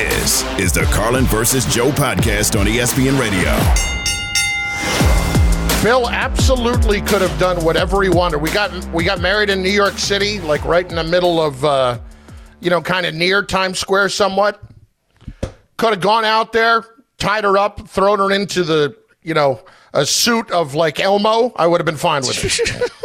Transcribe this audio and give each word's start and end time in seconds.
This 0.00 0.44
is 0.58 0.72
the 0.72 0.84
Carlin 0.94 1.26
versus 1.26 1.66
Joe 1.66 1.90
podcast 1.90 2.58
on 2.58 2.64
ESPN 2.64 3.20
Radio. 3.20 3.50
Bill 5.84 6.08
absolutely 6.08 7.02
could 7.02 7.20
have 7.20 7.38
done 7.38 7.62
whatever 7.62 8.02
he 8.02 8.08
wanted. 8.08 8.38
We 8.38 8.50
got 8.50 8.72
we 8.94 9.04
got 9.04 9.20
married 9.20 9.50
in 9.50 9.62
New 9.62 9.68
York 9.68 9.98
City, 9.98 10.40
like 10.40 10.64
right 10.64 10.88
in 10.88 10.96
the 10.96 11.04
middle 11.04 11.38
of, 11.38 11.62
uh, 11.66 11.98
you 12.60 12.70
know, 12.70 12.80
kind 12.80 13.04
of 13.04 13.14
near 13.14 13.42
Times 13.42 13.78
Square, 13.78 14.08
somewhat. 14.08 14.62
Could 15.76 15.90
have 15.90 16.00
gone 16.00 16.24
out 16.24 16.54
there, 16.54 16.82
tied 17.18 17.44
her 17.44 17.58
up, 17.58 17.86
thrown 17.86 18.20
her 18.20 18.32
into 18.32 18.64
the, 18.64 18.96
you 19.22 19.34
know, 19.34 19.60
a 19.92 20.06
suit 20.06 20.50
of 20.50 20.74
like 20.74 20.98
Elmo. 20.98 21.52
I 21.56 21.66
would 21.66 21.78
have 21.78 21.86
been 21.86 21.98
fine 21.98 22.22
with 22.22 22.42
it. 22.42 22.90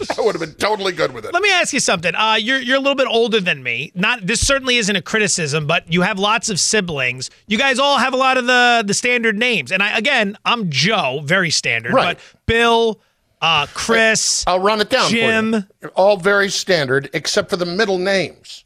I 0.18 0.20
would 0.20 0.34
have 0.34 0.40
been 0.40 0.54
totally 0.54 0.92
good 0.92 1.12
with 1.12 1.24
it. 1.24 1.32
Let 1.32 1.42
me 1.42 1.50
ask 1.50 1.72
you 1.72 1.80
something. 1.80 2.14
Uh, 2.14 2.34
you're 2.38 2.60
you're 2.60 2.76
a 2.76 2.80
little 2.80 2.94
bit 2.96 3.08
older 3.08 3.40
than 3.40 3.62
me. 3.62 3.92
Not 3.94 4.26
this 4.26 4.46
certainly 4.46 4.76
isn't 4.76 4.94
a 4.96 5.02
criticism, 5.02 5.66
but 5.66 5.92
you 5.92 6.02
have 6.02 6.18
lots 6.18 6.48
of 6.50 6.58
siblings. 6.60 7.30
You 7.46 7.58
guys 7.58 7.78
all 7.78 7.98
have 7.98 8.12
a 8.14 8.16
lot 8.16 8.36
of 8.38 8.46
the 8.46 8.84
the 8.86 8.94
standard 8.94 9.36
names. 9.36 9.72
And 9.72 9.82
I 9.82 9.96
again, 9.96 10.36
I'm 10.44 10.70
Joe, 10.70 11.20
very 11.24 11.50
standard. 11.50 11.92
Right. 11.92 12.16
But 12.18 12.46
Bill, 12.46 13.00
uh, 13.40 13.66
Chris, 13.74 14.44
I'll 14.46 14.60
run 14.60 14.80
it 14.80 14.90
down. 14.90 15.10
Jim. 15.10 15.66
All 15.94 16.16
very 16.16 16.48
standard, 16.50 17.10
except 17.12 17.50
for 17.50 17.56
the 17.56 17.66
middle 17.66 17.98
names: 17.98 18.64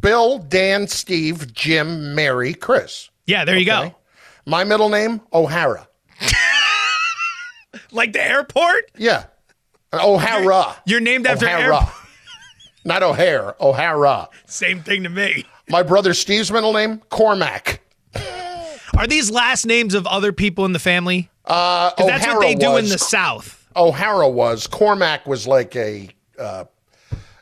Bill, 0.00 0.38
Dan, 0.38 0.86
Steve, 0.88 1.52
Jim, 1.52 2.14
Mary, 2.14 2.54
Chris. 2.54 3.10
yeah, 3.26 3.44
there 3.44 3.56
you 3.56 3.70
Okay. 3.72 3.88
go. 3.90 3.96
My 4.46 4.62
middle 4.64 4.88
name 4.88 5.20
O'Hara. 5.32 5.88
Like 7.90 8.12
the 8.12 8.22
airport. 8.22 8.90
Yeah, 8.96 9.24
O'Hara. 10.00 10.76
You're 10.86 11.00
named 11.00 11.26
after 11.26 11.46
O'Hara. 11.46 11.76
airport. 11.76 11.94
Not 12.84 13.02
O'Hare, 13.02 13.54
O'Hara. 13.60 14.28
Same 14.46 14.82
thing 14.82 15.02
to 15.04 15.08
me. 15.08 15.44
My 15.68 15.82
brother 15.82 16.12
Steve's 16.14 16.52
middle 16.52 16.72
name, 16.72 17.00
Cormac. 17.08 17.80
Are 18.96 19.06
these 19.06 19.30
last 19.30 19.66
names 19.66 19.94
of 19.94 20.06
other 20.06 20.32
people 20.32 20.64
in 20.64 20.72
the 20.72 20.78
family? 20.78 21.30
Uh, 21.44 21.90
that's 21.98 22.26
what 22.26 22.40
they 22.40 22.54
do 22.54 22.76
in 22.76 22.88
the 22.88 22.98
South. 22.98 23.66
O'Hara 23.74 24.28
was. 24.28 24.66
Cormac 24.66 25.26
was 25.26 25.46
like 25.46 25.74
a, 25.74 26.08
uh, 26.38 26.64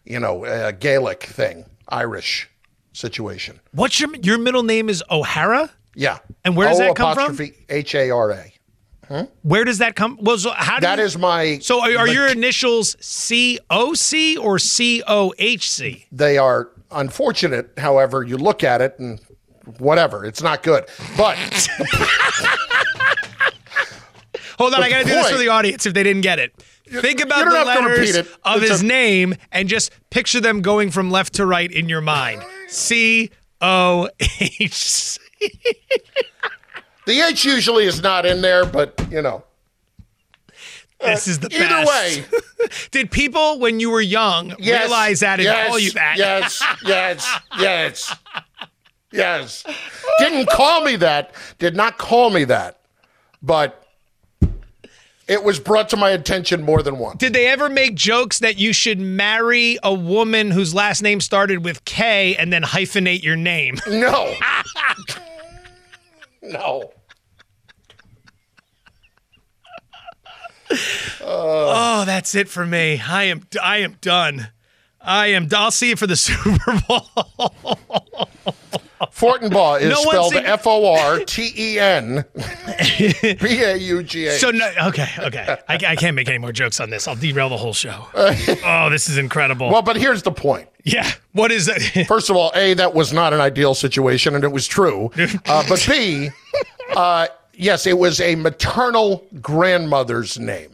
you 0.04 0.18
know, 0.18 0.44
a 0.44 0.72
Gaelic 0.72 1.24
thing, 1.24 1.66
Irish 1.88 2.48
situation. 2.92 3.60
What's 3.72 4.00
your 4.00 4.14
your 4.22 4.38
middle 4.38 4.62
name 4.62 4.88
is 4.88 5.04
O'Hara? 5.10 5.70
Yeah. 5.94 6.18
And 6.44 6.56
where 6.56 6.68
does 6.68 6.80
O 6.80 6.84
that 6.84 6.96
come 6.96 7.36
from? 7.36 7.50
H 7.68 7.94
A 7.94 8.10
R 8.10 8.30
A. 8.30 8.52
Where 9.42 9.64
does 9.64 9.78
that 9.78 9.94
come? 9.96 10.18
Well, 10.20 10.38
so 10.38 10.50
how 10.50 10.76
do 10.78 10.82
That 10.86 10.98
you- 10.98 11.04
is 11.04 11.16
my. 11.18 11.58
So 11.58 11.80
are, 11.80 11.98
are 11.98 12.08
your 12.08 12.26
initials 12.28 12.96
C 13.00 13.58
O 13.70 13.94
C 13.94 14.36
or 14.36 14.58
C 14.58 15.02
O 15.06 15.32
H 15.38 15.70
C? 15.70 16.06
They 16.12 16.38
are 16.38 16.70
unfortunate. 16.90 17.70
However, 17.78 18.22
you 18.22 18.36
look 18.36 18.62
at 18.64 18.80
it 18.80 18.98
and 18.98 19.20
whatever, 19.78 20.24
it's 20.24 20.42
not 20.42 20.62
good. 20.62 20.84
But 21.16 21.36
Hold 24.58 24.74
on, 24.74 24.82
I 24.82 24.90
got 24.90 24.98
to 24.98 25.04
do 25.04 25.10
this 25.10 25.30
for 25.30 25.38
the 25.38 25.48
audience 25.48 25.86
if 25.86 25.94
they 25.94 26.02
didn't 26.02 26.22
get 26.22 26.38
it. 26.38 26.54
Think 26.88 27.20
about 27.22 27.46
the 27.46 27.64
letters 27.64 28.14
it. 28.16 28.26
of 28.44 28.60
It's 28.62 28.70
his 28.70 28.82
a- 28.82 28.86
name 28.86 29.34
and 29.50 29.68
just 29.68 29.90
picture 30.10 30.40
them 30.40 30.60
going 30.60 30.90
from 30.90 31.10
left 31.10 31.34
to 31.34 31.46
right 31.46 31.70
in 31.70 31.88
your 31.88 32.00
mind. 32.02 32.42
C 32.68 33.30
O 33.60 34.08
H 34.20 34.74
C. 34.74 35.20
the 37.12 37.20
H 37.20 37.44
usually 37.44 37.84
is 37.84 38.02
not 38.02 38.24
in 38.24 38.40
there. 38.40 38.64
But 38.64 39.06
you 39.10 39.22
know, 39.22 39.44
This 41.00 41.28
uh, 41.28 41.30
is 41.30 41.38
the 41.40 41.48
either 41.54 41.84
best. 41.84 41.90
way, 41.90 42.68
Did 42.90 43.10
people 43.10 43.58
when 43.58 43.80
you 43.80 43.90
were 43.90 44.00
young 44.00 44.54
yes, 44.58 44.82
realize 44.82 45.20
that 45.20 45.38
and 45.40 45.44
yes, 45.44 45.68
call 45.68 45.78
you 45.78 45.90
that? 45.92 46.16
Yes, 46.16 46.62
yes, 46.86 47.40
yes, 47.58 48.16
yes. 49.12 49.64
Didn't 50.18 50.48
call 50.48 50.82
me 50.84 50.96
that. 50.96 51.34
Did 51.58 51.76
not 51.76 51.98
call 51.98 52.30
me 52.30 52.44
that. 52.44 52.78
But 53.42 53.78
it 55.28 55.42
was 55.42 55.58
brought 55.60 55.88
to 55.90 55.96
my 55.96 56.10
attention 56.10 56.62
more 56.62 56.82
than 56.82 56.98
once. 56.98 57.18
Did 57.18 57.32
they 57.32 57.46
ever 57.48 57.68
make 57.68 57.94
jokes 57.94 58.38
that 58.38 58.58
you 58.58 58.72
should 58.72 59.00
marry 59.00 59.78
a 59.82 59.92
woman 59.92 60.50
whose 60.50 60.74
last 60.74 61.02
name 61.02 61.20
started 61.20 61.64
with 61.64 61.84
K 61.84 62.36
and 62.36 62.52
then 62.52 62.62
hyphenate 62.62 63.22
your 63.22 63.36
name? 63.36 63.76
No. 63.88 64.34
no. 66.42 66.92
Oh, 71.20 72.04
that's 72.06 72.34
it 72.34 72.48
for 72.48 72.66
me. 72.66 73.00
I 73.06 73.24
am 73.24 73.46
I 73.62 73.78
am 73.78 73.96
done. 74.00 74.48
I 75.00 75.28
am. 75.28 75.48
I'll 75.52 75.70
see 75.70 75.90
you 75.90 75.96
for 75.96 76.06
the 76.06 76.16
Super 76.16 76.80
Bowl. 76.88 77.08
Fortenbaugh 79.12 79.80
is 79.80 79.90
No 79.90 79.96
spelled 80.02 80.34
F 80.34 80.66
O 80.66 80.94
R 80.94 81.18
T 81.20 81.52
E 81.56 81.78
N 81.78 82.24
B 82.34 83.62
A 83.62 83.76
U 83.76 84.02
G 84.02 84.26
A. 84.28 84.32
So 84.32 84.50
no, 84.52 84.70
okay, 84.86 85.08
okay. 85.18 85.56
I, 85.68 85.74
I 85.74 85.96
can't 85.96 86.14
make 86.14 86.28
any 86.28 86.38
more 86.38 86.52
jokes 86.52 86.78
on 86.80 86.90
this. 86.90 87.08
I'll 87.08 87.16
derail 87.16 87.48
the 87.48 87.56
whole 87.56 87.72
show. 87.74 88.06
Oh, 88.64 88.88
this 88.90 89.08
is 89.08 89.18
incredible. 89.18 89.70
Well, 89.70 89.82
but 89.82 89.96
here's 89.96 90.22
the 90.22 90.30
point. 90.32 90.68
yeah. 90.84 91.10
What 91.32 91.50
is 91.50 91.66
that? 91.66 91.80
First 92.06 92.30
of 92.30 92.36
all, 92.36 92.52
A, 92.54 92.74
that 92.74 92.94
was 92.94 93.12
not 93.12 93.32
an 93.32 93.40
ideal 93.40 93.74
situation, 93.74 94.34
and 94.34 94.44
it 94.44 94.52
was 94.52 94.66
true. 94.66 95.10
Uh, 95.46 95.64
but 95.68 95.84
B, 95.88 96.30
uh, 96.94 97.26
yes, 97.54 97.86
it 97.86 97.98
was 97.98 98.20
a 98.20 98.34
maternal 98.36 99.24
grandmother's 99.40 100.38
name. 100.38 100.68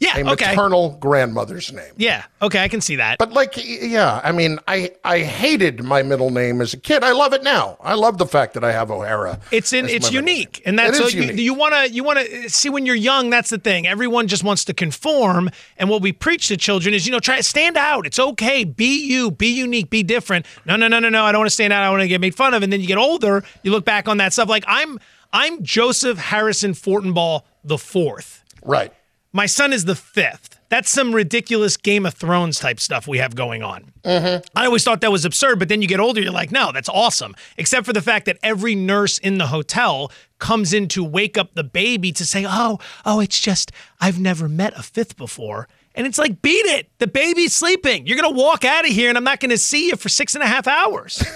yeah. 0.00 0.18
A 0.18 0.30
Okay. 0.32 0.50
maternal 0.50 0.98
grandmother's 1.00 1.72
name. 1.72 1.92
Yeah. 1.96 2.24
Okay. 2.42 2.62
I 2.62 2.68
can 2.68 2.80
see 2.82 2.96
that. 2.96 3.16
But 3.18 3.32
like, 3.32 3.52
yeah, 3.56 4.20
I 4.22 4.32
mean, 4.32 4.58
I 4.68 4.90
I 5.04 5.20
hated 5.20 5.82
my 5.82 6.02
middle 6.02 6.28
name 6.30 6.60
as 6.60 6.74
a 6.74 6.76
kid. 6.76 7.02
I 7.02 7.12
love 7.12 7.32
it 7.32 7.42
now. 7.42 7.78
I 7.80 7.94
love 7.94 8.18
the 8.18 8.26
fact 8.26 8.52
that 8.54 8.64
I 8.64 8.72
have 8.72 8.90
O'Hara. 8.90 9.40
It's 9.50 9.72
in, 9.72 9.88
it's 9.88 10.12
unique, 10.12 10.60
and 10.66 10.78
that's 10.78 10.98
so 10.98 11.06
unique. 11.08 11.38
you 11.38 11.54
want 11.54 11.72
to 11.74 11.90
you 11.90 12.04
want 12.04 12.18
to 12.18 12.50
see 12.50 12.68
when 12.68 12.84
you're 12.84 12.96
young. 12.96 13.30
That's 13.30 13.48
the 13.50 13.56
thing. 13.58 13.86
Everyone 13.86 14.26
just 14.28 14.44
wants 14.44 14.64
to 14.66 14.74
conform, 14.74 15.48
and 15.78 15.88
what 15.88 16.02
we 16.02 16.12
preach 16.12 16.48
to 16.48 16.56
children 16.58 16.92
is 16.94 17.06
you 17.06 17.12
know 17.12 17.20
try 17.20 17.36
to 17.38 17.42
stand 17.42 17.76
out. 17.78 18.04
It's 18.04 18.18
okay. 18.18 18.64
Be 18.64 19.06
you. 19.06 19.30
Be 19.30 19.48
unique. 19.48 19.88
Be 19.88 20.02
different. 20.02 20.44
No, 20.66 20.76
no, 20.76 20.86
no, 20.88 20.98
no, 20.98 21.08
no. 21.08 21.24
I 21.24 21.32
don't 21.32 21.40
want 21.40 21.50
to 21.50 21.54
stand 21.54 21.72
out. 21.72 21.82
I 21.82 21.88
want 21.88 22.02
to 22.02 22.08
get 22.08 22.20
made 22.20 22.34
fun 22.34 22.52
of. 22.52 22.62
And 22.62 22.70
then 22.72 22.80
you 22.82 22.86
get 22.88 22.98
older, 22.98 23.42
you 23.62 23.70
look 23.70 23.84
back 23.86 24.06
on 24.08 24.18
that 24.18 24.32
stuff 24.34 24.48
like 24.50 24.64
I'm 24.66 24.98
I'm 25.34 25.64
Joseph 25.64 26.16
Harrison 26.16 26.74
Fortenbaugh 26.74 27.42
the 27.64 27.76
fourth. 27.76 28.44
right. 28.62 28.92
My 29.32 29.46
son 29.46 29.72
is 29.72 29.84
the 29.84 29.96
fifth. 29.96 30.60
That's 30.68 30.88
some 30.88 31.12
ridiculous 31.12 31.76
Game 31.76 32.06
of 32.06 32.14
Thrones 32.14 32.60
type 32.60 32.78
stuff 32.78 33.08
we 33.08 33.18
have 33.18 33.34
going 33.34 33.64
on. 33.64 33.90
Mm-hmm. 34.04 34.44
I 34.54 34.66
always 34.66 34.84
thought 34.84 35.00
that 35.00 35.10
was 35.10 35.24
absurd, 35.24 35.58
but 35.58 35.68
then 35.68 35.82
you 35.82 35.88
get 35.88 35.98
older, 35.98 36.20
you're 36.20 36.30
like, 36.30 36.52
no, 36.52 36.70
that's 36.70 36.88
awesome. 36.88 37.34
Except 37.58 37.84
for 37.84 37.92
the 37.92 38.00
fact 38.00 38.26
that 38.26 38.38
every 38.44 38.76
nurse 38.76 39.18
in 39.18 39.38
the 39.38 39.48
hotel 39.48 40.12
comes 40.38 40.72
in 40.72 40.86
to 40.90 41.02
wake 41.02 41.36
up 41.36 41.54
the 41.54 41.64
baby 41.64 42.12
to 42.12 42.24
say, 42.24 42.46
oh, 42.48 42.78
oh, 43.04 43.18
it's 43.18 43.40
just, 43.40 43.72
I've 44.00 44.20
never 44.20 44.48
met 44.48 44.78
a 44.78 44.84
fifth 44.84 45.16
before. 45.16 45.66
And 45.96 46.06
it's 46.06 46.18
like, 46.18 46.40
beat 46.40 46.66
it. 46.66 46.88
The 46.98 47.08
baby's 47.08 47.54
sleeping. 47.54 48.06
You're 48.06 48.20
going 48.20 48.32
to 48.32 48.40
walk 48.40 48.64
out 48.64 48.84
of 48.86 48.92
here 48.92 49.08
and 49.08 49.18
I'm 49.18 49.24
not 49.24 49.40
going 49.40 49.50
to 49.50 49.58
see 49.58 49.88
you 49.88 49.96
for 49.96 50.08
six 50.08 50.36
and 50.36 50.44
a 50.44 50.46
half 50.46 50.68
hours. 50.68 51.24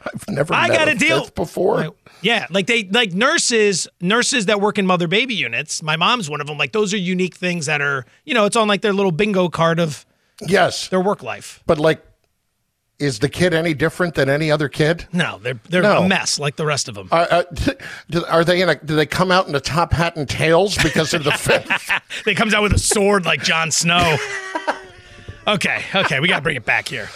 I've 0.00 0.28
never 0.28 0.54
I 0.54 0.68
met 0.68 0.78
got 0.78 0.88
a 0.88 0.94
deal 0.94 1.22
fifth 1.22 1.34
before. 1.34 1.94
Yeah, 2.20 2.46
like 2.50 2.66
they 2.66 2.84
like 2.84 3.12
nurses, 3.12 3.86
nurses 4.00 4.46
that 4.46 4.60
work 4.60 4.78
in 4.78 4.86
mother 4.86 5.06
baby 5.08 5.34
units. 5.34 5.82
My 5.82 5.96
mom's 5.96 6.28
one 6.28 6.40
of 6.40 6.46
them. 6.46 6.58
Like 6.58 6.72
those 6.72 6.92
are 6.92 6.98
unique 6.98 7.34
things 7.34 7.66
that 7.66 7.80
are, 7.80 8.04
you 8.24 8.34
know, 8.34 8.44
it's 8.44 8.56
on 8.56 8.66
like 8.68 8.82
their 8.82 8.92
little 8.92 9.12
bingo 9.12 9.48
card 9.48 9.78
of 9.80 10.04
Yes, 10.46 10.88
their 10.88 11.00
work 11.00 11.22
life. 11.22 11.62
but 11.66 11.78
like, 11.78 12.04
is 13.00 13.20
the 13.20 13.28
kid 13.28 13.54
any 13.54 13.74
different 13.74 14.14
than 14.16 14.28
any 14.28 14.50
other 14.50 14.68
kid? 14.68 15.06
No, 15.12 15.38
they're 15.40 15.60
they're 15.68 15.82
No. 15.82 16.02
a 16.02 16.08
mess 16.08 16.38
like 16.40 16.56
the 16.56 16.66
rest 16.66 16.88
of 16.88 16.96
them. 16.96 17.08
Are, 17.12 17.28
uh, 17.30 17.42
do- 18.10 18.24
are 18.26 18.44
they 18.44 18.60
in 18.62 18.68
a? 18.68 18.74
Do 18.74 18.96
they 18.96 19.06
come 19.06 19.30
out 19.30 19.46
in 19.46 19.54
a 19.54 19.60
top 19.60 19.92
hat 19.92 20.16
and 20.16 20.28
tails 20.28 20.76
because 20.76 21.14
of 21.14 21.22
the 21.22 21.30
fifth? 21.38 21.70
they 22.24 22.34
comes 22.34 22.54
out 22.54 22.62
with 22.64 22.72
a 22.72 22.78
sword 22.78 23.24
like 23.24 23.42
Jon 23.42 23.70
Snow. 23.70 24.16
Okay, 25.46 25.82
okay, 25.94 26.20
we 26.20 26.28
got 26.28 26.36
to 26.36 26.42
bring 26.42 26.56
it 26.56 26.66
back 26.66 26.86
here. 26.88 27.08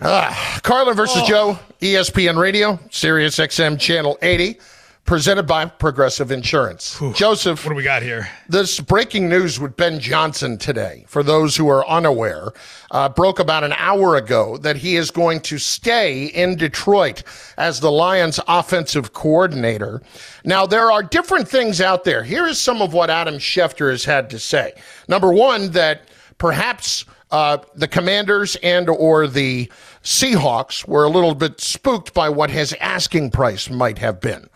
Carlin 0.00 0.96
versus 0.96 1.22
Joe, 1.22 1.58
E 1.82 1.94
ESPN 1.94 2.36
Radio, 2.36 2.78
Sirius 2.90 3.36
XM 3.38 3.78
Channel 3.78 4.18
80, 4.22 4.58
presented 5.04 5.44
by 5.44 5.64
Progressive 5.64 6.32
Insurance. 6.32 7.00
Joseph, 7.14 7.64
What 7.64 7.70
do 7.70 7.76
we 7.76 7.82
got 7.84 8.02
here? 8.02 8.28
this 8.48 8.80
breaking 8.80 9.28
news 9.28 9.58
with 9.60 9.76
Ben 9.76 10.00
Johnson 10.00 10.58
today, 10.58 11.04
for 11.08 11.22
those 11.22 11.56
who 11.56 11.68
are 11.68 11.86
unaware, 11.88 12.48
uh, 12.90 13.08
broke 13.08 13.38
about 13.38 13.62
an 13.64 13.72
hour 13.74 14.16
ago 14.16 14.56
that 14.58 14.76
he 14.76 14.96
is 14.96 15.10
going 15.10 15.40
to 15.42 15.58
stay 15.58 16.26
in 16.26 16.56
Detroit 16.56 17.22
as 17.56 17.78
the 17.80 17.90
Lions 17.90 18.40
offensive 18.48 19.12
coordinator. 19.12 20.02
Now, 20.44 20.66
there 20.66 20.90
are 20.90 21.02
different 21.02 21.48
things 21.48 21.80
out 21.80 22.04
there. 22.04 22.22
Here 22.24 22.46
is 22.46 22.58
some 22.60 22.82
of 22.82 22.92
what 22.92 23.08
Adam 23.08 23.36
Schefter 23.36 23.90
has 23.90 24.04
had 24.04 24.28
to 24.30 24.38
say. 24.38 24.72
Number 25.08 25.32
one, 25.32 25.70
that 25.70 26.08
perhaps 26.38 27.04
uh, 27.36 27.58
the 27.74 27.86
Commanders 27.86 28.56
and 28.62 28.88
or 28.88 29.26
the 29.28 29.70
Seahawks 30.02 30.88
were 30.88 31.04
a 31.04 31.10
little 31.10 31.34
bit 31.34 31.60
spooked 31.60 32.14
by 32.14 32.30
what 32.30 32.48
his 32.48 32.72
asking 32.80 33.30
price 33.30 33.68
might 33.68 33.98
have 33.98 34.22
been. 34.22 34.48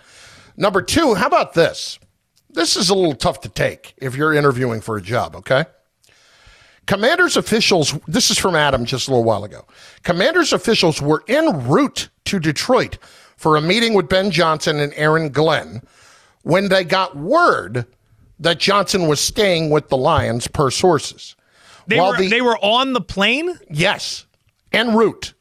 Number 0.57 0.81
two, 0.81 1.13
how 1.15 1.27
about 1.27 1.53
this? 1.53 1.99
This 2.49 2.77
is 2.77 2.89
a 2.89 2.95
little 2.95 3.15
tough 3.15 3.43
to 3.43 3.51
take 3.51 3.93
if 3.99 4.17
you're 4.17 4.33
interviewing 4.33 4.81
for 4.81 4.97
a 4.97 5.03
job, 5.03 5.37
okay? 5.37 5.67
Commanders 6.87 7.37
officials, 7.37 7.99
this 8.09 8.31
is 8.31 8.39
from 8.39 8.57
Adam 8.57 8.87
just 8.87 9.09
a 9.09 9.11
little 9.11 9.25
while 9.25 9.45
ago. 9.45 9.67
Commanders 10.03 10.55
officials 10.55 11.03
were 11.03 11.23
en 11.29 11.69
route 11.69 12.09
to 12.25 12.41
Detroit 12.41 12.97
for 13.37 13.59
a 13.59 13.61
meeting 13.61 13.93
with 13.93 14.09
Ben 14.09 14.31
Johnson 14.31 14.81
and 14.81 14.95
Aaron 14.97 15.29
Glenn 15.29 15.83
when 16.45 16.71
they 16.71 16.85
got 16.85 17.15
word 17.15 17.85
that 18.39 18.59
Johnson 18.59 19.07
was 19.07 19.21
staying 19.21 19.69
with 19.69 19.91
the 19.91 19.99
Lions, 19.99 20.49
per 20.49 20.71
sources. 20.71 21.37
They 21.91 21.99
While 21.99 22.13
were 22.13 22.19
the- 22.19 22.29
they 22.29 22.41
were 22.41 22.57
on 22.59 22.93
the 22.93 23.01
plane. 23.01 23.59
Yes, 23.69 24.25
en 24.73 24.95
route. 24.95 25.35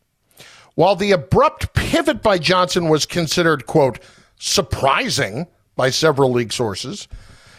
While 0.74 0.96
the 0.96 1.12
abrupt 1.12 1.74
pivot 1.74 2.24
by 2.24 2.40
Johnson 2.40 2.90
was 2.90 3.06
considered, 3.06 3.66
quote, 3.68 4.00
surprising 4.40 5.46
by 5.76 5.90
several 5.92 6.32
league 6.32 6.52
sources, 6.52 7.08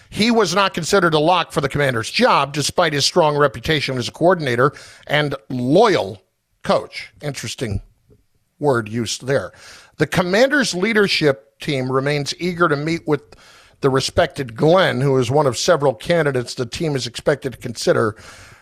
he 0.09 0.31
was 0.33 0.55
not 0.55 0.75
considered 0.75 1.15
a 1.15 1.21
lock 1.21 1.53
for 1.53 1.61
the 1.61 1.69
commander's 1.69 2.11
job 2.11 2.53
despite 2.53 2.93
his 2.93 3.05
strong 3.05 3.37
reputation 3.37 3.97
as 3.97 4.09
a 4.09 4.13
coordinator 4.13 4.73
and 5.07 5.37
loyal 5.49 6.21
coach. 6.65 7.13
Interesting 7.23 7.83
word 8.59 8.89
used 8.89 9.27
there. 9.27 9.53
The 9.99 10.07
commander's 10.09 10.75
leadership 10.75 11.61
team 11.61 11.93
remains 11.93 12.35
eager 12.39 12.69
to 12.69 12.77
meet 12.77 13.07
with 13.07 13.23
the 13.83 13.91
respected 13.91 14.57
Glenn, 14.57 15.01
who 15.01 15.17
is 15.19 15.31
one 15.31 15.47
of 15.47 15.57
several 15.57 15.95
candidates 15.95 16.55
the 16.55 16.67
team 16.67 16.97
is 16.97 17.07
expected 17.07 17.53
to 17.53 17.59
consider 17.59 18.17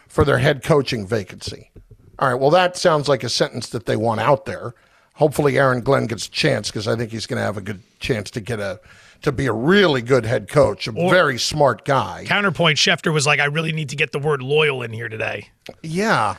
for 0.08 0.25
their 0.25 0.38
head 0.38 0.62
coaching 0.64 1.06
vacancy. 1.06 1.70
All 2.19 2.28
right, 2.28 2.40
well, 2.40 2.50
that 2.50 2.76
sounds 2.76 3.08
like 3.08 3.22
a 3.22 3.28
sentence 3.28 3.69
that 3.69 3.87
they 3.87 3.96
want 3.96 4.20
out 4.20 4.44
there. 4.44 4.75
Hopefully, 5.14 5.58
Aaron 5.58 5.82
Glenn 5.82 6.06
gets 6.06 6.26
a 6.26 6.31
chance 6.31 6.70
because 6.70 6.88
I 6.88 6.96
think 6.96 7.12
he's 7.12 7.26
going 7.26 7.38
to 7.38 7.44
have 7.44 7.56
a 7.56 7.60
good 7.60 7.81
chance 8.00 8.31
to 8.32 8.40
get 8.40 8.58
a 8.58 8.81
to 9.22 9.32
be 9.32 9.46
a 9.46 9.52
really 9.52 10.00
good 10.00 10.25
head 10.25 10.49
coach, 10.49 10.87
a 10.87 10.93
very 10.93 11.38
smart 11.38 11.84
guy. 11.84 12.25
Counterpoint: 12.26 12.78
Schefter 12.78 13.12
was 13.12 13.26
like, 13.26 13.40
"I 13.40 13.46
really 13.46 13.72
need 13.72 13.88
to 13.90 13.96
get 13.96 14.12
the 14.12 14.19
word 14.19 14.43
loyal 14.43 14.82
in 14.82 14.93
here 14.93 15.08
today." 15.08 15.49
Yeah. 15.82 16.37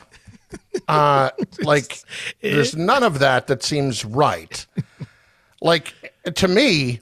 Uh, 0.88 1.30
like, 1.60 2.02
there's 2.40 2.76
none 2.76 3.02
of 3.02 3.18
that 3.18 3.46
that 3.46 3.62
seems 3.62 4.04
right. 4.04 4.66
Like, 5.60 5.94
to 6.34 6.48
me, 6.48 7.00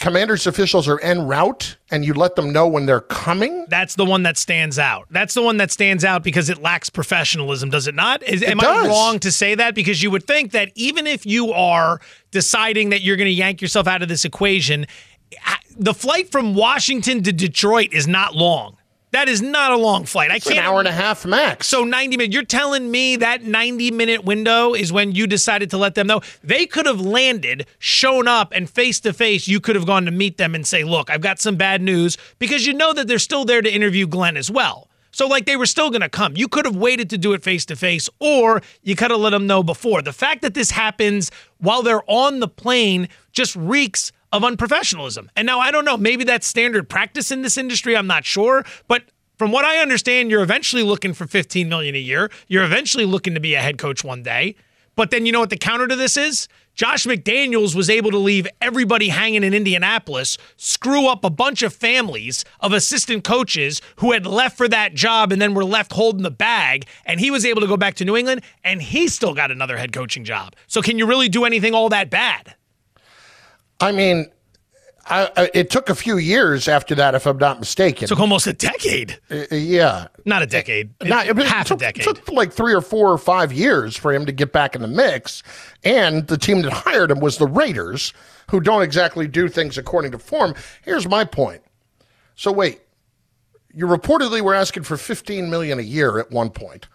commanders 0.00 0.46
officials 0.46 0.88
are 0.88 0.98
en 1.00 1.26
route 1.26 1.76
and 1.90 2.04
you 2.04 2.14
let 2.14 2.34
them 2.34 2.52
know 2.52 2.66
when 2.66 2.86
they're 2.86 3.02
coming. 3.02 3.66
That's 3.68 3.94
the 3.94 4.04
one 4.04 4.22
that 4.24 4.38
stands 4.38 4.78
out. 4.78 5.06
That's 5.10 5.34
the 5.34 5.42
one 5.42 5.58
that 5.58 5.70
stands 5.70 6.04
out 6.04 6.24
because 6.24 6.48
it 6.48 6.60
lacks 6.60 6.90
professionalism, 6.90 7.70
does 7.70 7.86
it 7.86 7.94
not? 7.94 8.22
Is, 8.22 8.42
am 8.42 8.60
I 8.60 8.86
wrong 8.88 9.18
to 9.20 9.30
say 9.30 9.54
that? 9.54 9.74
Because 9.74 10.02
you 10.02 10.10
would 10.10 10.26
think 10.26 10.52
that 10.52 10.72
even 10.74 11.06
if 11.06 11.26
you 11.26 11.52
are 11.52 12.00
deciding 12.30 12.88
that 12.90 13.02
you're 13.02 13.16
going 13.16 13.26
to 13.26 13.32
yank 13.32 13.60
yourself 13.60 13.86
out 13.86 14.02
of 14.02 14.08
this 14.08 14.24
equation, 14.24 14.86
the 15.76 15.94
flight 15.94 16.32
from 16.32 16.54
Washington 16.54 17.22
to 17.22 17.32
Detroit 17.32 17.92
is 17.92 18.08
not 18.08 18.34
long. 18.34 18.76
That 19.12 19.28
is 19.28 19.42
not 19.42 19.72
a 19.72 19.76
long 19.76 20.04
flight. 20.04 20.30
I 20.30 20.36
It's 20.36 20.46
can't. 20.46 20.58
An 20.58 20.64
hour 20.64 20.78
and 20.78 20.86
a 20.86 20.92
half 20.92 21.26
max. 21.26 21.66
So 21.66 21.84
90 21.84 22.16
minutes. 22.16 22.32
You're 22.34 22.44
telling 22.44 22.90
me 22.90 23.16
that 23.16 23.42
90 23.42 23.90
minute 23.90 24.24
window 24.24 24.72
is 24.72 24.92
when 24.92 25.12
you 25.12 25.26
decided 25.26 25.70
to 25.70 25.78
let 25.78 25.94
them 25.96 26.06
know 26.06 26.20
they 26.44 26.66
could 26.66 26.86
have 26.86 27.00
landed, 27.00 27.66
shown 27.78 28.28
up, 28.28 28.52
and 28.52 28.70
face 28.70 29.00
to 29.00 29.12
face, 29.12 29.48
you 29.48 29.60
could 29.60 29.74
have 29.74 29.86
gone 29.86 30.04
to 30.04 30.10
meet 30.12 30.36
them 30.36 30.54
and 30.54 30.66
say, 30.66 30.84
"Look, 30.84 31.10
I've 31.10 31.20
got 31.20 31.40
some 31.40 31.56
bad 31.56 31.82
news," 31.82 32.16
because 32.38 32.66
you 32.66 32.72
know 32.72 32.92
that 32.92 33.08
they're 33.08 33.18
still 33.18 33.44
there 33.44 33.62
to 33.62 33.72
interview 33.72 34.06
Glenn 34.06 34.36
as 34.36 34.50
well. 34.50 34.88
So 35.12 35.26
like 35.26 35.44
they 35.44 35.56
were 35.56 35.66
still 35.66 35.90
going 35.90 36.02
to 36.02 36.08
come. 36.08 36.36
You 36.36 36.46
could 36.46 36.64
have 36.64 36.76
waited 36.76 37.10
to 37.10 37.18
do 37.18 37.32
it 37.32 37.42
face 37.42 37.64
to 37.66 37.76
face, 37.76 38.08
or 38.20 38.62
you 38.84 38.94
could 38.94 39.10
have 39.10 39.18
let 39.18 39.30
them 39.30 39.46
know 39.46 39.64
before. 39.64 40.02
The 40.02 40.12
fact 40.12 40.42
that 40.42 40.54
this 40.54 40.70
happens 40.70 41.32
while 41.58 41.82
they're 41.82 42.08
on 42.08 42.38
the 42.38 42.48
plane 42.48 43.08
just 43.32 43.56
reeks 43.56 44.12
of 44.32 44.42
unprofessionalism. 44.42 45.28
And 45.36 45.46
now 45.46 45.58
I 45.60 45.70
don't 45.70 45.84
know, 45.84 45.96
maybe 45.96 46.24
that's 46.24 46.46
standard 46.46 46.88
practice 46.88 47.30
in 47.30 47.42
this 47.42 47.56
industry. 47.58 47.96
I'm 47.96 48.06
not 48.06 48.24
sure, 48.24 48.64
but 48.88 49.04
from 49.38 49.52
what 49.52 49.64
I 49.64 49.78
understand, 49.78 50.30
you're 50.30 50.42
eventually 50.42 50.82
looking 50.82 51.14
for 51.14 51.26
15 51.26 51.68
million 51.68 51.94
a 51.94 51.98
year. 51.98 52.30
You're 52.46 52.64
eventually 52.64 53.06
looking 53.06 53.34
to 53.34 53.40
be 53.40 53.54
a 53.54 53.60
head 53.60 53.78
coach 53.78 54.04
one 54.04 54.22
day. 54.22 54.54
But 54.96 55.10
then 55.10 55.24
you 55.24 55.32
know 55.32 55.40
what 55.40 55.48
the 55.48 55.56
counter 55.56 55.88
to 55.88 55.96
this 55.96 56.18
is? 56.18 56.46
Josh 56.74 57.06
McDaniels 57.06 57.74
was 57.74 57.88
able 57.88 58.10
to 58.10 58.18
leave 58.18 58.46
everybody 58.60 59.08
hanging 59.08 59.42
in 59.42 59.54
Indianapolis, 59.54 60.36
screw 60.56 61.06
up 61.08 61.24
a 61.24 61.30
bunch 61.30 61.62
of 61.62 61.74
families 61.74 62.44
of 62.60 62.72
assistant 62.72 63.24
coaches 63.24 63.80
who 63.96 64.12
had 64.12 64.26
left 64.26 64.58
for 64.58 64.68
that 64.68 64.94
job 64.94 65.32
and 65.32 65.40
then 65.40 65.54
were 65.54 65.64
left 65.64 65.92
holding 65.92 66.22
the 66.22 66.30
bag. 66.30 66.86
And 67.06 67.18
he 67.18 67.30
was 67.30 67.46
able 67.46 67.62
to 67.62 67.66
go 67.66 67.78
back 67.78 67.94
to 67.94 68.04
New 68.04 68.16
England 68.16 68.42
and 68.62 68.82
he 68.82 69.08
still 69.08 69.34
got 69.34 69.50
another 69.50 69.78
head 69.78 69.92
coaching 69.92 70.22
job. 70.24 70.54
So 70.66 70.82
can 70.82 70.98
you 70.98 71.06
really 71.06 71.28
do 71.28 71.44
anything 71.44 71.74
all 71.74 71.88
that 71.88 72.10
bad? 72.10 72.56
I 73.80 73.92
mean, 73.92 74.26
I, 75.06 75.30
I, 75.36 75.50
it 75.54 75.70
took 75.70 75.88
a 75.88 75.94
few 75.94 76.18
years 76.18 76.68
after 76.68 76.94
that, 76.94 77.14
if 77.14 77.26
I'm 77.26 77.38
not 77.38 77.58
mistaken. 77.58 78.04
It 78.04 78.08
took 78.08 78.20
almost 78.20 78.46
a 78.46 78.52
decade. 78.52 79.18
Uh, 79.30 79.44
yeah. 79.50 80.08
Not 80.24 80.42
a 80.42 80.46
decade. 80.46 80.90
Not, 81.02 81.26
it 81.26 81.36
half 81.38 81.68
took, 81.68 81.78
a 81.78 81.80
decade. 81.80 82.04
took 82.04 82.30
like 82.30 82.52
three 82.52 82.74
or 82.74 82.80
four 82.80 83.10
or 83.10 83.18
five 83.18 83.52
years 83.52 83.96
for 83.96 84.12
him 84.12 84.26
to 84.26 84.32
get 84.32 84.52
back 84.52 84.74
in 84.74 84.82
the 84.82 84.88
mix. 84.88 85.42
And 85.82 86.26
the 86.28 86.38
team 86.38 86.62
that 86.62 86.72
hired 86.72 87.10
him 87.10 87.20
was 87.20 87.38
the 87.38 87.46
Raiders, 87.46 88.12
who 88.50 88.60
don't 88.60 88.82
exactly 88.82 89.26
do 89.26 89.48
things 89.48 89.78
according 89.78 90.12
to 90.12 90.18
form. 90.18 90.54
Here's 90.82 91.08
my 91.08 91.24
point. 91.24 91.62
So 92.36 92.52
wait, 92.52 92.80
you 93.72 93.86
reportedly 93.86 94.40
were 94.40 94.54
asking 94.54 94.84
for 94.84 94.96
15 94.96 95.50
million 95.50 95.78
a 95.78 95.82
year 95.82 96.18
at 96.18 96.30
one 96.30 96.50
point, 96.50 96.88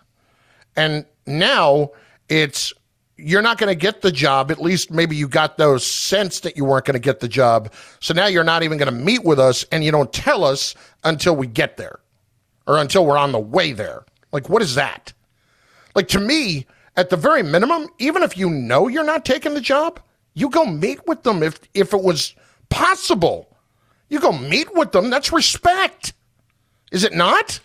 and 0.75 1.05
now 1.25 1.91
it's 2.29 2.73
you're 3.17 3.41
not 3.41 3.57
going 3.57 3.69
to 3.69 3.75
get 3.75 4.01
the 4.01 4.11
job. 4.11 4.51
At 4.51 4.61
least 4.61 4.91
maybe 4.91 5.15
you 5.15 5.27
got 5.27 5.57
those 5.57 5.85
sense 5.85 6.41
that 6.41 6.57
you 6.57 6.65
weren't 6.65 6.85
going 6.85 6.93
to 6.93 6.99
get 6.99 7.19
the 7.19 7.27
job. 7.27 7.71
So 7.99 8.13
now 8.13 8.27
you're 8.27 8.43
not 8.43 8.63
even 8.63 8.77
going 8.77 8.93
to 8.93 8.99
meet 8.99 9.23
with 9.23 9.39
us, 9.39 9.65
and 9.71 9.83
you 9.83 9.91
don't 9.91 10.11
tell 10.11 10.43
us 10.43 10.75
until 11.03 11.35
we 11.35 11.47
get 11.47 11.77
there 11.77 11.99
or 12.67 12.77
until 12.77 13.05
we're 13.05 13.17
on 13.17 13.31
the 13.31 13.39
way 13.39 13.71
there. 13.71 14.05
Like, 14.31 14.49
what 14.49 14.61
is 14.61 14.75
that? 14.75 15.13
Like, 15.95 16.07
to 16.09 16.19
me, 16.19 16.65
at 16.97 17.09
the 17.09 17.17
very 17.17 17.43
minimum, 17.43 17.87
even 17.99 18.23
if 18.23 18.37
you 18.37 18.49
know 18.49 18.87
you're 18.87 19.03
not 19.03 19.23
taking 19.25 19.53
the 19.53 19.61
job, 19.61 19.99
you 20.33 20.49
go 20.49 20.65
meet 20.65 21.05
with 21.07 21.23
them 21.23 21.41
if, 21.41 21.59
if 21.73 21.93
it 21.93 22.03
was 22.03 22.35
possible. 22.69 23.55
You 24.09 24.19
go 24.19 24.31
meet 24.33 24.73
with 24.75 24.91
them. 24.91 25.09
That's 25.09 25.31
respect. 25.31 26.13
Is 26.91 27.03
it 27.03 27.13
not? 27.13 27.59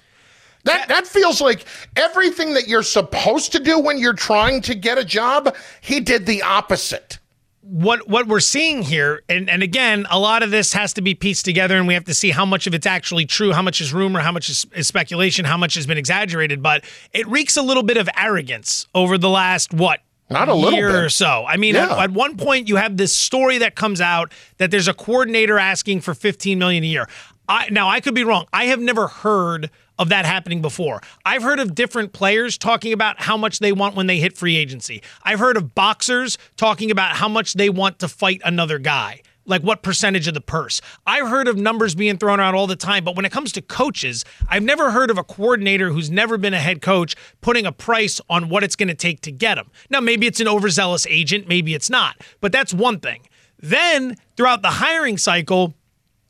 That, 0.65 0.89
that 0.89 1.07
feels 1.07 1.41
like 1.41 1.65
everything 1.97 2.55
that 2.55 2.69
you're 2.69 2.83
supposed 2.83 3.53
to 3.53 3.61
do 3.61 3.79
when 3.79 3.99
you're 3.99 4.13
trying 4.13 4.61
to 4.63 4.75
get 4.75 4.99
a 4.99 5.05
job, 5.05 5.55
he 5.81 6.01
did 6.01 6.27
the 6.27 6.43
opposite. 6.43 7.19
what 7.63 8.09
what 8.09 8.27
we're 8.27 8.41
seeing 8.41 8.83
here, 8.83 9.23
and, 9.29 9.49
and 9.49 9.63
again, 9.63 10.07
a 10.11 10.19
lot 10.19 10.43
of 10.43 10.51
this 10.51 10.73
has 10.73 10.93
to 10.95 11.03
be 11.03 11.15
pieced 11.15 11.45
together, 11.45 11.77
and 11.77 11.87
we 11.87 11.95
have 11.95 12.05
to 12.05 12.15
see 12.15 12.31
how 12.31 12.45
much 12.45 12.67
of 12.67 12.75
it's 12.75 12.87
actually 12.87 13.27
true, 13.27 13.53
how 13.53 13.63
much 13.63 13.81
is 13.81 13.93
rumor, 13.93 14.21
how 14.21 14.33
much 14.33 14.49
is, 14.51 14.67
is 14.75 14.87
speculation, 14.87 15.45
how 15.45 15.57
much 15.57 15.75
has 15.75 15.87
been 15.87 15.99
exaggerated. 15.99 16.63
But 16.63 16.85
it 17.13 17.27
reeks 17.29 17.57
a 17.57 17.63
little 17.63 17.83
bit 17.83 17.97
of 17.97 18.09
arrogance 18.17 18.87
over 18.95 19.17
the 19.19 19.29
last 19.31 19.73
what 19.73 20.01
Not 20.31 20.49
a 20.49 20.55
little 20.55 20.79
year 20.79 20.89
bit. 20.89 21.05
or 21.05 21.09
so. 21.11 21.45
I 21.47 21.57
mean, 21.57 21.75
Yeah. 21.75 21.85
at, 21.93 21.99
at 22.05 22.11
one 22.11 22.37
point, 22.37 22.69
you 22.69 22.77
have 22.77 22.97
this 22.97 23.15
story 23.17 23.59
that 23.59 23.77
comes 23.77 24.01
out 24.01 24.33
that 24.59 24.71
there's 24.71 24.89
a 24.89 24.95
coordinator 24.95 25.59
asking 25.59 26.01
for 26.03 26.13
15 26.15 26.59
million 26.59 26.83
a 26.85 26.87
year. 26.87 27.09
I, 27.49 27.69
now, 27.71 27.89
I 27.89 28.01
could 28.01 28.15
be 28.15 28.25
wrong. 28.25 28.47
I 28.53 28.67
have 28.67 28.81
never 28.81 29.07
heard 29.09 29.71
of 30.01 30.09
that 30.09 30.25
happening 30.25 30.63
before. 30.63 31.03
I've 31.27 31.43
heard 31.43 31.61
of 31.61 31.75
different 31.75 32.15
players 32.15 32.57
talking 32.57 32.95
about 32.95 33.21
how 33.21 33.37
much 33.37 33.59
they 33.59 33.71
want 33.71 33.95
when 33.95 34.07
they 34.07 34.19
hit 34.19 34.37
free 34.37 34.57
agency. 34.57 35.03
I've 35.23 35.39
heard 35.39 35.59
of 35.59 35.75
boxers 35.75 36.39
talking 36.57 36.91
about 36.91 37.17
how 37.17 37.29
much 37.29 37.53
they 37.53 37.69
want 37.69 37.99
to 37.99 38.09
fight 38.09 38.41
another 38.43 38.79
guy. 38.79 39.21
Like 39.45 39.63
what 39.63 39.83
percentage 39.83 40.27
of 40.27 40.33
the 40.33 40.41
purse? 40.41 40.81
I've 41.07 41.29
heard 41.29 41.49
of 41.49 41.59
numbers 41.59 41.95
being 41.95 42.17
thrown 42.17 42.41
out 42.41 42.55
all 42.55 42.67
the 42.67 42.77
time, 42.77 43.05
but 43.05 43.15
when 43.15 43.27
it 43.27 43.33
comes 43.33 43.53
to 43.53 43.63
coaches, 43.63 44.25
I've 44.49 44.63
never 44.63 44.91
heard 44.91 45.11
of 45.11 45.19
a 45.19 45.25
coordinator 45.25 45.91
who's 45.91 46.11
never 46.11 46.39
been 46.39 46.55
a 46.55 46.61
head 46.61 46.81
coach 46.81 47.15
putting 47.43 47.67
a 47.67 47.73
price 47.73 48.21
on 48.31 48.49
what 48.49 48.65
it's 48.65 48.77
going 48.77 48.89
to 48.89 48.95
take 48.95 49.21
to 49.23 49.33
get 49.33 49.59
him. 49.59 49.71
Now, 49.91 50.01
maybe 50.01 50.27
it's 50.27 50.41
an 50.41 50.49
overzealous 50.49 51.07
agent, 51.09 51.47
maybe 51.47 51.75
it's 51.75 51.91
not, 51.91 52.17
but 52.41 52.53
that's 52.53 52.73
one 52.73 53.01
thing. 53.01 53.23
Then, 53.59 54.17
throughout 54.37 54.63
the 54.63 54.71
hiring 54.71 55.19
cycle, 55.19 55.75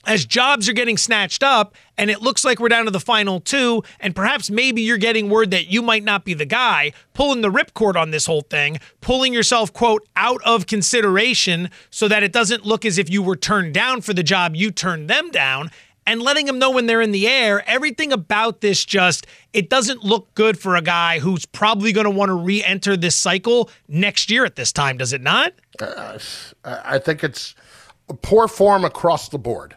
as 0.06 0.24
jobs 0.24 0.68
are 0.68 0.72
getting 0.72 0.96
snatched 0.96 1.42
up 1.42 1.74
and 1.98 2.10
it 2.10 2.22
looks 2.22 2.44
like 2.44 2.58
we're 2.58 2.68
down 2.68 2.86
to 2.86 2.90
the 2.90 3.00
final 3.00 3.40
two, 3.40 3.82
and 4.00 4.16
perhaps 4.16 4.50
maybe 4.50 4.80
you're 4.80 4.96
getting 4.96 5.28
word 5.28 5.50
that 5.50 5.66
you 5.66 5.82
might 5.82 6.02
not 6.02 6.24
be 6.24 6.32
the 6.32 6.46
guy, 6.46 6.92
pulling 7.12 7.42
the 7.42 7.50
ripcord 7.50 7.96
on 7.96 8.10
this 8.10 8.24
whole 8.24 8.40
thing, 8.40 8.78
pulling 9.02 9.34
yourself, 9.34 9.72
quote, 9.72 10.08
out 10.16 10.40
of 10.44 10.66
consideration 10.66 11.70
so 11.90 12.08
that 12.08 12.22
it 12.22 12.32
doesn't 12.32 12.64
look 12.64 12.84
as 12.84 12.96
if 12.96 13.10
you 13.10 13.22
were 13.22 13.36
turned 13.36 13.74
down 13.74 14.00
for 14.00 14.14
the 14.14 14.22
job, 14.22 14.56
you 14.56 14.70
turned 14.70 15.08
them 15.10 15.30
down. 15.30 15.70
And 16.06 16.22
letting 16.22 16.46
them 16.46 16.58
know 16.58 16.70
when 16.70 16.86
they're 16.86 17.02
in 17.02 17.12
the 17.12 17.28
air, 17.28 17.62
everything 17.68 18.10
about 18.10 18.62
this 18.62 18.84
just, 18.84 19.26
it 19.52 19.68
doesn't 19.68 20.02
look 20.02 20.34
good 20.34 20.58
for 20.58 20.74
a 20.74 20.82
guy 20.82 21.18
who's 21.18 21.44
probably 21.44 21.92
going 21.92 22.04
to 22.04 22.10
want 22.10 22.30
to 22.30 22.34
re 22.34 22.64
enter 22.64 22.96
this 22.96 23.14
cycle 23.14 23.70
next 23.86 24.30
year 24.30 24.44
at 24.44 24.56
this 24.56 24.72
time, 24.72 24.96
does 24.96 25.12
it 25.12 25.20
not? 25.20 25.52
Uh, 25.78 26.18
I 26.64 26.96
I 26.96 26.98
think 26.98 27.22
it's 27.22 27.54
poor 28.22 28.48
form 28.48 28.84
across 28.84 29.28
the 29.28 29.38
board. 29.38 29.76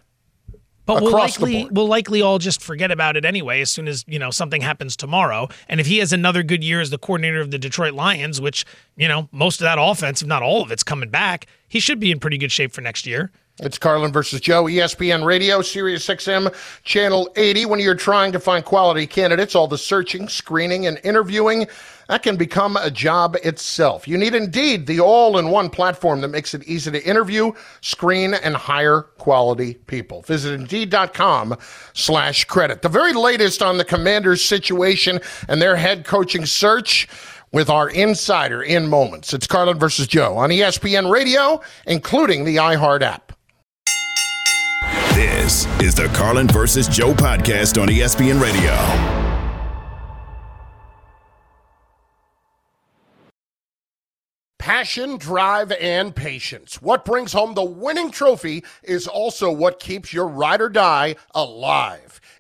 But 0.86 1.02
we'll 1.02 1.14
likely 1.14 1.68
we'll 1.72 1.88
likely 1.88 2.22
all 2.22 2.40
just 2.40 2.62
forget 2.62 2.92
about 2.92 3.16
it 3.16 3.24
anyway 3.24 3.62
as 3.62 3.70
soon 3.70 3.88
as 3.88 4.04
you 4.08 4.20
know 4.20 4.32
something 4.32 4.62
happens 4.62 4.96
tomorrow. 4.98 5.48
And 5.70 5.80
if 5.80 5.88
he 5.88 6.00
has 6.00 6.12
another 6.12 6.44
good 6.44 6.64
year 6.64 6.82
as 6.82 6.90
the 6.90 6.98
coordinator 6.98 7.40
of 7.40 7.52
the 7.52 7.60
Detroit 7.60 7.94
Lions, 7.94 8.42
which 8.42 8.66
you 8.98 9.08
know 9.08 9.30
most 9.32 9.62
of 9.62 9.66
that 9.66 9.78
offense, 9.80 10.22
if 10.22 10.28
not 10.28 10.44
all 10.44 10.62
of 10.62 10.72
it's 10.72 10.84
coming 10.84 11.10
back, 11.10 11.48
he 11.68 11.80
should 11.80 12.00
be 12.00 12.12
in 12.12 12.20
pretty 12.20 12.38
good 12.38 12.52
shape 12.52 12.74
for 12.74 12.82
next 12.82 13.06
year. 13.06 13.32
It's 13.60 13.78
Carlin 13.78 14.12
versus 14.12 14.42
Joe, 14.42 14.64
ESPN 14.64 15.24
Radio, 15.24 15.62
Sirius 15.62 16.08
XM, 16.08 16.54
Channel 16.84 17.30
80. 17.36 17.68
When 17.68 17.80
you're 17.80 17.94
trying 17.94 18.32
to 18.32 18.40
find 18.40 18.66
quality 18.66 19.06
candidates, 19.06 19.54
all 19.54 19.68
the 19.68 19.78
searching, 19.78 20.28
screening, 20.28 20.88
and 20.88 21.00
interviewing, 21.04 21.68
that 22.10 22.24
can 22.24 22.36
become 22.36 22.78
a 22.78 22.92
job 22.92 23.36
itself. 23.44 24.08
You 24.08 24.18
need 24.18 24.36
Indeed, 24.36 24.88
the 24.88 25.00
all 25.00 25.38
in 25.38 25.50
one 25.50 25.70
platform 25.70 26.22
that 26.22 26.30
makes 26.30 26.54
it 26.54 26.64
easy 26.64 26.92
to 26.92 27.04
interview, 27.04 27.52
screen, 27.82 28.34
and 28.34 28.56
hire 28.56 29.02
quality 29.02 29.76
people. 29.88 30.22
Visit 30.24 30.54
Indeed.com 30.54 31.58
slash 31.94 32.46
credit. 32.46 32.82
The 32.82 32.90
very 32.90 33.14
latest 33.14 33.62
on 33.62 33.78
the 33.78 33.86
Commanders' 33.86 34.44
situation 34.44 35.20
and 35.48 35.62
their 35.62 35.76
head 35.76 36.06
coaching 36.06 36.46
search 36.46 37.08
with 37.52 37.70
our 37.70 37.90
insider 37.90 38.62
in 38.62 38.88
moments. 38.88 39.34
It's 39.34 39.48
Carlin 39.48 39.80
versus 39.80 40.08
Joe 40.08 40.38
on 40.38 40.50
ESPN 40.50 41.10
Radio, 41.10 41.62
including 41.86 42.44
the 42.44 42.58
iHeart 42.58 43.02
app. 43.04 43.32
This 45.14 45.68
is 45.80 45.94
the 45.94 46.08
Carlin 46.16 46.48
versus 46.48 46.88
Joe 46.88 47.14
podcast 47.14 47.80
on 47.80 47.88
ESPN 47.88 48.42
Radio. 48.42 49.23
Passion, 54.64 55.18
drive, 55.18 55.74
and 55.74 56.16
patience. 56.16 56.82
What 56.82 57.04
brings 57.04 57.34
home 57.34 57.54
the 57.54 57.66
winning 57.66 58.12
trophy 58.12 58.64
is 58.82 59.10
also 59.10 59.52
what 59.52 59.78
keeps 59.78 60.14
your 60.14 60.26
ride 60.26 60.62
or 60.62 60.70
die 60.70 61.18
alive. 61.36 62.22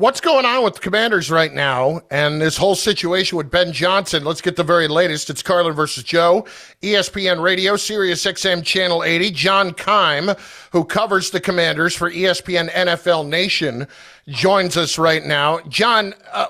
What's 0.00 0.22
going 0.22 0.46
on 0.46 0.64
with 0.64 0.76
the 0.76 0.80
commanders 0.80 1.30
right 1.30 1.52
now 1.52 2.00
and 2.10 2.40
this 2.40 2.56
whole 2.56 2.74
situation 2.74 3.36
with 3.36 3.50
Ben 3.50 3.70
Johnson? 3.70 4.24
Let's 4.24 4.40
get 4.40 4.56
the 4.56 4.64
very 4.64 4.88
latest. 4.88 5.28
It's 5.28 5.42
Carlin 5.42 5.74
versus 5.74 6.04
Joe, 6.04 6.46
ESPN 6.80 7.42
Radio, 7.42 7.76
Sirius 7.76 8.24
XM 8.24 8.64
Channel 8.64 9.04
80. 9.04 9.30
John 9.32 9.74
Keim, 9.74 10.30
who 10.72 10.86
covers 10.86 11.28
the 11.28 11.38
commanders 11.38 11.94
for 11.94 12.10
ESPN 12.10 12.70
NFL 12.70 13.28
Nation, 13.28 13.86
joins 14.26 14.78
us 14.78 14.96
right 14.96 15.22
now. 15.22 15.60
John, 15.68 16.14
uh, 16.32 16.46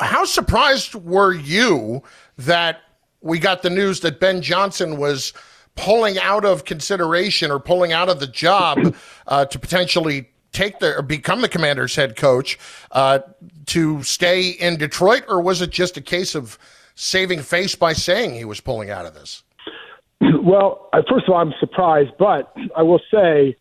how 0.00 0.24
surprised 0.24 0.94
were 0.94 1.34
you 1.34 2.02
that 2.38 2.78
we 3.20 3.38
got 3.38 3.60
the 3.60 3.68
news 3.68 4.00
that 4.00 4.18
Ben 4.18 4.40
Johnson 4.40 4.96
was 4.96 5.34
pulling 5.76 6.18
out 6.18 6.46
of 6.46 6.64
consideration 6.64 7.50
or 7.50 7.60
pulling 7.60 7.92
out 7.92 8.08
of 8.08 8.18
the 8.18 8.26
job 8.26 8.96
uh, 9.26 9.44
to 9.44 9.58
potentially 9.58 10.30
take 10.52 10.78
the 10.78 10.96
or 10.96 11.02
become 11.02 11.40
the 11.40 11.48
commander's 11.48 11.94
head 11.96 12.16
coach 12.16 12.58
uh, 12.92 13.20
to 13.66 14.02
stay 14.02 14.50
in 14.50 14.76
Detroit, 14.76 15.24
or 15.28 15.40
was 15.40 15.60
it 15.60 15.70
just 15.70 15.96
a 15.96 16.00
case 16.00 16.34
of 16.34 16.58
saving 16.94 17.40
face 17.40 17.74
by 17.74 17.92
saying 17.92 18.34
he 18.34 18.44
was 18.44 18.60
pulling 18.60 18.90
out 18.90 19.06
of 19.06 19.14
this? 19.14 19.42
Well, 20.42 20.88
first 21.10 21.28
of 21.28 21.34
all, 21.34 21.40
I'm 21.40 21.52
surprised, 21.60 22.10
but 22.18 22.52
I 22.74 22.82
will 22.82 23.00
say 23.12 23.56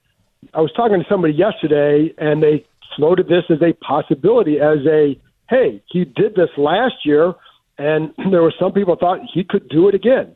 I 0.54 0.62
was 0.62 0.72
talking 0.74 1.00
to 1.00 1.06
somebody 1.10 1.34
yesterday, 1.34 2.14
and 2.18 2.42
they 2.42 2.66
floated 2.96 3.28
this 3.28 3.44
as 3.50 3.62
a 3.62 3.74
possibility, 3.74 4.60
as 4.60 4.80
a 4.88 5.20
hey, 5.50 5.82
he 5.88 6.04
did 6.04 6.36
this 6.36 6.50
last 6.58 6.96
year, 7.06 7.34
and 7.78 8.14
there 8.32 8.42
were 8.42 8.54
some 8.60 8.72
people 8.72 8.96
thought 8.96 9.20
he 9.34 9.44
could 9.44 9.68
do 9.70 9.88
it 9.88 9.96
again, 9.96 10.36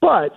but 0.00 0.32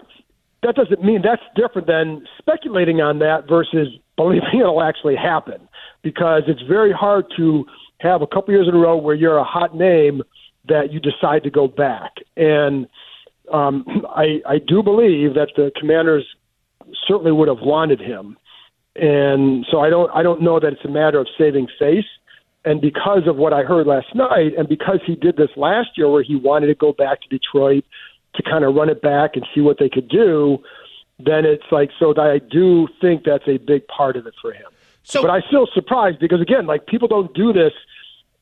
that 0.64 0.76
doesn't 0.76 1.04
mean 1.04 1.22
that's 1.24 1.42
different 1.56 1.88
than 1.88 2.26
speculating 2.38 3.02
on 3.02 3.20
that 3.20 3.48
versus 3.48 3.88
believing 4.16 4.48
it'll 4.60 4.84
actually 4.84 5.16
happen 5.16 5.68
because 6.02 6.44
it's 6.48 6.62
very 6.64 6.92
hard 6.92 7.26
to 7.38 7.66
have 8.00 8.22
a 8.22 8.28
couple 8.28 8.54
years 8.54 8.68
in 8.68 8.76
a 8.76 8.78
row 8.78 8.98
where 8.98 9.16
you're 9.16 9.38
a 9.38 9.44
hot 9.44 9.76
name 9.76 10.22
that 10.68 10.92
you 10.92 11.00
decide 11.00 11.44
to 11.44 11.50
go 11.50 11.68
back. 11.68 12.12
And 12.36 12.88
um, 13.52 13.86
I, 14.10 14.42
I 14.48 14.60
do 14.60 14.84
believe 14.84 15.34
that 15.36 15.50
the 15.56 15.72
Commanders 15.80 16.26
certainly 17.08 17.32
would 17.32 17.48
have 17.48 17.62
wanted 17.62 18.00
him. 18.00 18.38
And 18.96 19.66
so 19.72 19.80
I 19.80 19.90
don't 19.90 20.12
I 20.14 20.22
don't 20.22 20.42
know 20.42 20.60
that 20.60 20.74
it's 20.74 20.86
a 20.86 20.90
matter 20.90 21.20
of 21.20 21.28
saving 21.38 21.68
face. 21.80 22.06
And 22.66 22.80
because 22.80 23.28
of 23.28 23.36
what 23.36 23.52
I 23.52 23.64
heard 23.64 23.88
last 23.88 24.14
night, 24.16 24.54
and 24.58 24.70
because 24.70 25.00
he 25.06 25.16
did 25.16 25.36
this 25.36 25.50
last 25.58 25.90
year 25.98 26.10
where 26.10 26.24
he 26.24 26.36
wanted 26.36 26.68
to 26.68 26.76
go 26.76 26.94
back 26.94 27.20
to 27.22 27.28
Detroit 27.28 27.84
to 28.36 28.44
kind 28.44 28.64
of 28.64 28.76
run 28.76 28.90
it 28.90 29.02
back 29.02 29.32
and 29.36 29.46
see 29.54 29.62
what 29.62 29.78
they 29.80 29.90
could 29.90 30.08
do, 30.08 30.60
then 31.26 31.46
it's 31.46 31.64
like 31.72 31.92
so 32.00 32.14
I 32.18 32.40
do 32.40 32.88
think 33.02 33.24
that's 33.24 33.48
a 33.48 33.58
big 33.58 33.88
part 33.88 34.18
of 34.18 34.28
it 34.28 34.34
for 34.42 34.54
him. 34.54 34.66
So, 35.04 35.22
but 35.22 35.32
I 35.32 35.42
still 35.48 35.68
surprised 35.74 36.20
because 36.20 36.42
again, 36.42 36.66
like 36.66 36.88
people 36.88 37.08
don't 37.08 37.34
do 37.34 37.54
this. 37.54 37.74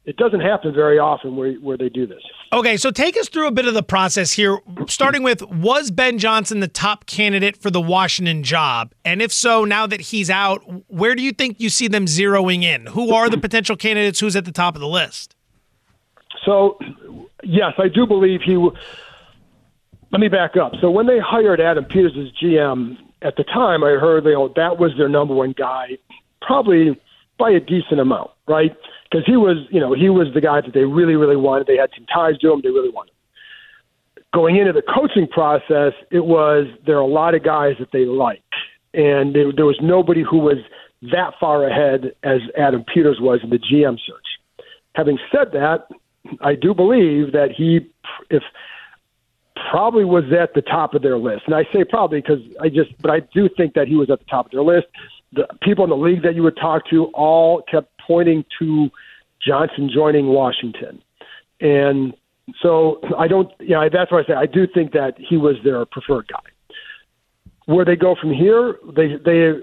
It 0.04 0.18
doesn't 0.18 0.40
happen 0.40 0.74
very 0.74 0.98
often 0.98 1.36
where 1.36 1.54
where 1.54 1.78
they 1.78 1.90
do 1.90 2.08
this. 2.08 2.22
Okay, 2.54 2.76
so 2.76 2.92
take 2.92 3.18
us 3.18 3.30
through 3.30 3.48
a 3.48 3.52
bit 3.52 3.66
of 3.66 3.74
the 3.74 3.84
process 3.84 4.34
here, 4.34 4.60
starting 4.88 5.24
with 5.24 5.42
was 5.44 5.92
Ben 5.92 6.18
Johnson 6.18 6.60
the 6.60 6.68
top 6.68 7.06
candidate 7.06 7.56
for 7.56 7.70
the 7.70 7.82
Washington 7.82 8.44
job? 8.44 8.94
And 9.06 9.22
if 9.22 9.32
so, 9.32 9.64
now 9.64 9.88
that 9.88 10.02
he's 10.02 10.30
out, 10.30 10.62
where 10.90 11.16
do 11.16 11.24
you 11.24 11.32
think 11.32 11.60
you 11.60 11.70
see 11.70 11.88
them 11.88 12.06
zeroing 12.06 12.64
in? 12.64 12.88
Who 12.88 13.14
are 13.14 13.30
the 13.30 13.38
potential 13.38 13.76
candidates? 13.76 14.20
Who's 14.20 14.36
at 14.36 14.46
the 14.46 14.52
top 14.52 14.76
of 14.76 14.82
the 14.82 14.88
list? 14.88 15.36
So, 16.46 16.80
yes, 17.44 17.74
I 17.78 17.88
do 17.88 18.08
believe 18.08 18.42
he 18.42 18.58
let 20.12 20.20
me 20.20 20.28
back 20.28 20.58
up. 20.58 20.74
So 20.82 20.92
when 20.92 21.08
they 21.08 21.20
hired 21.20 21.62
Adam 21.62 21.86
Peters 21.86 22.14
as 22.18 22.32
GM, 22.42 22.98
at 23.22 23.36
the 23.38 23.44
time 23.44 23.84
I 23.84 23.92
heard 23.92 24.26
you 24.26 24.34
know 24.34 24.52
that 24.56 24.78
was 24.78 24.92
their 24.98 25.10
number 25.10 25.34
one 25.34 25.54
guy, 25.58 25.98
probably 26.42 27.00
by 27.38 27.52
a 27.52 27.60
decent 27.60 28.00
amount, 28.00 28.32
right? 28.48 28.76
Because 29.10 29.26
he 29.26 29.36
was, 29.38 29.58
you 29.70 29.80
know, 29.80 29.94
he 29.94 30.10
was 30.10 30.28
the 30.34 30.42
guy 30.42 30.62
that 30.62 30.74
they 30.74 30.86
really, 30.86 31.16
really 31.16 31.36
wanted. 31.36 31.68
They 31.68 31.78
had 31.78 31.90
some 31.96 32.06
ties 32.06 32.38
to 32.40 32.52
him. 32.52 32.62
They 32.64 32.70
really 32.70 32.90
wanted. 32.90 33.14
Going 34.34 34.58
into 34.58 34.72
the 34.72 34.82
coaching 34.82 35.28
process, 35.28 35.94
it 36.10 36.26
was 36.26 36.68
there 36.86 36.98
are 36.98 37.02
a 37.02 37.08
lot 37.08 37.36
of 37.36 37.44
guys 37.44 37.76
that 37.80 37.92
they 37.92 38.06
like, 38.06 38.44
and 38.94 39.36
there, 39.36 39.52
there 39.54 39.66
was 39.66 39.78
nobody 39.82 40.24
who 40.24 40.38
was 40.38 40.58
that 41.12 41.34
far 41.40 41.68
ahead 41.68 42.14
as 42.24 42.40
Adam 42.58 42.86
Peters 42.94 43.18
was 43.20 43.40
in 43.44 43.50
the 43.50 43.60
GM 43.60 43.98
search. 44.06 44.66
Having 44.94 45.20
said 45.32 45.52
that, 45.54 45.88
I 46.42 46.56
do 46.56 46.74
believe 46.74 47.32
that 47.32 47.50
he, 47.56 47.90
if 48.30 48.44
probably 49.70 50.06
was 50.06 50.26
at 50.32 50.54
the 50.54 50.62
top 50.62 50.94
of 50.94 51.02
their 51.02 51.18
list. 51.18 51.44
And 51.46 51.56
I 51.56 51.64
say 51.74 51.84
probably 51.84 52.22
because 52.22 52.40
I 52.62 52.70
just, 52.70 52.98
but 53.02 53.12
I 53.12 53.20
do 53.34 53.50
think 53.58 53.74
that 53.74 53.88
he 53.88 53.96
was 53.96 54.10
at 54.10 54.20
the 54.20 54.26
top 54.26 54.46
of 54.46 54.52
their 54.52 54.64
list. 54.64 54.88
The 55.34 55.48
people 55.62 55.84
in 55.84 55.90
the 55.90 55.98
league 55.98 56.24
that 56.24 56.36
you 56.36 56.44
would 56.44 56.58
talk 56.58 56.90
to 56.90 57.06
all 57.08 57.62
kept 57.64 57.90
pointing 58.06 58.46
to 58.60 58.90
Johnson 59.46 59.90
joining 59.94 60.28
Washington. 60.28 61.02
And 61.60 62.14
so 62.62 63.00
I 63.18 63.28
don't, 63.28 63.50
yeah, 63.60 63.88
that's 63.92 64.12
what 64.12 64.26
I 64.26 64.28
say. 64.28 64.34
I 64.34 64.46
do 64.46 64.68
think 64.68 64.92
that 64.94 65.16
he 65.18 65.38
was 65.38 65.56
their 65.64 65.86
preferred 65.86 66.28
guy. 66.28 66.76
Where 67.66 67.86
they 67.86 67.96
go 67.96 68.16
from 68.20 68.34
here, 68.34 68.78
they, 68.96 69.16
they, 69.24 69.54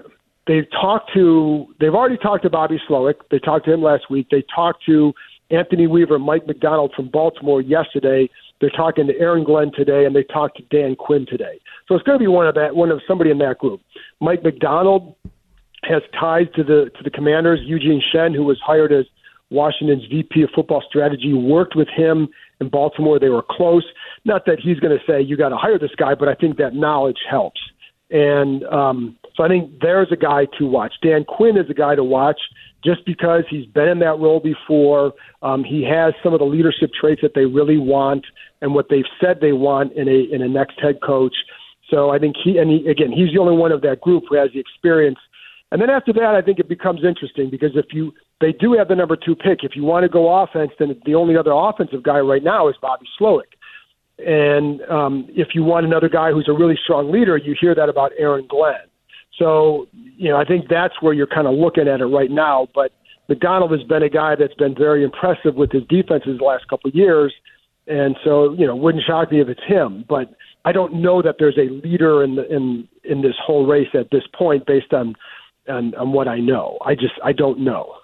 they've 0.46 0.70
talked 0.70 1.12
to, 1.14 1.74
they've 1.80 1.94
already 1.94 2.16
talked 2.16 2.44
to 2.44 2.50
Bobby 2.50 2.80
Slowik. 2.88 3.16
They 3.30 3.38
talked 3.38 3.66
to 3.66 3.72
him 3.72 3.82
last 3.82 4.10
week. 4.10 4.28
They 4.30 4.42
talked 4.54 4.84
to 4.86 5.12
Anthony 5.50 5.86
Weaver, 5.86 6.18
Mike 6.18 6.46
Macdonald 6.46 6.92
from 6.94 7.08
Baltimore 7.08 7.60
yesterday. 7.60 8.30
They're 8.60 8.70
talking 8.70 9.06
to 9.06 9.18
Aaron 9.18 9.44
Glenn 9.44 9.70
today, 9.74 10.04
and 10.04 10.14
they 10.14 10.24
talked 10.24 10.56
to 10.56 10.62
Dan 10.64 10.96
Quinn 10.96 11.26
today. 11.28 11.60
So 11.86 11.94
it's 11.94 12.04
going 12.04 12.18
to 12.18 12.22
be 12.22 12.28
one 12.28 12.46
of 12.46 12.54
that, 12.56 12.74
one 12.74 12.90
of 12.90 13.00
somebody 13.06 13.30
in 13.30 13.38
that 13.38 13.58
group. 13.58 13.80
Mike 14.20 14.42
Macdonald 14.42 15.14
has 15.84 16.02
ties 16.18 16.46
to 16.56 16.64
the 16.64 16.90
to 16.96 17.02
the 17.04 17.10
Commanders. 17.10 17.60
Eugene 17.62 18.02
Shen, 18.12 18.34
who 18.34 18.44
was 18.44 18.60
hired 18.64 18.92
as 18.92 19.04
Washington's 19.50 20.04
VP 20.10 20.42
of 20.42 20.50
Football 20.54 20.82
Strategy, 20.88 21.32
worked 21.32 21.76
with 21.76 21.88
him 21.88 22.28
in 22.60 22.68
Baltimore. 22.68 23.18
They 23.18 23.28
were 23.28 23.44
close. 23.48 23.84
Not 24.24 24.44
that 24.46 24.58
he's 24.60 24.80
going 24.80 24.96
to 24.96 25.04
say 25.06 25.22
you 25.22 25.36
got 25.36 25.50
to 25.50 25.56
hire 25.56 25.78
this 25.78 25.94
guy, 25.96 26.14
but 26.14 26.28
I 26.28 26.34
think 26.34 26.56
that 26.58 26.74
knowledge 26.74 27.18
helps. 27.28 27.60
And 28.10 28.64
um, 28.64 29.16
so 29.36 29.44
I 29.44 29.48
think 29.48 29.80
there's 29.80 30.10
a 30.10 30.16
guy 30.16 30.46
to 30.58 30.66
watch. 30.66 30.94
Dan 31.02 31.24
Quinn 31.24 31.56
is 31.56 31.68
a 31.70 31.74
guy 31.74 31.94
to 31.94 32.04
watch 32.04 32.40
just 32.84 33.04
because 33.04 33.44
he's 33.50 33.66
been 33.66 33.88
in 33.88 33.98
that 34.00 34.18
role 34.18 34.40
before. 34.40 35.12
Um, 35.42 35.64
he 35.64 35.84
has 35.84 36.14
some 36.22 36.32
of 36.32 36.38
the 36.38 36.46
leadership 36.46 36.90
traits 36.98 37.22
that 37.22 37.34
they 37.34 37.44
really 37.44 37.78
want 37.78 38.24
and 38.60 38.74
what 38.74 38.86
they've 38.88 39.04
said 39.20 39.38
they 39.40 39.52
want 39.52 39.92
in 39.92 40.08
a 40.08 40.34
in 40.34 40.42
a 40.42 40.48
next 40.48 40.80
head 40.80 41.00
coach. 41.02 41.34
So 41.90 42.10
I 42.10 42.18
think 42.18 42.36
he 42.42 42.58
and 42.58 42.70
he, 42.70 42.88
again 42.88 43.12
he's 43.12 43.32
the 43.32 43.40
only 43.40 43.56
one 43.56 43.72
of 43.72 43.82
that 43.82 44.00
group 44.00 44.24
who 44.28 44.36
has 44.36 44.50
the 44.52 44.60
experience. 44.60 45.18
And 45.70 45.82
then 45.82 45.90
after 45.90 46.12
that, 46.14 46.34
I 46.34 46.40
think 46.40 46.58
it 46.58 46.68
becomes 46.68 47.04
interesting 47.04 47.50
because 47.50 47.72
if 47.74 47.86
you 47.92 48.12
they 48.40 48.52
do 48.52 48.74
have 48.74 48.88
the 48.88 48.94
number 48.94 49.16
two 49.16 49.34
pick. 49.34 49.64
If 49.64 49.74
you 49.74 49.82
want 49.82 50.04
to 50.04 50.08
go 50.08 50.42
offense, 50.42 50.70
then 50.78 50.96
the 51.04 51.14
only 51.14 51.36
other 51.36 51.52
offensive 51.52 52.02
guy 52.02 52.20
right 52.20 52.42
now 52.42 52.68
is 52.68 52.76
Bobby 52.80 53.06
Slowik. 53.20 53.54
And 54.18 54.80
um, 54.82 55.26
if 55.30 55.48
you 55.54 55.62
want 55.62 55.86
another 55.86 56.08
guy 56.08 56.32
who's 56.32 56.48
a 56.48 56.52
really 56.52 56.78
strong 56.82 57.10
leader, 57.10 57.36
you 57.36 57.56
hear 57.60 57.74
that 57.74 57.88
about 57.88 58.12
Aaron 58.18 58.46
Glenn. 58.48 58.74
So, 59.38 59.86
you 59.92 60.28
know, 60.28 60.36
I 60.36 60.44
think 60.44 60.68
that's 60.68 61.00
where 61.00 61.12
you're 61.12 61.26
kind 61.26 61.46
of 61.46 61.54
looking 61.54 61.88
at 61.88 62.00
it 62.00 62.06
right 62.06 62.30
now. 62.30 62.68
But 62.74 62.92
Macdonald 63.28 63.70
has 63.72 63.82
been 63.84 64.02
a 64.02 64.08
guy 64.08 64.34
that's 64.34 64.54
been 64.54 64.74
very 64.74 65.04
impressive 65.04 65.54
with 65.54 65.70
his 65.70 65.84
defenses 65.88 66.38
the 66.38 66.44
last 66.44 66.68
couple 66.68 66.88
of 66.88 66.94
years. 66.94 67.32
And 67.86 68.16
so, 68.24 68.52
you 68.54 68.66
know, 68.66 68.76
wouldn't 68.76 69.04
shock 69.04 69.30
me 69.30 69.40
if 69.40 69.48
it's 69.48 69.62
him. 69.66 70.04
But 70.08 70.34
I 70.64 70.72
don't 70.72 71.00
know 71.00 71.22
that 71.22 71.36
there's 71.38 71.56
a 71.56 71.70
leader 71.86 72.22
in 72.22 72.36
the, 72.36 72.54
in 72.54 72.88
in 73.04 73.22
this 73.22 73.36
whole 73.42 73.66
race 73.66 73.88
at 73.94 74.10
this 74.10 74.24
point 74.36 74.66
based 74.66 74.92
on, 74.92 75.14
on 75.68 75.94
on 75.94 76.12
what 76.12 76.28
I 76.28 76.40
know. 76.40 76.78
I 76.84 76.94
just 76.94 77.14
I 77.24 77.32
don't 77.32 77.60
know. 77.60 77.94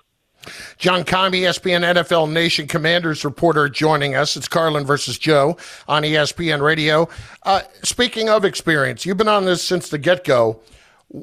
John 0.79 1.05
Keim, 1.05 1.33
ESPN 1.33 1.95
NFL 1.95 2.31
Nation 2.31 2.67
Commanders 2.67 3.25
reporter, 3.25 3.69
joining 3.69 4.15
us. 4.15 4.37
It's 4.37 4.49
Carlin 4.49 4.85
versus 4.85 5.19
Joe 5.19 5.57
on 5.89 6.03
ESPN 6.03 6.61
Radio. 6.61 7.09
Uh, 7.45 7.63
speaking 7.83 8.29
of 8.29 8.45
experience, 8.45 9.07
you've 9.07 9.17
been 9.17 9.29
on 9.29 9.45
this 9.45 9.63
since 9.63 9.89
the 9.89 9.99
get 9.99 10.25
go. 10.25 10.61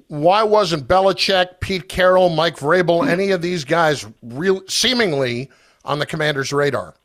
Why 0.07 0.43
wasn't 0.43 0.88
Belichick, 0.88 1.60
Pete 1.60 1.89
Carroll, 1.89 2.29
Mike 2.29 2.57
Vrabel, 2.57 3.07
any 3.07 3.31
of 3.31 3.41
these 3.41 3.65
guys 3.65 4.07
real 4.21 4.62
seemingly 4.67 5.50
on 5.83 6.00
the 6.00 6.05
Commanders' 6.05 6.53
radar? 6.53 6.95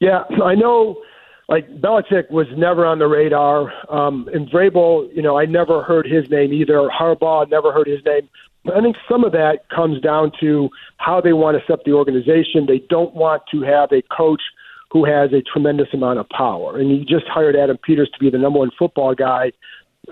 Yeah, 0.00 0.24
I 0.42 0.54
know. 0.54 1.02
Like 1.48 1.68
Belichick 1.80 2.30
was 2.30 2.46
never 2.56 2.84
on 2.84 2.98
the 2.98 3.06
radar, 3.06 3.72
um, 3.88 4.28
and 4.32 4.48
Vrabel, 4.48 5.14
you 5.14 5.22
know, 5.22 5.38
I 5.38 5.44
never 5.44 5.82
heard 5.82 6.06
his 6.06 6.28
name 6.28 6.52
either. 6.52 6.88
Harbaugh, 6.88 7.48
never 7.50 7.72
heard 7.72 7.86
his 7.86 8.04
name. 8.04 8.28
But 8.64 8.76
I 8.76 8.80
think 8.80 8.96
some 9.08 9.22
of 9.22 9.32
that 9.32 9.68
comes 9.68 10.00
down 10.00 10.32
to 10.40 10.68
how 10.96 11.20
they 11.20 11.32
want 11.32 11.56
to 11.56 11.72
set 11.72 11.84
the 11.84 11.92
organization. 11.92 12.66
They 12.66 12.82
don't 12.88 13.14
want 13.14 13.42
to 13.52 13.62
have 13.62 13.92
a 13.92 14.02
coach 14.02 14.42
who 14.90 15.04
has 15.04 15.32
a 15.32 15.42
tremendous 15.42 15.88
amount 15.92 16.18
of 16.18 16.28
power. 16.30 16.78
And 16.78 16.90
you 16.90 17.04
just 17.04 17.26
hired 17.28 17.54
Adam 17.54 17.78
Peters 17.78 18.10
to 18.10 18.18
be 18.18 18.30
the 18.30 18.38
number 18.38 18.58
one 18.58 18.70
football 18.76 19.14
guy. 19.14 19.52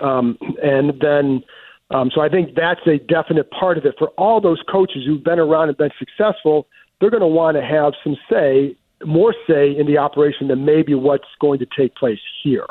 Um, 0.00 0.38
and 0.62 1.00
then, 1.00 1.42
um, 1.90 2.10
so 2.14 2.20
I 2.20 2.28
think 2.28 2.54
that's 2.54 2.80
a 2.86 2.98
definite 2.98 3.50
part 3.50 3.78
of 3.78 3.84
it. 3.84 3.94
For 3.98 4.08
all 4.10 4.40
those 4.40 4.60
coaches 4.70 5.04
who've 5.06 5.22
been 5.22 5.38
around 5.38 5.68
and 5.68 5.76
been 5.76 5.90
successful, 5.98 6.66
they're 7.00 7.10
going 7.10 7.20
to 7.20 7.26
want 7.26 7.56
to 7.56 7.62
have 7.62 7.92
some 8.02 8.16
say, 8.30 8.76
more 9.04 9.34
say 9.46 9.76
in 9.76 9.86
the 9.86 9.98
operation 9.98 10.48
than 10.48 10.64
maybe 10.64 10.94
what's 10.94 11.28
going 11.40 11.58
to 11.58 11.66
take 11.76 11.94
place 11.94 12.20
here. 12.42 12.66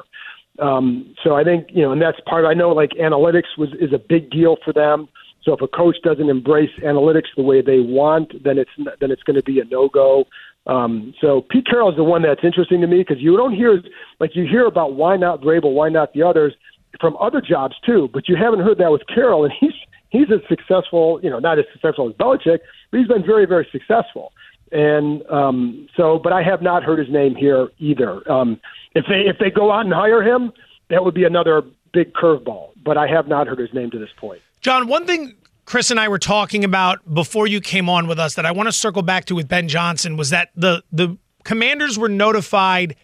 Um, 0.59 1.15
so 1.23 1.35
I 1.35 1.43
think, 1.43 1.67
you 1.69 1.81
know, 1.81 1.91
and 1.91 2.01
that's 2.01 2.19
part, 2.27 2.45
I 2.45 2.53
know 2.53 2.69
like 2.69 2.91
analytics 2.91 3.57
was, 3.57 3.69
is 3.79 3.93
a 3.93 3.99
big 3.99 4.29
deal 4.29 4.57
for 4.63 4.73
them. 4.73 5.07
So 5.43 5.53
if 5.53 5.61
a 5.61 5.67
coach 5.67 5.97
doesn't 6.03 6.29
embrace 6.29 6.69
analytics 6.83 7.27
the 7.35 7.43
way 7.43 7.61
they 7.61 7.79
want, 7.79 8.43
then 8.43 8.57
it's 8.57 8.69
then 8.77 9.11
it's 9.11 9.23
going 9.23 9.35
to 9.35 9.43
be 9.43 9.59
a 9.59 9.65
no 9.65 9.89
go. 9.89 10.25
Um, 10.67 11.13
so 11.19 11.41
Pete 11.41 11.67
Carroll 11.67 11.89
is 11.89 11.97
the 11.97 12.03
one 12.03 12.21
that's 12.21 12.43
interesting 12.43 12.79
to 12.79 12.87
me 12.87 12.99
because 12.99 13.21
you 13.21 13.35
don't 13.35 13.53
hear 13.53 13.81
like 14.21 14.35
you 14.35 14.47
hear 14.47 14.65
about 14.65 14.93
why 14.93 15.17
not 15.17 15.41
Vrabel, 15.41 15.73
why 15.73 15.89
not 15.89 16.13
the 16.13 16.23
others 16.23 16.53
from 16.99 17.17
other 17.17 17.41
jobs 17.41 17.75
too, 17.85 18.09
but 18.13 18.27
you 18.27 18.35
haven't 18.35 18.59
heard 18.59 18.77
that 18.77 18.91
with 18.91 19.01
Carroll, 19.07 19.43
and 19.43 19.53
he's 19.59 19.73
he's 20.09 20.31
as 20.31 20.41
successful, 20.47 21.19
you 21.23 21.29
know, 21.29 21.39
not 21.39 21.59
as 21.59 21.65
successful 21.73 22.09
as 22.09 22.15
Belichick, 22.15 22.59
but 22.91 22.99
he's 22.99 23.07
been 23.07 23.25
very 23.25 23.45
very 23.45 23.67
successful. 23.71 24.31
And 24.71 25.23
um, 25.29 25.87
so, 25.95 26.17
but 26.17 26.33
I 26.33 26.41
have 26.41 26.61
not 26.61 26.83
heard 26.83 26.97
his 26.97 27.09
name 27.09 27.35
here 27.35 27.69
either. 27.77 28.29
Um, 28.31 28.59
if 28.95 29.05
they 29.07 29.21
if 29.21 29.37
they 29.39 29.51
go 29.51 29.71
out 29.71 29.85
and 29.85 29.93
hire 29.93 30.23
him, 30.23 30.51
that 30.89 31.03
would 31.03 31.13
be 31.13 31.25
another 31.25 31.63
big 31.91 32.13
curveball. 32.13 32.69
But 32.83 32.97
I 32.97 33.07
have 33.07 33.27
not 33.27 33.47
heard 33.47 33.59
his 33.59 33.73
name 33.73 33.91
to 33.91 33.99
this 33.99 34.09
point. 34.17 34.41
John, 34.61 34.87
one 34.87 35.05
thing 35.05 35.35
Chris 35.65 35.91
and 35.91 35.99
I 35.99 36.07
were 36.07 36.19
talking 36.19 36.63
about 36.63 37.13
before 37.13 37.47
you 37.47 37.61
came 37.61 37.87
on 37.87 38.07
with 38.07 38.19
us 38.19 38.35
that 38.35 38.45
I 38.45 38.51
want 38.51 38.67
to 38.67 38.73
circle 38.73 39.01
back 39.01 39.25
to 39.25 39.35
with 39.35 39.47
Ben 39.47 39.67
Johnson 39.67 40.17
was 40.17 40.29
that 40.31 40.49
the 40.55 40.83
the 40.91 41.17
Commanders 41.43 41.99
were 41.99 42.09
notified 42.09 42.95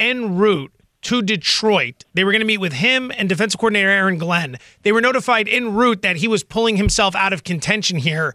en 0.00 0.36
route 0.36 0.72
to 1.02 1.22
Detroit. 1.22 2.04
They 2.14 2.24
were 2.24 2.32
going 2.32 2.40
to 2.40 2.46
meet 2.46 2.58
with 2.58 2.74
him 2.74 3.12
and 3.16 3.28
defensive 3.28 3.60
coordinator 3.60 3.88
Aaron 3.88 4.18
Glenn. 4.18 4.58
They 4.82 4.92
were 4.92 5.00
notified 5.00 5.48
en 5.48 5.74
route 5.74 6.02
that 6.02 6.16
he 6.16 6.28
was 6.28 6.42
pulling 6.42 6.76
himself 6.76 7.14
out 7.14 7.32
of 7.32 7.44
contention 7.44 7.98
here. 7.98 8.34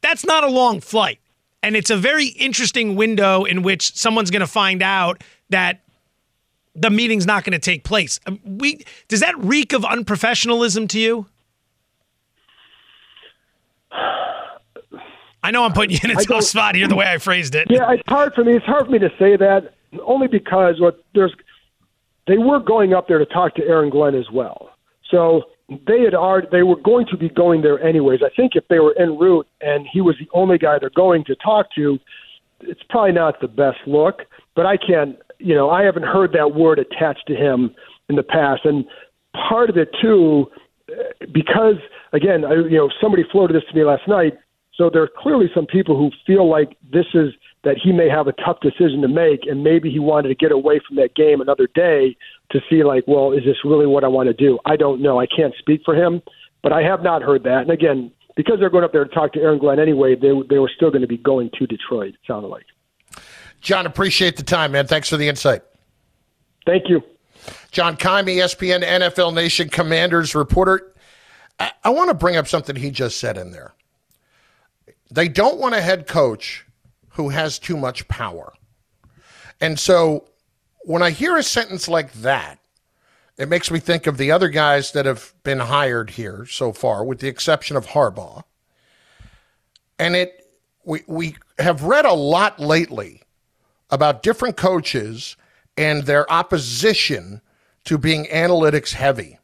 That's 0.00 0.24
not 0.24 0.44
a 0.44 0.48
long 0.48 0.80
flight. 0.80 1.18
And 1.62 1.76
it's 1.76 1.90
a 1.90 1.96
very 1.96 2.26
interesting 2.26 2.94
window 2.94 3.44
in 3.44 3.62
which 3.62 3.96
someone's 3.96 4.30
going 4.30 4.40
to 4.40 4.46
find 4.46 4.82
out 4.82 5.24
that 5.48 5.80
the 6.74 6.90
meeting's 6.90 7.26
not 7.26 7.44
going 7.44 7.52
to 7.52 7.58
take 7.58 7.84
place. 7.84 8.20
Um, 8.26 8.40
we 8.44 8.84
does 9.08 9.20
that 9.20 9.38
reek 9.38 9.72
of 9.72 9.82
unprofessionalism 9.82 10.88
to 10.90 10.98
you? 10.98 11.26
I 15.42 15.50
know 15.50 15.64
I'm 15.64 15.72
putting 15.72 15.90
you 15.92 16.00
in 16.02 16.10
a 16.10 16.22
tough 16.24 16.44
spot 16.44 16.74
here 16.74 16.88
the 16.88 16.96
way 16.96 17.06
I 17.06 17.18
phrased 17.18 17.54
it. 17.54 17.68
Yeah, 17.70 17.92
it's 17.92 18.02
hard 18.08 18.34
for 18.34 18.44
me. 18.44 18.56
It's 18.56 18.64
hard 18.64 18.86
for 18.86 18.92
me 18.92 18.98
to 18.98 19.10
say 19.18 19.36
that 19.36 19.74
only 20.04 20.26
because 20.26 20.80
what 20.80 21.04
there's 21.14 21.34
they 22.26 22.38
were 22.38 22.60
going 22.60 22.94
up 22.94 23.08
there 23.08 23.18
to 23.18 23.26
talk 23.26 23.54
to 23.56 23.62
Aaron 23.64 23.90
Glenn 23.90 24.14
as 24.14 24.30
well. 24.32 24.70
So 25.10 25.42
they 25.86 26.00
had 26.02 26.14
already 26.14 26.48
they 26.50 26.62
were 26.62 26.80
going 26.80 27.06
to 27.10 27.16
be 27.16 27.28
going 27.28 27.62
there 27.62 27.82
anyways. 27.82 28.20
I 28.24 28.34
think 28.34 28.52
if 28.54 28.66
they 28.68 28.78
were 28.78 28.94
en 28.98 29.18
route 29.18 29.46
and 29.60 29.86
he 29.90 30.00
was 30.00 30.16
the 30.18 30.28
only 30.34 30.58
guy 30.58 30.78
they're 30.78 30.90
going 30.90 31.24
to 31.24 31.36
talk 31.36 31.66
to, 31.76 31.98
it's 32.60 32.82
probably 32.88 33.12
not 33.12 33.40
the 33.40 33.48
best 33.48 33.78
look. 33.86 34.22
But 34.54 34.66
I 34.66 34.76
can't, 34.76 35.16
you 35.38 35.54
know, 35.54 35.70
I 35.70 35.82
haven't 35.82 36.04
heard 36.04 36.32
that 36.32 36.54
word 36.54 36.78
attached 36.78 37.26
to 37.28 37.34
him 37.34 37.74
in 38.08 38.16
the 38.16 38.22
past, 38.22 38.64
and 38.64 38.84
part 39.48 39.70
of 39.70 39.76
it 39.76 39.88
too, 40.00 40.50
because 41.32 41.76
again, 42.12 42.44
I, 42.44 42.54
you 42.54 42.76
know, 42.76 42.90
somebody 43.00 43.24
floated 43.30 43.56
this 43.56 43.64
to 43.70 43.76
me 43.76 43.84
last 43.84 44.06
night. 44.06 44.34
So 44.74 44.90
there 44.92 45.02
are 45.02 45.10
clearly 45.18 45.46
some 45.54 45.66
people 45.66 45.96
who 45.96 46.10
feel 46.26 46.48
like 46.48 46.76
this 46.92 47.06
is 47.14 47.32
that 47.64 47.76
he 47.82 47.92
may 47.92 48.08
have 48.08 48.26
a 48.26 48.32
tough 48.32 48.60
decision 48.60 49.00
to 49.02 49.08
make, 49.08 49.46
and 49.46 49.64
maybe 49.64 49.90
he 49.90 49.98
wanted 49.98 50.28
to 50.28 50.34
get 50.34 50.52
away 50.52 50.80
from 50.86 50.96
that 50.96 51.14
game 51.14 51.40
another 51.40 51.68
day 51.74 52.16
to 52.50 52.60
see, 52.70 52.84
like, 52.84 53.04
well, 53.06 53.32
is 53.32 53.44
this 53.44 53.56
really 53.64 53.86
what 53.86 54.04
I 54.04 54.08
want 54.08 54.28
to 54.28 54.34
do? 54.34 54.58
I 54.64 54.76
don't 54.76 55.00
know. 55.00 55.18
I 55.18 55.26
can't 55.26 55.54
speak 55.58 55.82
for 55.84 55.94
him, 55.94 56.22
but 56.62 56.72
I 56.72 56.82
have 56.82 57.02
not 57.02 57.22
heard 57.22 57.42
that. 57.44 57.62
And 57.62 57.70
again, 57.70 58.12
because 58.36 58.56
they're 58.58 58.70
going 58.70 58.84
up 58.84 58.92
there 58.92 59.04
to 59.04 59.14
talk 59.14 59.32
to 59.34 59.40
Aaron 59.40 59.58
Glenn 59.58 59.78
anyway, 59.78 60.14
they 60.14 60.32
they 60.48 60.58
were 60.58 60.70
still 60.74 60.90
going 60.90 61.02
to 61.02 61.08
be 61.08 61.18
going 61.18 61.50
to 61.58 61.66
Detroit. 61.66 62.14
It 62.14 62.20
sounded 62.26 62.48
like. 62.48 62.66
John, 63.60 63.86
appreciate 63.86 64.36
the 64.36 64.42
time, 64.42 64.72
man. 64.72 64.86
Thanks 64.86 65.08
for 65.08 65.16
the 65.16 65.28
insight. 65.28 65.62
Thank 66.66 66.88
you. 66.88 67.02
John 67.70 67.96
Keim, 67.96 68.26
ESPN 68.26 68.82
NFL 68.82 69.34
Nation 69.34 69.68
Commanders 69.68 70.34
reporter. 70.34 70.94
I, 71.58 71.72
I 71.84 71.90
want 71.90 72.08
to 72.08 72.14
bring 72.14 72.36
up 72.36 72.46
something 72.46 72.76
he 72.76 72.90
just 72.90 73.18
said 73.18 73.36
in 73.36 73.52
there. 73.52 73.74
They 75.10 75.28
don't 75.28 75.58
want 75.58 75.74
a 75.74 75.80
head 75.80 76.06
coach 76.06 76.66
who 77.14 77.30
has 77.30 77.58
too 77.58 77.76
much 77.76 78.06
power. 78.08 78.52
And 79.60 79.78
so 79.78 80.28
when 80.82 81.02
I 81.02 81.10
hear 81.10 81.36
a 81.36 81.42
sentence 81.42 81.88
like 81.88 82.12
that, 82.14 82.58
it 83.36 83.48
makes 83.48 83.70
me 83.70 83.80
think 83.80 84.06
of 84.06 84.16
the 84.16 84.30
other 84.30 84.48
guys 84.48 84.92
that 84.92 85.06
have 85.06 85.34
been 85.42 85.58
hired 85.58 86.10
here 86.10 86.46
so 86.46 86.72
far, 86.72 87.04
with 87.04 87.18
the 87.18 87.28
exception 87.28 87.76
of 87.76 87.86
Harbaugh. 87.86 88.44
And 89.98 90.14
it 90.14 90.46
we 90.84 91.02
we 91.06 91.36
have 91.58 91.82
read 91.82 92.04
a 92.04 92.12
lot 92.12 92.60
lately 92.60 93.22
about 93.90 94.22
different 94.22 94.56
coaches 94.56 95.36
and 95.76 96.04
their 96.04 96.30
opposition 96.30 97.40
to 97.84 97.98
being 97.98 98.26
analytics 98.26 98.92
heavy. 98.92 99.38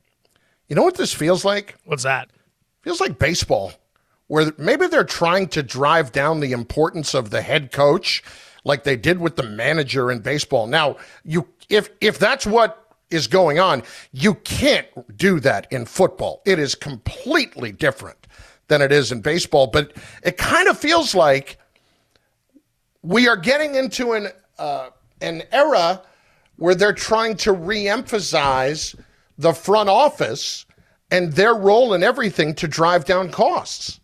You 0.69 0.77
know 0.77 0.83
what 0.83 0.97
this 0.97 1.13
feels 1.13 1.45
like? 1.45 1.77
What's 1.85 2.05
that? 2.05 2.31
Feels 2.83 3.01
like 3.01 3.19
baseball, 3.19 3.73
where 4.31 4.53
maybe 4.59 4.87
they're 4.87 5.03
trying 5.03 5.49
to 5.49 5.61
drive 5.61 6.13
down 6.13 6.39
the 6.39 6.53
importance 6.53 7.15
of 7.15 7.31
the 7.31 7.43
head 7.43 7.73
coach, 7.73 8.23
like 8.63 8.85
they 8.85 8.95
did 8.95 9.19
with 9.19 9.35
the 9.35 9.43
manager 9.43 10.09
in 10.09 10.21
baseball. 10.21 10.69
Now, 10.69 10.99
you 11.25 11.49
if 11.69 11.91
if 12.01 12.17
that's 12.21 12.47
what 12.47 12.95
is 13.11 13.27
going 13.27 13.59
on, 13.59 13.83
you 14.13 14.35
can't 14.35 14.87
do 15.17 15.41
that 15.41 15.67
in 15.73 15.85
football. 15.85 16.43
It 16.47 16.61
is 16.61 16.77
completely 16.77 17.73
different 17.73 18.29
than 18.69 18.83
it 18.83 18.93
is 18.93 19.11
in 19.11 19.21
baseball. 19.21 19.67
But 19.67 19.97
it 20.23 20.37
kind 20.37 20.69
of 20.69 20.79
feels 20.79 21.13
like 21.13 21.59
we 23.03 23.27
are 23.27 23.37
getting 23.37 23.75
into 23.75 24.13
an 24.13 24.29
uh, 24.61 24.91
an 25.21 25.43
era 25.51 26.03
where 26.55 26.77
they're 26.77 26.93
trying 26.93 27.37
to 27.39 27.51
re-emphasize 27.51 28.95
the 29.39 29.53
front 29.53 29.89
office 29.89 30.67
and 31.11 31.33
their 31.33 31.57
role 31.57 31.95
in 31.95 32.05
everything 32.05 32.55
to 32.55 32.69
drive 32.69 33.05
down 33.05 33.29
costs. 33.29 33.97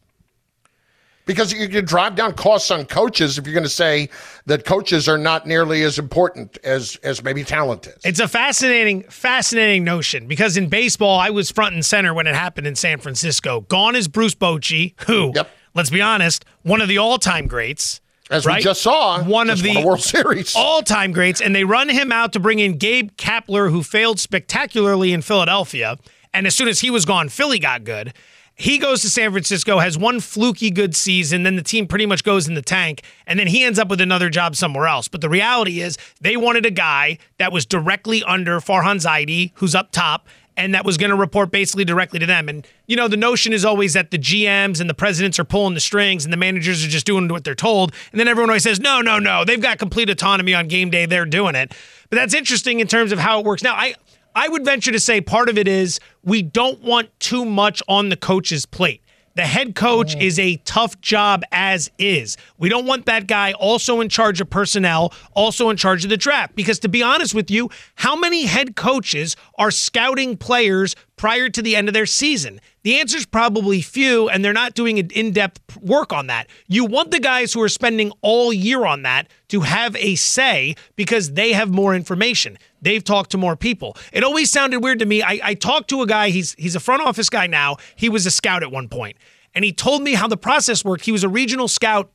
Because 1.26 1.52
you 1.52 1.68
can 1.68 1.84
drive 1.84 2.14
down 2.14 2.34
costs 2.34 2.70
on 2.70 2.86
coaches 2.86 3.36
if 3.36 3.46
you're 3.46 3.52
going 3.52 3.64
to 3.64 3.68
say 3.68 4.08
that 4.46 4.64
coaches 4.64 5.08
are 5.08 5.18
not 5.18 5.44
nearly 5.46 5.82
as 5.82 5.98
important 5.98 6.56
as 6.64 6.96
as 7.02 7.22
maybe 7.22 7.42
talent 7.44 7.86
is. 7.88 7.96
It's 8.04 8.20
a 8.20 8.28
fascinating, 8.28 9.02
fascinating 9.02 9.82
notion 9.82 10.28
because 10.28 10.56
in 10.56 10.68
baseball, 10.68 11.18
I 11.18 11.30
was 11.30 11.50
front 11.50 11.74
and 11.74 11.84
center 11.84 12.14
when 12.14 12.26
it 12.28 12.34
happened 12.36 12.68
in 12.68 12.76
San 12.76 12.98
Francisco. 13.00 13.62
Gone 13.62 13.96
is 13.96 14.06
Bruce 14.08 14.36
Bochy, 14.36 14.94
who, 15.06 15.32
Yep. 15.34 15.50
let's 15.74 15.90
be 15.90 16.00
honest, 16.00 16.44
one 16.62 16.80
of 16.80 16.86
the 16.88 16.98
all-time 16.98 17.48
greats. 17.48 18.00
As 18.30 18.44
right? 18.46 18.56
we 18.58 18.62
just 18.62 18.82
saw, 18.82 19.22
one 19.22 19.50
of 19.50 19.62
the 19.62 19.84
World 19.84 20.00
Series. 20.00 20.54
all-time 20.56 21.12
greats, 21.12 21.40
and 21.40 21.54
they 21.54 21.62
run 21.64 21.88
him 21.88 22.10
out 22.10 22.32
to 22.32 22.40
bring 22.40 22.58
in 22.58 22.76
Gabe 22.76 23.10
Kapler, 23.16 23.70
who 23.70 23.82
failed 23.84 24.18
spectacularly 24.18 25.12
in 25.12 25.22
Philadelphia. 25.22 25.96
And 26.34 26.46
as 26.46 26.54
soon 26.54 26.66
as 26.68 26.80
he 26.80 26.90
was 26.90 27.04
gone, 27.04 27.28
Philly 27.28 27.58
got 27.60 27.84
good. 27.84 28.12
He 28.58 28.78
goes 28.78 29.02
to 29.02 29.10
San 29.10 29.32
Francisco, 29.32 29.80
has 29.80 29.98
one 29.98 30.18
fluky 30.18 30.70
good 30.70 30.96
season, 30.96 31.42
then 31.42 31.56
the 31.56 31.62
team 31.62 31.86
pretty 31.86 32.06
much 32.06 32.24
goes 32.24 32.48
in 32.48 32.54
the 32.54 32.62
tank, 32.62 33.02
and 33.26 33.38
then 33.38 33.48
he 33.48 33.62
ends 33.62 33.78
up 33.78 33.88
with 33.88 34.00
another 34.00 34.30
job 34.30 34.56
somewhere 34.56 34.86
else. 34.86 35.08
But 35.08 35.20
the 35.20 35.28
reality 35.28 35.82
is, 35.82 35.98
they 36.22 36.38
wanted 36.38 36.64
a 36.64 36.70
guy 36.70 37.18
that 37.36 37.52
was 37.52 37.66
directly 37.66 38.24
under 38.24 38.58
Farhan 38.60 38.96
Zaidi, 38.96 39.52
who's 39.56 39.74
up 39.74 39.92
top, 39.92 40.26
and 40.56 40.74
that 40.74 40.86
was 40.86 40.96
going 40.96 41.10
to 41.10 41.16
report 41.16 41.50
basically 41.50 41.84
directly 41.84 42.18
to 42.18 42.24
them. 42.24 42.48
And, 42.48 42.66
you 42.86 42.96
know, 42.96 43.08
the 43.08 43.16
notion 43.18 43.52
is 43.52 43.62
always 43.62 43.92
that 43.92 44.10
the 44.10 44.18
GMs 44.18 44.80
and 44.80 44.88
the 44.88 44.94
presidents 44.94 45.38
are 45.38 45.44
pulling 45.44 45.74
the 45.74 45.80
strings 45.80 46.24
and 46.24 46.32
the 46.32 46.38
managers 46.38 46.82
are 46.82 46.88
just 46.88 47.04
doing 47.04 47.28
what 47.28 47.44
they're 47.44 47.54
told. 47.54 47.92
And 48.10 48.18
then 48.18 48.26
everyone 48.26 48.48
always 48.48 48.62
says, 48.62 48.80
no, 48.80 49.02
no, 49.02 49.18
no, 49.18 49.44
they've 49.44 49.60
got 49.60 49.78
complete 49.78 50.08
autonomy 50.08 50.54
on 50.54 50.66
game 50.66 50.88
day. 50.88 51.04
They're 51.04 51.26
doing 51.26 51.56
it. 51.56 51.74
But 52.08 52.16
that's 52.16 52.32
interesting 52.32 52.80
in 52.80 52.86
terms 52.86 53.12
of 53.12 53.18
how 53.18 53.40
it 53.40 53.44
works. 53.44 53.62
Now, 53.62 53.74
I, 53.74 53.96
I 54.36 54.48
would 54.48 54.66
venture 54.66 54.92
to 54.92 55.00
say 55.00 55.22
part 55.22 55.48
of 55.48 55.56
it 55.56 55.66
is 55.66 55.98
we 56.22 56.42
don't 56.42 56.82
want 56.82 57.08
too 57.20 57.46
much 57.46 57.82
on 57.88 58.10
the 58.10 58.18
coach's 58.18 58.66
plate. 58.66 59.00
The 59.34 59.46
head 59.46 59.74
coach 59.74 60.14
is 60.16 60.38
a 60.38 60.56
tough 60.64 61.00
job 61.00 61.42
as 61.52 61.90
is. 61.98 62.36
We 62.58 62.68
don't 62.68 62.84
want 62.84 63.06
that 63.06 63.26
guy 63.26 63.52
also 63.52 64.02
in 64.02 64.10
charge 64.10 64.42
of 64.42 64.50
personnel, 64.50 65.14
also 65.32 65.70
in 65.70 65.78
charge 65.78 66.04
of 66.04 66.10
the 66.10 66.18
draft. 66.18 66.54
Because 66.54 66.78
to 66.80 66.88
be 66.88 67.02
honest 67.02 67.34
with 67.34 67.50
you, 67.50 67.70
how 67.94 68.14
many 68.14 68.44
head 68.44 68.76
coaches 68.76 69.36
are 69.58 69.70
scouting 69.70 70.36
players 70.36 70.96
prior 71.16 71.48
to 71.48 71.62
the 71.62 71.74
end 71.74 71.88
of 71.88 71.94
their 71.94 72.06
season? 72.06 72.60
The 72.82 73.00
answer 73.00 73.16
is 73.16 73.26
probably 73.26 73.82
few, 73.82 74.28
and 74.28 74.44
they're 74.44 74.52
not 74.52 74.74
doing 74.74 74.98
an 74.98 75.10
in 75.10 75.32
depth 75.32 75.76
work 75.78 76.12
on 76.12 76.28
that. 76.28 76.48
You 76.68 76.84
want 76.84 77.10
the 77.10 77.20
guys 77.20 77.52
who 77.52 77.60
are 77.62 77.68
spending 77.68 78.12
all 78.22 78.52
year 78.52 78.84
on 78.86 79.02
that 79.02 79.28
to 79.48 79.62
have 79.62 79.96
a 79.96 80.14
say 80.14 80.76
because 80.94 81.32
they 81.32 81.52
have 81.52 81.70
more 81.70 81.94
information. 81.94 82.58
They've 82.80 83.02
talked 83.02 83.30
to 83.32 83.38
more 83.38 83.56
people. 83.56 83.96
It 84.12 84.22
always 84.22 84.50
sounded 84.50 84.84
weird 84.84 85.00
to 85.00 85.06
me. 85.06 85.22
I, 85.22 85.40
I 85.42 85.54
talked 85.54 85.90
to 85.90 86.02
a 86.02 86.06
guy, 86.06 86.30
he's 86.30 86.54
he's 86.54 86.76
a 86.76 86.80
front 86.80 87.02
office 87.02 87.28
guy 87.28 87.46
now. 87.46 87.76
He 87.96 88.08
was 88.08 88.26
a 88.26 88.30
scout 88.30 88.62
at 88.62 88.70
one 88.70 88.88
point, 88.88 89.16
And 89.54 89.64
he 89.64 89.72
told 89.72 90.02
me 90.02 90.14
how 90.14 90.28
the 90.28 90.36
process 90.36 90.84
worked. 90.84 91.04
He 91.04 91.12
was 91.12 91.24
a 91.24 91.28
regional 91.28 91.66
scout 91.66 92.12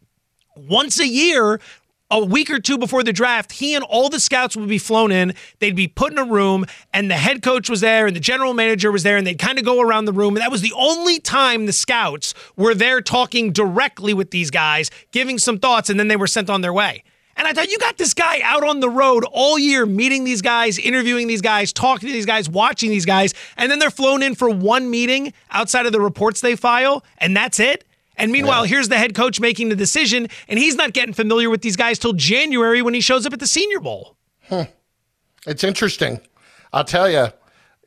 once 0.55 0.99
a 0.99 1.07
year 1.07 1.59
a 2.11 2.23
week 2.23 2.51
or 2.51 2.59
two 2.59 2.77
before 2.77 3.03
the 3.03 3.13
draft, 3.13 3.53
he 3.53 3.73
and 3.73 3.83
all 3.85 4.09
the 4.09 4.19
scouts 4.19 4.57
would 4.57 4.69
be 4.69 4.77
flown 4.77 5.11
in. 5.11 5.33
They'd 5.59 5.75
be 5.75 5.87
put 5.87 6.11
in 6.11 6.19
a 6.19 6.25
room, 6.25 6.65
and 6.93 7.09
the 7.09 7.15
head 7.15 7.41
coach 7.41 7.69
was 7.69 7.79
there, 7.81 8.05
and 8.05 8.15
the 8.15 8.19
general 8.19 8.53
manager 8.53 8.91
was 8.91 9.03
there, 9.03 9.17
and 9.17 9.25
they'd 9.25 9.39
kind 9.39 9.57
of 9.57 9.65
go 9.65 9.79
around 9.79 10.05
the 10.05 10.13
room. 10.13 10.35
And 10.35 10.41
that 10.41 10.51
was 10.51 10.61
the 10.61 10.73
only 10.75 11.19
time 11.19 11.65
the 11.65 11.73
scouts 11.73 12.33
were 12.57 12.75
there 12.75 13.01
talking 13.01 13.51
directly 13.51 14.13
with 14.13 14.31
these 14.31 14.51
guys, 14.51 14.91
giving 15.11 15.39
some 15.39 15.57
thoughts, 15.57 15.89
and 15.89 15.99
then 15.99 16.09
they 16.09 16.17
were 16.17 16.27
sent 16.27 16.49
on 16.49 16.61
their 16.61 16.73
way. 16.73 17.03
And 17.37 17.47
I 17.47 17.53
thought, 17.53 17.71
you 17.71 17.79
got 17.79 17.97
this 17.97 18.13
guy 18.13 18.41
out 18.43 18.63
on 18.63 18.81
the 18.81 18.89
road 18.89 19.23
all 19.31 19.57
year, 19.57 19.85
meeting 19.85 20.25
these 20.25 20.41
guys, 20.41 20.77
interviewing 20.77 21.27
these 21.27 21.41
guys, 21.41 21.71
talking 21.71 22.07
to 22.07 22.13
these 22.13 22.25
guys, 22.25 22.49
watching 22.49 22.89
these 22.89 23.05
guys, 23.05 23.33
and 23.55 23.71
then 23.71 23.79
they're 23.79 23.89
flown 23.89 24.21
in 24.21 24.35
for 24.35 24.49
one 24.49 24.89
meeting 24.89 25.33
outside 25.49 25.85
of 25.85 25.93
the 25.93 26.01
reports 26.01 26.41
they 26.41 26.57
file, 26.57 27.05
and 27.19 27.35
that's 27.35 27.59
it. 27.59 27.85
And 28.21 28.31
meanwhile, 28.31 28.63
here's 28.65 28.87
the 28.87 28.97
head 28.97 29.15
coach 29.15 29.39
making 29.39 29.69
the 29.69 29.75
decision, 29.75 30.27
and 30.47 30.59
he's 30.59 30.75
not 30.75 30.93
getting 30.93 31.13
familiar 31.13 31.49
with 31.49 31.61
these 31.61 31.75
guys 31.75 31.97
till 31.99 32.13
January 32.13 32.81
when 32.81 32.93
he 32.93 33.01
shows 33.01 33.25
up 33.25 33.33
at 33.33 33.39
the 33.39 33.47
Senior 33.47 33.79
Bowl. 33.79 34.15
It's 35.47 35.63
interesting. 35.63 36.21
I'll 36.71 36.83
tell 36.83 37.09
you, 37.09 37.27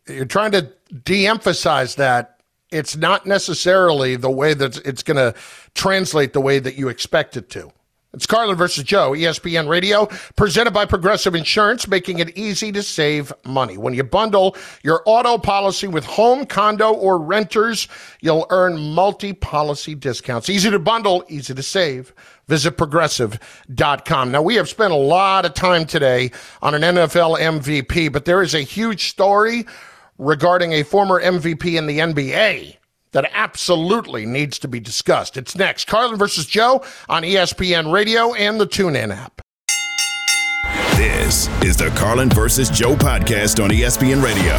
you're 0.09 0.25
trying 0.25 0.53
to 0.53 0.73
de 1.05 1.27
emphasize 1.27 1.95
that. 1.97 2.41
It's 2.71 2.97
not 2.97 3.25
necessarily 3.25 4.17
the 4.17 4.31
way 4.31 4.53
that 4.55 4.79
it's 4.79 5.05
going 5.05 5.19
to 5.19 5.33
translate 5.75 6.33
the 6.33 6.41
way 6.41 6.59
that 6.59 6.75
you 6.75 6.89
expect 6.89 7.37
it 7.37 7.49
to. 7.51 7.71
It's 8.15 8.27
Carlin 8.27 8.57
versus 8.57 8.85
Joe, 8.85 9.11
ESPN 9.11 9.69
Radio, 9.69 10.07
presented 10.37 10.71
by 10.71 10.85
Progressive 10.85 11.35
Insurance, 11.35 11.89
making 11.89 12.21
it 12.21 12.39
easy 12.39 12.71
to 12.71 12.81
save 12.81 13.33
money. 13.45 13.77
When 13.77 13.93
you 13.93 14.05
bundle 14.05 14.57
your 14.85 15.03
auto 15.05 15.37
policy 15.37 15.89
with 15.89 16.05
home, 16.05 16.47
condo, 16.47 16.93
or 16.93 17.19
renters, 17.19 17.89
you'll 18.21 18.47
earn 18.51 18.79
multi 18.95 19.33
policy 19.33 19.97
discounts. 19.97 20.49
Easy 20.49 20.71
to 20.71 20.79
bundle, 20.79 21.25
easy 21.29 21.55
to 21.55 21.63
save. 21.63 22.15
Visit 22.47 22.79
progressive.com. 22.79 24.31
Now, 24.31 24.43
we 24.43 24.55
have 24.55 24.69
spent 24.69 24.93
a 24.93 24.97
lot 24.97 25.45
of 25.45 25.55
time 25.55 25.85
today 25.85 26.31
on 26.63 26.75
an 26.75 26.83
NFL 26.83 27.41
MVP, 27.41 28.13
but 28.13 28.27
there 28.27 28.43
is 28.43 28.55
a 28.55 28.61
huge 28.61 29.09
story 29.09 29.67
regarding 30.19 30.73
a 30.73 30.85
former 30.85 31.21
MVP 31.21 31.77
in 31.77 31.89
the 31.89 31.99
NBA 31.99 32.77
that 33.15 33.31
absolutely 33.33 34.27
needs 34.27 34.59
to 34.59 34.69
be 34.69 34.79
discussed. 34.79 35.37
It's 35.39 35.57
next. 35.57 35.87
Carlin 35.87 36.19
versus 36.19 36.47
Joe 36.47 36.85
on 37.09 37.23
ESPN 37.23 37.91
Radio 37.91 38.35
and 38.35 38.61
the 38.61 38.67
TuneIn 38.67 39.15
app. 39.17 39.41
This 40.97 41.49
is 41.63 41.77
the 41.77 41.89
Carlin 41.97 42.29
versus 42.29 42.69
Joe 42.69 42.95
podcast 42.95 43.63
on 43.63 43.71
ESPN 43.71 44.23
Radio. 44.23 44.55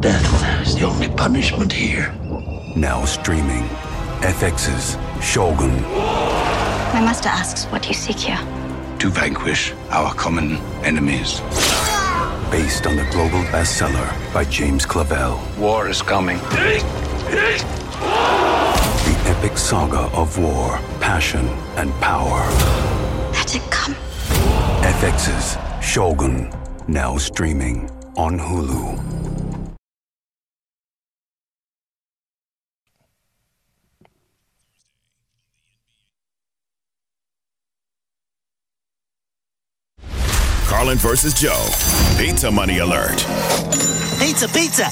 Death 0.00 0.66
is 0.66 0.76
the 0.76 0.84
only 0.84 1.08
punishment 1.08 1.72
here. 1.72 2.12
Now 2.76 3.04
streaming. 3.04 3.64
FX's 4.20 4.96
Shogun. 5.24 5.80
My 5.82 7.00
master 7.00 7.28
asks 7.28 7.64
what 7.66 7.82
do 7.82 7.88
you 7.88 7.94
seek 7.94 8.16
here. 8.16 8.38
To 8.98 9.10
vanquish 9.10 9.72
our 9.90 10.12
common 10.14 10.56
enemies. 10.84 11.40
Based 12.50 12.86
on 12.86 12.96
the 12.96 13.04
global 13.10 13.42
bestseller 13.52 14.08
by 14.32 14.44
James 14.44 14.86
Clavell. 14.86 15.38
War 15.58 15.88
is 15.88 16.00
coming. 16.00 16.38
The 16.38 16.82
epic 19.26 19.58
saga 19.58 20.08
of 20.16 20.38
war, 20.38 20.78
passion, 20.98 21.46
and 21.76 21.92
power. 22.00 22.40
Let 23.32 23.54
it 23.54 23.62
come. 23.70 23.94
FX's 24.82 25.58
Shogun. 25.84 26.50
Now 26.86 27.18
streaming 27.18 27.90
on 28.16 28.38
Hulu. 28.38 29.37
Carlin 40.68 40.98
versus 40.98 41.32
Joe. 41.32 41.66
Pizza 42.18 42.50
money 42.50 42.78
alert. 42.78 43.16
Pizza, 44.20 44.46
pizza. 44.48 44.84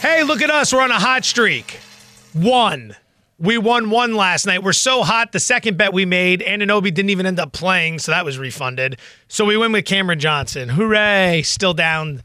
Hey, 0.00 0.22
look 0.22 0.40
at 0.40 0.48
us. 0.48 0.72
We're 0.72 0.80
on 0.80 0.90
a 0.90 0.98
hot 0.98 1.22
streak. 1.26 1.78
One. 2.32 2.96
We 3.38 3.58
won 3.58 3.90
one 3.90 4.14
last 4.14 4.46
night. 4.46 4.62
We're 4.62 4.72
so 4.72 5.02
hot. 5.02 5.32
The 5.32 5.38
second 5.38 5.76
bet 5.76 5.92
we 5.92 6.06
made, 6.06 6.40
Anunoby 6.40 6.84
didn't 6.84 7.10
even 7.10 7.26
end 7.26 7.38
up 7.38 7.52
playing, 7.52 7.98
so 7.98 8.12
that 8.12 8.24
was 8.24 8.38
refunded. 8.38 8.98
So 9.28 9.44
we 9.44 9.58
win 9.58 9.70
with 9.70 9.84
Cameron 9.84 10.18
Johnson. 10.18 10.70
Hooray. 10.70 11.42
Still 11.42 11.74
down 11.74 12.22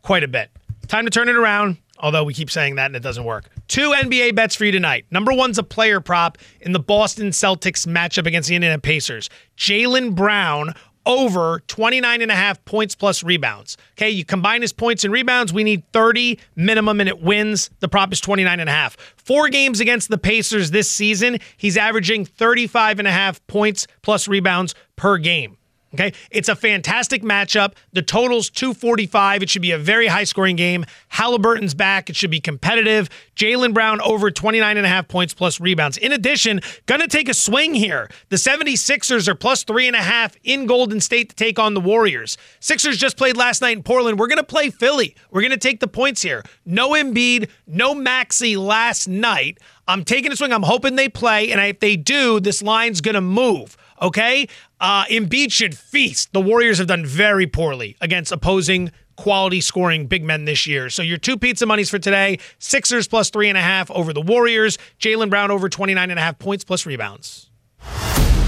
quite 0.00 0.24
a 0.24 0.28
bit. 0.28 0.48
Time 0.88 1.04
to 1.04 1.10
turn 1.10 1.28
it 1.28 1.36
around, 1.36 1.76
although 1.98 2.24
we 2.24 2.32
keep 2.32 2.50
saying 2.50 2.76
that 2.76 2.86
and 2.86 2.96
it 2.96 3.02
doesn't 3.02 3.24
work. 3.24 3.50
Two 3.68 3.90
NBA 3.90 4.34
bets 4.34 4.54
for 4.54 4.64
you 4.64 4.72
tonight. 4.72 5.04
Number 5.10 5.34
one's 5.34 5.58
a 5.58 5.62
player 5.62 6.00
prop 6.00 6.38
in 6.62 6.72
the 6.72 6.80
Boston 6.80 7.28
Celtics 7.28 7.86
matchup 7.86 8.26
against 8.26 8.48
the 8.48 8.54
Indiana 8.54 8.78
Pacers. 8.78 9.28
Jaylen 9.58 10.14
Brown 10.14 10.72
over 11.06 11.60
29 11.66 12.22
and 12.22 12.30
a 12.30 12.34
half 12.34 12.64
points 12.64 12.94
plus 12.94 13.22
rebounds. 13.22 13.76
Okay, 13.92 14.10
you 14.10 14.24
combine 14.24 14.62
his 14.62 14.72
points 14.72 15.04
and 15.04 15.12
rebounds, 15.12 15.52
we 15.52 15.64
need 15.64 15.82
30 15.92 16.38
minimum 16.56 17.00
and 17.00 17.08
it 17.08 17.20
wins. 17.20 17.70
The 17.80 17.88
prop 17.88 18.12
is 18.12 18.20
29 18.20 18.60
and 18.60 18.68
a 18.68 18.72
half. 18.72 18.96
Four 19.16 19.48
games 19.48 19.80
against 19.80 20.08
the 20.08 20.18
Pacers 20.18 20.70
this 20.70 20.90
season, 20.90 21.38
he's 21.56 21.76
averaging 21.76 22.24
35 22.24 22.98
and 22.98 23.08
a 23.08 23.12
half 23.12 23.44
points 23.46 23.86
plus 24.02 24.28
rebounds 24.28 24.74
per 24.96 25.18
game. 25.18 25.56
Okay. 25.94 26.12
It's 26.30 26.48
a 26.48 26.56
fantastic 26.56 27.22
matchup. 27.22 27.74
The 27.92 28.02
total's 28.02 28.50
245. 28.50 29.42
It 29.44 29.50
should 29.50 29.62
be 29.62 29.70
a 29.70 29.78
very 29.78 30.08
high 30.08 30.24
scoring 30.24 30.56
game. 30.56 30.84
Halliburton's 31.08 31.72
back. 31.72 32.10
It 32.10 32.16
should 32.16 32.30
be 32.32 32.40
competitive. 32.40 33.08
Jaylen 33.36 33.72
Brown 33.72 34.00
over 34.00 34.30
29 34.30 34.76
and 34.76 34.84
a 34.84 34.88
half 34.88 35.06
points 35.06 35.34
plus 35.34 35.60
rebounds. 35.60 35.96
In 35.96 36.12
addition, 36.12 36.60
gonna 36.86 37.06
take 37.06 37.28
a 37.28 37.34
swing 37.34 37.74
here. 37.74 38.08
The 38.28 38.36
76ers 38.36 39.28
are 39.28 39.34
plus 39.36 39.62
three 39.62 39.86
and 39.86 39.96
a 39.96 40.02
half 40.02 40.36
in 40.42 40.66
Golden 40.66 41.00
State 41.00 41.30
to 41.30 41.36
take 41.36 41.58
on 41.58 41.74
the 41.74 41.80
Warriors. 41.80 42.36
Sixers 42.58 42.96
just 42.96 43.16
played 43.16 43.36
last 43.36 43.62
night 43.62 43.76
in 43.76 43.82
Portland. 43.84 44.18
We're 44.18 44.26
gonna 44.26 44.42
play 44.42 44.70
Philly. 44.70 45.14
We're 45.30 45.42
gonna 45.42 45.56
take 45.56 45.78
the 45.78 45.88
points 45.88 46.22
here. 46.22 46.42
No 46.66 46.90
Embiid, 46.90 47.48
no 47.68 47.94
Maxey 47.94 48.56
last 48.56 49.06
night. 49.06 49.58
I'm 49.86 50.04
taking 50.04 50.32
a 50.32 50.36
swing. 50.36 50.52
I'm 50.52 50.62
hoping 50.62 50.96
they 50.96 51.08
play. 51.08 51.52
And 51.52 51.60
if 51.60 51.78
they 51.78 51.96
do, 51.96 52.40
this 52.40 52.62
line's 52.62 53.00
gonna 53.00 53.20
move. 53.20 53.76
Okay? 54.04 54.46
Uh, 54.80 55.04
Embiid 55.06 55.50
should 55.50 55.76
feast. 55.76 56.32
The 56.34 56.40
Warriors 56.40 56.76
have 56.76 56.86
done 56.86 57.06
very 57.06 57.46
poorly 57.46 57.96
against 58.02 58.32
opposing 58.32 58.92
quality 59.16 59.62
scoring 59.62 60.06
big 60.06 60.22
men 60.22 60.44
this 60.44 60.66
year. 60.66 60.90
So 60.90 61.02
your 61.02 61.16
two 61.16 61.38
pizza 61.38 61.64
monies 61.64 61.88
for 61.88 61.98
today 61.98 62.38
Sixers 62.58 63.08
plus 63.08 63.30
three 63.30 63.48
and 63.48 63.56
a 63.56 63.62
half 63.62 63.90
over 63.90 64.12
the 64.12 64.20
Warriors, 64.20 64.76
Jaylen 65.00 65.30
Brown 65.30 65.50
over 65.50 65.68
29 65.68 66.10
and 66.10 66.18
a 66.18 66.22
half 66.22 66.38
points 66.38 66.64
plus 66.64 66.84
rebounds. 66.84 67.50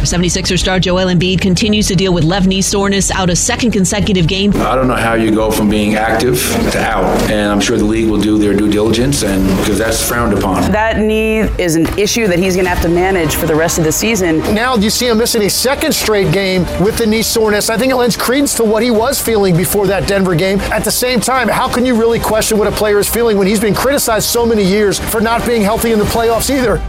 76er 0.06 0.58
star 0.58 0.78
Joel 0.78 1.08
Embiid 1.08 1.40
continues 1.40 1.88
to 1.88 1.96
deal 1.96 2.14
with 2.14 2.24
left 2.24 2.46
knee 2.46 2.62
soreness 2.62 3.10
out 3.10 3.28
a 3.28 3.36
second 3.36 3.72
consecutive 3.72 4.26
game. 4.26 4.52
I 4.56 4.74
don't 4.74 4.88
know 4.88 4.94
how 4.94 5.14
you 5.14 5.30
go 5.30 5.50
from 5.50 5.68
being 5.68 5.96
active 5.96 6.40
to 6.72 6.80
out, 6.80 7.04
and 7.30 7.50
I'm 7.50 7.60
sure 7.60 7.76
the 7.76 7.84
league 7.84 8.08
will 8.08 8.20
do 8.20 8.38
their 8.38 8.54
due 8.54 8.70
diligence, 8.70 9.22
and 9.22 9.44
because 9.58 9.78
that's 9.78 10.06
frowned 10.06 10.32
upon. 10.32 10.70
That 10.72 10.98
knee 10.98 11.40
is 11.62 11.76
an 11.76 11.86
issue 11.98 12.26
that 12.28 12.38
he's 12.38 12.54
going 12.54 12.64
to 12.64 12.70
have 12.70 12.82
to 12.82 12.88
manage 12.88 13.34
for 13.34 13.46
the 13.46 13.54
rest 13.54 13.78
of 13.78 13.84
the 13.84 13.92
season. 13.92 14.38
Now 14.54 14.76
you 14.76 14.90
see 14.90 15.08
him 15.08 15.18
missing 15.18 15.42
a 15.42 15.50
second 15.50 15.92
straight 15.92 16.32
game 16.32 16.62
with 16.82 16.98
the 16.98 17.06
knee 17.06 17.22
soreness. 17.22 17.68
I 17.68 17.76
think 17.76 17.92
it 17.92 17.96
lends 17.96 18.16
credence 18.16 18.54
to 18.56 18.64
what 18.64 18.82
he 18.82 18.90
was 18.90 19.20
feeling 19.20 19.56
before 19.56 19.86
that 19.88 20.06
Denver 20.06 20.34
game. 20.34 20.60
At 20.60 20.84
the 20.84 20.90
same 20.90 21.20
time, 21.20 21.48
how 21.48 21.68
can 21.68 21.84
you 21.84 21.98
really 21.98 22.20
question 22.20 22.58
what 22.58 22.68
a 22.68 22.72
player 22.72 22.98
is 22.98 23.08
feeling 23.08 23.36
when 23.36 23.46
he's 23.46 23.60
been 23.60 23.74
criticized 23.74 24.28
so 24.28 24.46
many 24.46 24.64
years 24.64 24.98
for 24.98 25.20
not 25.20 25.44
being 25.44 25.62
healthy 25.62 25.92
in 25.92 25.98
the 25.98 26.04
playoffs 26.06 26.48
either? 26.50 26.80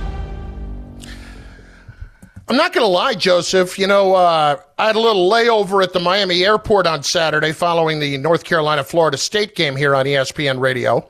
I'm 2.49 2.55
not 2.55 2.71
going 2.71 2.83
to 2.83 2.87
lie, 2.87 3.13
Joseph. 3.13 3.77
You 3.77 3.87
know, 3.87 4.15
uh, 4.15 4.55
I 4.77 4.87
had 4.87 4.95
a 4.95 5.01
little 5.01 5.29
layover 5.29 5.83
at 5.83 5.91
the 5.91 5.99
Miami 5.99 6.45
airport 6.45 6.87
on 6.87 7.03
Saturday 7.03 7.51
following 7.51 7.99
the 7.99 8.17
North 8.17 8.45
Carolina 8.45 8.85
Florida 8.85 9.17
State 9.17 9.53
game 9.53 9.75
here 9.75 9.93
on 9.93 10.05
ESPN 10.05 10.59
Radio. 10.59 11.07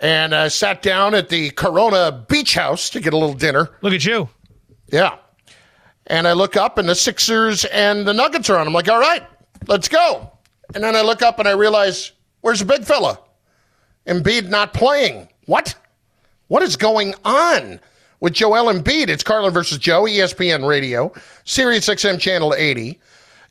And 0.00 0.34
I 0.34 0.48
sat 0.48 0.82
down 0.82 1.14
at 1.14 1.30
the 1.30 1.50
Corona 1.52 2.26
Beach 2.28 2.54
House 2.54 2.90
to 2.90 3.00
get 3.00 3.14
a 3.14 3.16
little 3.16 3.34
dinner. 3.34 3.70
Look 3.80 3.94
at 3.94 4.04
you. 4.04 4.28
Yeah. 4.88 5.16
And 6.08 6.28
I 6.28 6.34
look 6.34 6.58
up 6.58 6.76
and 6.76 6.86
the 6.86 6.94
Sixers 6.94 7.64
and 7.66 8.06
the 8.06 8.12
Nuggets 8.12 8.50
are 8.50 8.58
on. 8.58 8.66
I'm 8.66 8.74
like, 8.74 8.90
all 8.90 9.00
right, 9.00 9.22
let's 9.68 9.88
go. 9.88 10.30
And 10.74 10.84
then 10.84 10.94
I 10.94 11.00
look 11.00 11.22
up 11.22 11.38
and 11.38 11.48
I 11.48 11.52
realize, 11.52 12.12
where's 12.42 12.58
the 12.58 12.66
big 12.66 12.84
fella? 12.84 13.18
Embiid 14.06 14.50
not 14.50 14.74
playing. 14.74 15.28
What? 15.46 15.74
What 16.48 16.62
is 16.62 16.76
going 16.76 17.14
on? 17.24 17.80
With 18.26 18.32
Joel 18.32 18.72
Embiid. 18.72 19.08
It's 19.08 19.22
Carlin 19.22 19.52
versus 19.52 19.78
Joe, 19.78 20.02
ESPN 20.02 20.66
Radio, 20.66 21.12
Sirius 21.44 21.88
XM 21.88 22.18
Channel 22.18 22.54
80. 22.54 22.98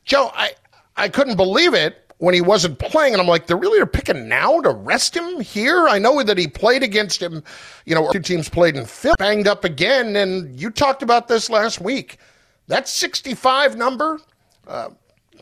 Joe, 0.04 0.30
I, 0.34 0.50
I 0.98 1.08
couldn't 1.08 1.36
believe 1.36 1.72
it 1.72 2.12
when 2.18 2.34
he 2.34 2.42
wasn't 2.42 2.78
playing, 2.78 3.14
and 3.14 3.22
I'm 3.22 3.26
like, 3.26 3.46
they're 3.46 3.56
really 3.56 3.82
picking 3.86 4.28
now 4.28 4.60
to 4.60 4.68
rest 4.68 5.16
him 5.16 5.40
here? 5.40 5.88
I 5.88 5.98
know 5.98 6.22
that 6.22 6.36
he 6.36 6.46
played 6.46 6.82
against 6.82 7.22
him, 7.22 7.42
you 7.86 7.94
know, 7.94 8.12
two 8.12 8.20
teams 8.20 8.50
played 8.50 8.76
in 8.76 8.86
banged 9.18 9.48
up 9.48 9.64
again, 9.64 10.14
and 10.14 10.60
you 10.60 10.68
talked 10.70 11.02
about 11.02 11.26
this 11.26 11.48
last 11.48 11.80
week. 11.80 12.18
That 12.66 12.86
65 12.86 13.78
number, 13.78 14.20
uh, 14.68 14.90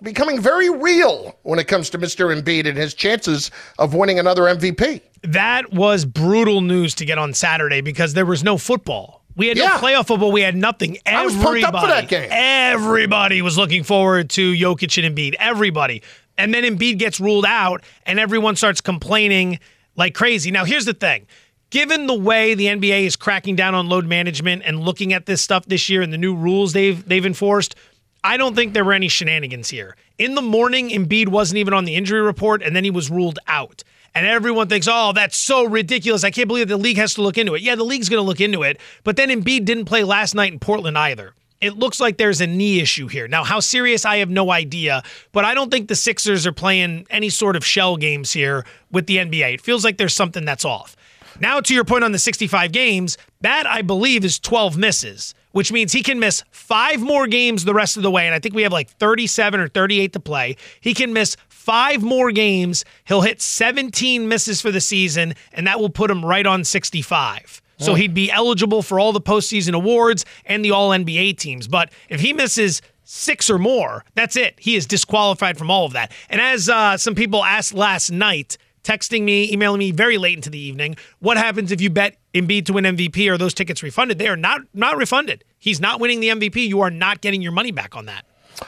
becoming 0.01 0.40
very 0.40 0.70
real 0.70 1.37
when 1.42 1.59
it 1.59 1.66
comes 1.66 1.90
to 1.90 1.99
Mr. 1.99 2.33
Embiid 2.33 2.68
and 2.68 2.79
his 2.79 2.94
chances 2.94 3.51
of 3.81 3.94
winning 3.94 4.20
another 4.20 4.42
MVP. 4.42 5.01
That 5.23 5.73
was 5.73 6.05
brutal 6.05 6.61
news 6.61 6.94
to 6.97 7.05
get 7.05 7.18
on 7.18 7.35
Saturday 7.35 7.81
because 7.81 8.14
there 8.14 8.27
was 8.27 8.44
no 8.44 8.59
football. 8.59 9.24
We 9.37 9.49
had 9.49 9.57
yeah. 9.57 9.66
no 9.66 9.79
playoff 9.79 10.07
football. 10.07 10.31
We 10.33 10.42
had 10.42 10.57
nothing. 10.57 10.99
Everybody, 11.05 11.62
was 11.62 11.62
pumped 11.62 11.77
up 11.77 11.83
for 11.83 11.88
that 11.88 12.09
game. 12.09 12.29
Everybody 12.31 13.42
was 13.42 13.59
looking 13.59 13.83
forward 13.83 14.31
to 14.31 14.53
Jokic 14.53 15.05
and 15.05 15.16
Embiid. 15.16 15.35
Everybody. 15.38 16.03
And 16.38 16.53
then 16.53 16.64
Embiid 16.64 16.99
gets 16.99 17.20
ruled 17.20 17.44
out, 17.44 17.83
and 18.07 18.18
everyone 18.18 18.57
starts 18.57 18.81
complaining 18.81 19.59
like 19.97 20.14
crazy. 20.14 20.51
Now, 20.51 20.64
here's 20.64 20.85
the 20.85 20.94
thing. 20.94 21.27
Given 21.70 22.07
the 22.07 22.14
way 22.14 22.55
the 22.55 22.66
NBA 22.66 23.05
is 23.05 23.16
cracking 23.16 23.57
down 23.57 23.75
on 23.75 23.88
load 23.88 24.07
management 24.07 24.62
and 24.64 24.81
looking 24.81 25.12
at 25.12 25.27
this 25.27 25.42
stuff 25.42 25.66
this 25.66 25.88
year 25.88 26.03
and 26.03 26.12
the 26.12 26.18
new 26.18 26.35
rules 26.35 26.73
they've 26.73 27.07
they've 27.09 27.27
enforced, 27.27 27.75
I 28.23 28.37
don't 28.37 28.55
think 28.55 28.75
there 28.75 28.85
were 28.85 28.92
any 28.92 29.09
shenanigans 29.09 29.68
here. 29.68 29.97
In 30.18 30.35
the 30.35 30.42
morning, 30.42 30.90
Embiid 30.90 31.29
wasn't 31.29 31.59
even 31.59 31.75
on 31.75 31.85
the 31.85 31.97
injury 31.97 32.20
report, 32.20 32.62
and 32.62 32.77
then 32.77 32.85
he 32.85 32.90
was 32.90 33.11
ruled 33.11 33.38
out. 33.49 33.83
And 34.14 34.27
everyone 34.27 34.68
thinks, 34.68 34.87
oh, 34.88 35.12
that's 35.12 35.37
so 35.37 35.64
ridiculous. 35.64 36.22
I 36.22 36.31
can't 36.31 36.46
believe 36.46 36.68
the 36.68 36.77
league 36.77 36.98
has 36.98 37.14
to 37.14 37.22
look 37.22 37.37
into 37.37 37.55
it. 37.55 37.62
Yeah, 37.62 37.74
the 37.74 37.85
league's 37.85 38.09
going 38.09 38.22
to 38.22 38.27
look 38.27 38.40
into 38.40 38.62
it. 38.62 38.81
But 39.03 39.16
then 39.16 39.29
Embiid 39.29 39.64
didn't 39.64 39.87
play 39.87 40.05
last 40.05 40.35
night 40.35 40.53
in 40.53 40.61
Portland 40.61 40.96
either. 40.96 41.35
It 41.61 41.79
looks 41.79 41.98
like 41.98 42.18
there's 42.18 42.40
a 42.40 42.46
knee 42.46 42.81
issue 42.81 43.09
here. 43.09 43.27
Now, 43.27 43.42
how 43.42 43.59
serious, 43.59 44.05
I 44.05 44.18
have 44.18 44.29
no 44.29 44.50
idea, 44.53 45.03
but 45.33 45.44
I 45.44 45.55
don't 45.55 45.70
think 45.70 45.88
the 45.88 45.96
Sixers 45.96 46.46
are 46.46 46.53
playing 46.53 47.07
any 47.11 47.31
sort 47.31 47.57
of 47.57 47.64
shell 47.64 47.96
games 47.96 48.33
here 48.33 48.66
with 48.92 49.07
the 49.07 49.16
NBA. 49.16 49.55
It 49.55 49.61
feels 49.62 49.83
like 49.83 49.96
there's 49.96 50.14
something 50.14 50.44
that's 50.44 50.64
off. 50.64 50.94
Now, 51.40 51.61
to 51.61 51.74
your 51.74 51.85
point 51.85 52.05
on 52.05 52.12
the 52.12 52.18
65 52.18 52.70
games, 52.70 53.18
that 53.40 53.66
I 53.66 53.83
believe 53.83 54.24
is 54.24 54.38
12 54.38 54.77
misses, 54.77 55.35
which 55.53 55.72
means 55.72 55.92
he 55.92 56.03
can 56.03 56.18
miss 56.18 56.44
five 56.50 57.00
more 57.00 57.27
games 57.27 57.64
the 57.64 57.74
rest 57.74 57.96
of 57.96 58.03
the 58.03 58.11
way. 58.11 58.27
And 58.27 58.35
I 58.35 58.38
think 58.38 58.55
we 58.55 58.62
have 58.62 58.72
like 58.72 58.90
37 58.90 59.59
or 59.59 59.68
38 59.68 60.12
to 60.12 60.20
play. 60.20 60.57
He 60.81 60.94
can 60.94 61.12
miss 61.12 61.37
five 61.64 62.03
more 62.03 62.31
games. 62.31 62.85
He'll 63.05 63.22
hit 63.22 63.40
17 63.40 64.29
misses 64.29 64.61
for 64.61 64.70
the 64.70 64.81
season, 64.81 65.35
and 65.53 65.66
that 65.66 65.81
will 65.81 65.88
put 65.88 66.11
him 66.11 66.24
right 66.24 66.46
on 66.46 66.62
65. 66.62 67.62
So 67.79 67.92
oh. 67.92 67.94
he'd 67.94 68.14
be 68.14 68.31
eligible 68.31 68.83
for 68.83 69.00
all 69.00 69.12
the 69.12 69.20
postseason 69.20 69.74
awards 69.74 70.24
and 70.44 70.64
the 70.64 70.70
All 70.70 70.90
NBA 70.90 71.38
teams. 71.38 71.66
But 71.66 71.90
if 72.09 72.20
he 72.20 72.33
misses 72.33 72.83
six 73.05 73.50
or 73.50 73.59
more, 73.59 74.05
that's 74.14 74.37
it. 74.37 74.55
He 74.59 74.77
is 74.77 74.87
disqualified 74.87 75.59
from 75.59 75.70
all 75.70 75.87
of 75.87 75.94
that. 75.94 76.12
And 76.29 76.40
as 76.40 76.68
uh, 76.68 76.96
some 76.98 77.14
people 77.14 77.42
asked 77.42 77.74
last 77.74 78.11
night, 78.11 78.59
texting 78.85 79.22
me, 79.22 79.50
emailing 79.50 79.79
me 79.79 79.90
very 79.90 80.18
late 80.18 80.37
into 80.37 80.50
the 80.50 80.59
evening. 80.59 80.96
What 81.18 81.38
happens 81.38 81.72
if 81.72 81.81
you 81.81 81.88
bet 81.88 82.16
Embiid 82.35 82.66
to 82.66 82.74
win 82.74 82.85
MVP? 82.85 83.29
Are 83.31 83.38
those 83.38 83.55
tickets 83.55 83.83
refunded? 83.83 84.18
They 84.18 84.29
are 84.29 84.37
not 84.37 84.61
not 84.74 84.98
refunded. 84.98 85.42
He's 85.59 85.81
not 85.81 85.98
winning 85.98 86.20
the 86.20 86.29
MVP. 86.29 86.68
You 86.68 86.83
are 86.83 86.90
not 86.90 87.22
getting 87.22 87.40
your 87.40 87.53
money 87.53 87.72
back 87.72 87.96
on 87.96 88.05
that. 88.07 88.27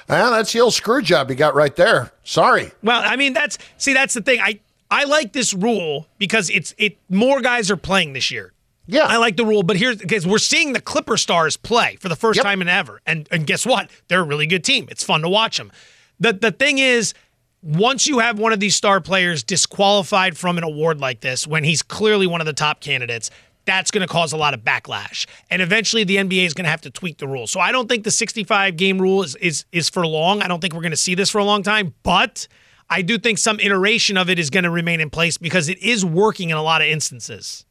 Well, 0.09 0.33
that's 0.33 0.53
the 0.53 0.61
old 0.61 0.75
screw 0.75 1.03
job 1.03 1.31
you 1.31 1.37
got 1.37 1.55
right 1.55 1.75
there. 1.75 2.13
Sorry. 2.25 2.73
Well, 2.83 3.03
I 3.05 3.17
mean 3.17 3.33
that's 3.33 3.59
see 3.77 3.93
that's 3.93 4.15
the 4.15 4.23
thing. 4.23 4.41
I 4.41 4.61
I 4.91 5.05
like 5.05 5.33
this 5.33 5.53
rule 5.53 6.07
because 6.19 6.51
it's 6.51 6.75
it 6.79 6.99
more 7.09 7.41
guys 7.41 7.71
are 7.71 7.77
playing 7.77 8.13
this 8.13 8.31
year. 8.31 8.53
Yeah, 8.89 9.07
I 9.07 9.17
like 9.17 9.37
the 9.37 9.45
rule, 9.45 9.65
but 9.65 9.77
here's 9.77 9.97
because 9.97 10.27
we're 10.27 10.39
seeing 10.39 10.73
the 10.73 10.81
Clipper 10.81 11.17
stars 11.17 11.57
play 11.57 11.97
for 11.97 12.09
the 12.09 12.15
first 12.15 12.37
yep. 12.37 12.45
time 12.45 12.63
in 12.63 12.69
ever, 12.69 13.01
and 13.05 13.29
and 13.33 13.47
guess 13.47 13.67
what? 13.67 13.91
They're 14.09 14.21
a 14.21 14.25
really 14.25 14.47
good 14.47 14.63
team. 14.63 14.87
It's 14.91 15.03
fun 15.03 15.23
to 15.23 15.29
watch 15.29 15.59
them. 15.59 15.73
The 16.21 16.33
the 16.33 16.53
thing 16.53 16.79
is, 16.79 17.13
once 17.63 18.07
you 18.07 18.21
have 18.21 18.39
one 18.39 18.53
of 18.53 18.61
these 18.61 18.77
star 18.77 19.01
players 19.01 19.43
disqualified 19.43 20.37
from 20.39 20.57
an 20.57 20.63
award 20.63 21.01
like 21.01 21.21
this, 21.21 21.49
when 21.49 21.65
he's 21.65 21.83
clearly 21.83 22.29
one 22.29 22.41
of 22.41 22.47
the 22.47 22.53
top 22.53 22.81
candidates, 22.81 23.31
that's 23.67 23.91
going 23.91 24.07
to 24.07 24.13
cause 24.13 24.33
a 24.33 24.37
lot 24.37 24.55
of 24.55 24.61
backlash. 24.61 25.27
And 25.51 25.61
eventually 25.61 26.05
the 26.05 26.17
NBA 26.17 26.47
is 26.47 26.55
going 26.55 26.65
to 26.65 26.71
have 26.71 26.81
to 26.83 26.91
tweak 26.91 27.19
the 27.19 27.29
rules. 27.29 27.51
So 27.51 27.61
I 27.61 27.73
don't 27.73 27.89
think 27.89 28.05
the 28.05 28.11
65 28.11 28.77
game 28.77 29.01
rule 29.01 29.23
is 29.23 29.37
is 29.37 29.65
is 29.73 29.91
for 29.91 30.07
long. 30.07 30.43
I 30.43 30.49
don't 30.49 30.61
think 30.61 30.75
we're 30.75 30.81
going 30.81 30.91
to 30.93 30.97
see 30.97 31.15
this 31.15 31.31
for 31.31 31.39
a 31.39 31.45
long 31.45 31.63
time, 31.63 31.95
but 32.03 32.49
I 32.89 33.03
do 33.03 33.19
think 33.19 33.39
some 33.39 33.61
iteration 33.61 34.17
of 34.17 34.31
it 34.31 34.39
is 34.39 34.49
going 34.49 34.65
to 34.65 34.71
remain 34.71 35.01
in 35.01 35.11
place 35.11 35.37
because 35.37 35.69
it 35.69 35.79
is 35.79 36.05
working 36.05 36.51
in 36.51 36.57
a 36.57 36.63
lot 36.63 36.81
of 36.81 36.89
instances. 36.89 37.65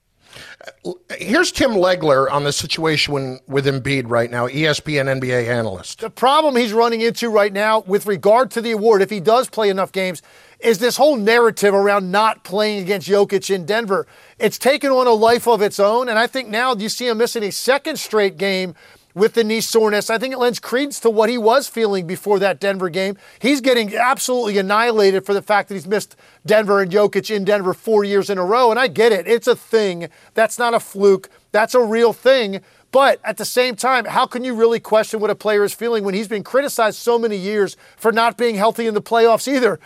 Uh, 0.83 0.91
here's 1.17 1.51
Tim 1.51 1.71
Legler 1.71 2.29
on 2.29 2.43
the 2.43 2.51
situation 2.51 3.39
with 3.47 3.65
Embiid 3.65 4.09
right 4.09 4.29
now, 4.29 4.47
ESPN 4.47 5.21
NBA 5.21 5.47
analyst. 5.47 6.01
The 6.01 6.09
problem 6.09 6.57
he's 6.57 6.73
running 6.73 7.01
into 7.01 7.29
right 7.29 7.53
now 7.53 7.81
with 7.81 8.05
regard 8.05 8.51
to 8.51 8.61
the 8.61 8.71
award, 8.71 9.01
if 9.01 9.09
he 9.09 9.21
does 9.21 9.49
play 9.49 9.69
enough 9.69 9.91
games, 9.91 10.21
is 10.59 10.79
this 10.79 10.97
whole 10.97 11.15
narrative 11.15 11.73
around 11.73 12.11
not 12.11 12.43
playing 12.43 12.81
against 12.81 13.07
Jokic 13.07 13.53
in 13.53 13.65
Denver. 13.65 14.07
It's 14.39 14.57
taken 14.57 14.91
on 14.91 15.07
a 15.07 15.13
life 15.13 15.47
of 15.47 15.61
its 15.61 15.79
own, 15.79 16.09
and 16.09 16.17
I 16.17 16.27
think 16.27 16.49
now 16.49 16.75
you 16.75 16.89
see 16.89 17.07
him 17.07 17.17
missing 17.17 17.43
a 17.43 17.51
second 17.51 17.97
straight 17.97 18.37
game 18.37 18.75
with 19.15 19.33
the 19.33 19.43
knee 19.43 19.61
soreness. 19.61 20.09
I 20.09 20.17
think 20.17 20.33
it 20.33 20.37
lends 20.37 20.59
credence 20.59 20.99
to 20.99 21.09
what 21.09 21.29
he 21.29 21.37
was 21.37 21.67
feeling 21.67 22.05
before 22.05 22.37
that 22.39 22.59
Denver 22.59 22.89
game. 22.89 23.17
He's 23.39 23.61
getting 23.61 23.95
absolutely 23.95 24.57
annihilated 24.57 25.25
for 25.25 25.33
the 25.33 25.41
fact 25.41 25.69
that 25.69 25.75
he's 25.75 25.87
missed 25.87 26.15
Denver 26.45 26.81
and 26.81 26.91
Jokic 26.91 27.33
in 27.33 27.45
Denver 27.45 27.73
four 27.73 28.03
years 28.03 28.29
in 28.29 28.37
a 28.37 28.45
row. 28.45 28.69
And 28.69 28.79
I 28.79 28.87
get 28.87 29.13
it. 29.13 29.25
It's 29.25 29.47
a 29.47 29.55
thing. 29.55 30.09
That's 30.33 30.59
not 30.59 30.73
a 30.73 30.79
fluke. 30.81 31.29
That's 31.53 31.73
a 31.73 31.81
real 31.81 32.11
thing. 32.11 32.59
But 32.91 33.19
at 33.23 33.37
the 33.37 33.45
same 33.45 33.75
time, 33.75 34.05
how 34.05 34.25
can 34.25 34.43
you 34.43 34.53
really 34.53 34.79
question 34.79 35.19
what 35.19 35.29
a 35.29 35.35
player 35.35 35.63
is 35.63 35.73
feeling 35.73 36.03
when 36.03 36.13
he's 36.13 36.27
been 36.27 36.43
criticized 36.43 36.97
so 36.97 37.17
many 37.17 37.37
years 37.37 37.77
for 37.97 38.11
not 38.11 38.37
being 38.37 38.55
healthy 38.55 38.85
in 38.85 38.93
the 38.93 39.01
playoffs 39.01 39.47
either? 39.53 39.79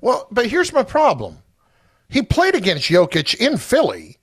Well, 0.00 0.26
but 0.30 0.46
here's 0.46 0.72
my 0.72 0.82
problem. 0.82 1.38
He 2.08 2.22
played 2.22 2.54
against 2.54 2.88
Jokic 2.88 3.34
in 3.36 3.58
Philly 3.58 4.16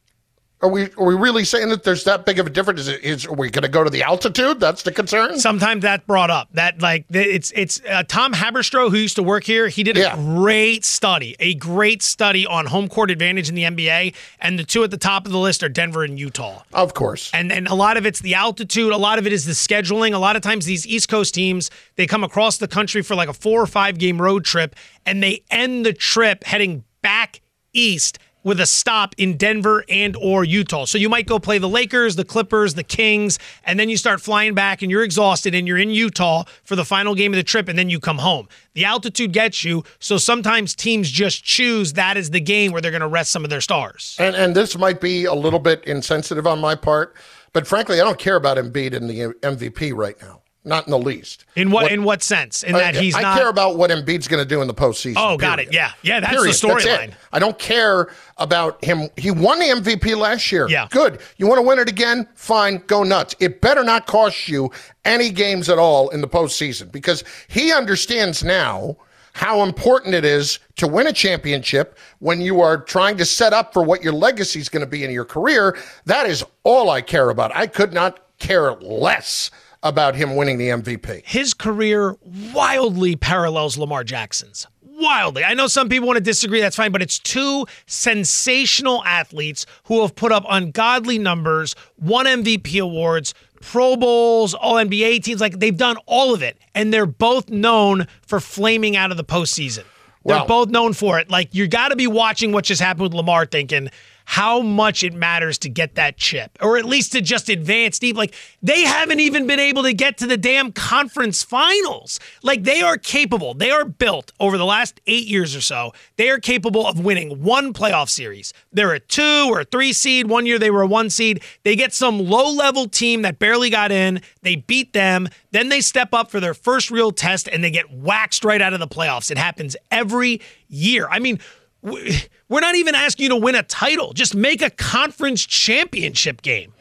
Are 0.61 0.69
we 0.69 0.85
are 0.97 1.05
we 1.05 1.13
really 1.13 1.43
saying 1.43 1.69
that 1.69 1.83
there's 1.83 2.05
that 2.05 2.25
big 2.25 2.39
of 2.39 2.47
a 2.47 2.49
difference? 2.49 2.79
Is, 2.79 2.88
it, 2.88 3.03
is 3.03 3.25
are 3.27 3.33
we 3.33 3.51
going 3.51 3.61
to 3.63 3.67
go 3.69 3.83
to 3.83 3.89
the 3.91 4.01
altitude? 4.01 4.59
That's 4.59 4.81
the 4.81 4.91
concern. 4.91 5.38
Sometimes 5.38 5.83
that 5.83 6.07
brought 6.07 6.31
up 6.31 6.47
that 6.53 6.81
like 6.81 7.05
it's 7.11 7.51
it's 7.55 7.81
uh, 7.88 8.01
Tom 8.07 8.33
Haberstroh 8.33 8.89
who 8.89 8.95
used 8.97 9.17
to 9.17 9.21
work 9.23 9.43
here. 9.43 9.67
He 9.67 9.83
did 9.83 9.97
a 9.97 9.99
Yeah. 9.99 10.15
great 10.15 10.83
study, 10.85 11.35
a 11.39 11.53
great 11.55 12.01
study 12.01 12.47
on 12.47 12.65
home 12.67 12.88
court 12.88 13.11
advantage 13.11 13.49
in 13.49 13.53
the 13.55 13.63
NBA, 13.63 14.15
and 14.39 14.57
the 14.57 14.63
two 14.63 14.83
at 14.83 14.89
the 14.89 14.97
top 14.97 15.27
of 15.27 15.31
the 15.33 15.38
list 15.38 15.61
are 15.61 15.69
Denver 15.69 16.03
and 16.03 16.17
Utah. 16.17 16.63
Of 16.73 16.95
course. 16.95 17.29
And 17.33 17.51
and 17.51 17.67
a 17.67 17.75
lot 17.75 17.97
of 17.97 18.05
it's 18.07 18.21
the 18.21 18.33
altitude, 18.33 18.93
a 18.93 18.97
lot 18.97 19.19
of 19.19 19.27
it 19.27 19.33
is 19.33 19.45
the 19.45 19.51
scheduling. 19.53 20.13
A 20.15 20.17
lot 20.17 20.35
of 20.38 20.41
times 20.41 20.65
these 20.65 20.88
East 20.88 21.09
Coast 21.09 21.35
teams, 21.35 21.69
they 21.97 22.07
come 22.07 22.23
across 22.23 22.57
the 22.57 22.67
country 22.67 23.03
for 23.03 23.13
like 23.13 23.29
a 23.29 23.33
4 23.33 23.61
or 23.61 23.67
5 23.67 23.99
game 23.99 24.19
road 24.19 24.45
trip 24.45 24.75
and 25.05 25.21
they 25.21 25.43
end 25.49 25.85
the 25.85 25.93
trip 25.93 26.43
heading 26.43 26.83
back 27.01 27.41
east 27.73 28.19
with 28.45 28.59
a 28.59 28.65
stop 28.65 29.15
in 29.17 29.35
Denver 29.35 29.83
and 29.89 30.15
or 30.15 30.45
Utah. 30.45 30.85
So 30.85 30.97
you 30.97 31.09
might 31.09 31.25
go 31.25 31.39
play 31.39 31.57
the 31.57 31.67
Lakers, 31.67 32.15
the 32.15 32.23
Clippers, 32.23 32.75
the 32.75 32.83
Kings, 32.83 33.39
and 33.65 33.77
then 33.77 33.89
you 33.89 33.97
start 33.97 34.21
flying 34.21 34.53
back 34.53 34.83
and 34.83 34.91
you're 34.91 35.03
exhausted 35.03 35.55
and 35.55 35.67
you're 35.67 35.79
in 35.79 35.89
Utah 35.89 36.43
for 36.63 36.75
the 36.75 36.85
final 36.85 37.15
game 37.15 37.33
of 37.33 37.37
the 37.37 37.43
trip 37.43 37.67
and 37.67 37.77
then 37.77 37.89
you 37.89 37.99
come 37.99 38.19
home. 38.19 38.47
The 38.75 38.85
altitude 38.85 39.33
gets 39.33 39.63
you, 39.63 39.83
so 39.99 40.17
sometimes 40.17 40.75
teams 40.75 41.09
just 41.09 41.43
choose 41.43 41.93
that 41.93 42.17
is 42.17 42.29
the 42.29 42.39
game 42.39 42.71
where 42.71 42.81
they're 42.81 42.91
going 42.91 43.01
to 43.01 43.07
rest 43.07 43.31
some 43.31 43.43
of 43.43 43.49
their 43.49 43.61
stars. 43.61 44.15
And 44.19 44.35
and 44.35 44.55
this 44.55 44.77
might 44.77 45.01
be 45.01 45.25
a 45.25 45.33
little 45.33 45.59
bit 45.59 45.83
insensitive 45.85 46.45
on 46.45 46.61
my 46.61 46.75
part, 46.75 47.15
but 47.51 47.65
frankly, 47.65 47.99
I 47.99 48.03
don't 48.03 48.19
care 48.19 48.35
about 48.35 48.57
Embiid 48.57 48.93
in 48.93 49.07
the 49.07 49.33
MVP 49.41 49.91
right 49.95 50.21
now. 50.21 50.43
Not 50.65 50.88
in 50.88 50.91
the 50.91 50.97
least. 50.97 51.45
In 51.56 51.69
what, 51.69 51.91
in 51.91 52.04
what 52.04 52.23
sense? 52.23 52.63
In 52.63 52.73
that 52.73 52.95
he's 52.95 53.15
I 53.15 53.21
not 53.21 53.38
care 53.38 53.49
about 53.49 53.78
what 53.78 53.91
Embiid's 53.91 54.28
going 54.28 54.43
to 54.43 54.49
do 54.49 54.63
in 54.63 54.67
the 54.67 54.73
postseason. 54.73 55.13
Oh, 55.17 55.38
got 55.38 55.60
it. 55.60 55.71
Yeah. 55.71 55.91
Yeah, 56.01 56.19
that's 56.19 56.34
Period. 56.34 56.56
the 56.56 56.67
storyline. 56.67 57.13
I 57.32 57.38
don't 57.38 57.58
care 57.60 58.10
about 58.38 58.84
him. 58.84 59.08
He 59.15 59.30
won 59.30 59.60
the 59.60 59.65
MVP 59.65 60.17
last 60.17 60.51
year. 60.51 60.67
Yeah. 60.67 60.88
Good. 60.89 61.19
You 61.38 61.45
want 61.45 61.60
to 61.60 61.62
win 61.62 61.78
it 61.78 61.88
again? 61.88 62.28
Fine. 62.34 62.82
Go 62.88 63.04
nuts. 63.04 63.36
It 63.39 63.62
better 63.62 63.84
not 63.84 64.08
cost 64.08 64.47
you 64.47 64.71
any 65.06 65.30
games 65.30 65.69
at 65.69 65.78
all 65.78 66.10
in 66.10 66.21
the 66.21 66.28
postseason 66.28 66.91
because 66.91 67.23
he 67.47 67.71
understands 67.71 68.43
now 68.43 68.97
how 69.34 69.62
important 69.63 70.15
it 70.15 70.25
is 70.25 70.60
to 70.78 70.88
win 70.88 71.06
a 71.08 71.13
championship 71.13 71.99
when 72.19 72.41
you 72.41 72.62
are 72.62 72.78
trying 72.78 73.17
to 73.17 73.25
set 73.25 73.54
up 73.54 73.71
for 73.73 73.84
what 73.84 74.01
your 74.01 74.13
legacy 74.13 74.60
is 74.60 74.69
going 74.69 74.84
to 74.84 74.89
be 74.89 75.04
in 75.04 75.12
your 75.12 75.25
career. 75.25 75.78
That 76.06 76.25
is 76.25 76.43
all 76.63 76.89
I 76.89 77.01
care 77.01 77.30
about. 77.30 77.56
I 77.56 77.67
could 77.67 77.93
not 77.93 78.19
care 78.39 78.71
less 78.73 79.51
about 79.86 80.15
him 80.15 80.36
winning 80.36 80.58
the 80.58 80.67
MVP. 80.69 81.24
His 81.24 81.54
career 81.54 82.17
wildly 82.54 83.15
parallels 83.15 83.78
Lamar 83.78 84.04
Jackson's. 84.04 84.67
Wildly. 84.82 85.43
I 85.43 85.54
know 85.54 85.67
some 85.67 85.89
people 85.89 86.08
want 86.08 86.17
to 86.17 86.24
disagree, 86.24 86.60
that's 86.60 86.76
fine, 86.76 86.91
but 86.91 87.02
it's 87.02 87.19
two 87.19 87.65
sensational 87.86 89.04
athletes 89.06 89.65
who 89.86 90.02
have 90.02 90.15
put 90.15 90.32
up 90.32 90.43
ungodly 90.50 91.19
numbers, 91.19 91.76
won 92.00 92.26
MVP 92.26 92.82
awards, 92.82 93.34
Pro 93.62 93.95
Bowls, 93.95 94.54
All 94.54 94.76
NBA 94.76 95.21
teams. 95.24 95.39
Like 95.41 95.60
they've 95.60 95.76
done 95.78 95.98
all 96.08 96.34
of 96.34 96.41
it. 96.41 96.58
And 96.74 96.91
they're 96.93 97.06
both 97.06 97.50
known 97.50 98.08
for 98.26 98.39
flaming 98.39 98.95
out 98.95 99.12
of 99.12 99.17
the 99.17 99.24
postseason. 99.24 99.84
They're 100.26 100.38
Well- 100.38 100.48
both 100.48 100.69
known 100.69 100.93
for 100.93 101.19
it. 101.19 101.30
Like 101.30 101.54
you 101.54 101.67
got 101.67 101.89
to 101.89 101.95
be 101.95 102.08
watching 102.08 102.52
what 102.52 102.65
just 102.65 102.82
happened 102.82 103.04
with 103.04 103.13
Lamar, 103.13 103.45
thinking 103.45 103.89
how 104.25 104.61
much 104.61 105.03
it 105.03 105.13
matters 105.13 105.57
to 105.59 105.69
get 105.69 105.95
that 105.95 106.17
chip, 106.17 106.57
or 106.61 106.77
at 106.77 106.85
least 106.85 107.11
to 107.13 107.21
just 107.21 107.47
advance 107.47 107.99
deep. 107.99 108.17
Like 108.17 108.33
they 108.61 108.81
haven't 108.81 109.19
even 109.19 109.47
been 109.47 109.59
able 109.59 109.83
to 109.83 109.93
get 109.93 110.17
to 110.17 110.27
the 110.27 110.35
damn 110.38 110.71
conference 110.71 111.43
finals. 111.43 112.19
Like 112.43 112.63
they 112.63 112.81
are 112.81 112.97
capable. 112.97 113.53
They 113.53 113.71
are 113.71 113.85
built 113.85 114.31
over 114.39 114.57
the 114.57 114.65
last 114.65 114.99
eight 115.07 115.27
years 115.27 115.55
or 115.55 115.61
so. 115.61 115.93
They 116.17 116.29
are 116.29 116.39
capable 116.39 116.85
of 116.85 116.99
winning 116.99 117.43
one 117.43 117.73
playoff 117.73 118.09
series. 118.09 118.51
They're 118.73 118.93
a 118.93 118.99
two 118.99 119.47
or 119.49 119.61
a 119.61 119.65
three 119.65 119.93
seed. 119.93 120.27
One 120.27 120.45
year 120.45 120.59
they 120.59 120.71
were 120.71 120.81
a 120.81 120.88
one 120.88 121.09
seed. 121.09 121.41
They 121.63 121.75
get 121.75 121.93
some 121.93 122.19
low 122.19 122.51
level 122.51 122.88
team 122.88 123.21
that 123.21 123.39
barely 123.39 123.69
got 123.69 123.91
in. 123.91 124.21
They 124.41 124.55
beat 124.55 124.93
them. 124.93 125.29
Then 125.51 125.69
they 125.69 125.81
step 125.81 126.13
up 126.13 126.31
for 126.31 126.39
their 126.39 126.53
first 126.53 126.89
real 126.89 127.11
test 127.11 127.47
and 127.47 127.63
they 127.63 127.71
get 127.71 127.91
waxed 127.91 128.43
right 128.43 128.61
out 128.61 128.73
of 128.73 128.79
the 128.79 128.88
playoffs. 128.88 129.29
It 129.29 129.38
happens 129.38 129.77
every 129.91 130.41
year. 130.67 131.07
I 131.09 131.19
mean, 131.19 131.39
we're 131.86 132.60
not 132.60 132.76
even 132.76 132.95
asking 132.95 133.24
you 133.24 133.30
to 133.30 133.36
win 133.36 133.56
a 133.56 133.63
title. 133.63 134.13
Just 134.13 134.36
make 134.36 134.62
a 134.62 134.69
conference 134.69 135.45
championship 135.45 136.41
game. 136.41 136.74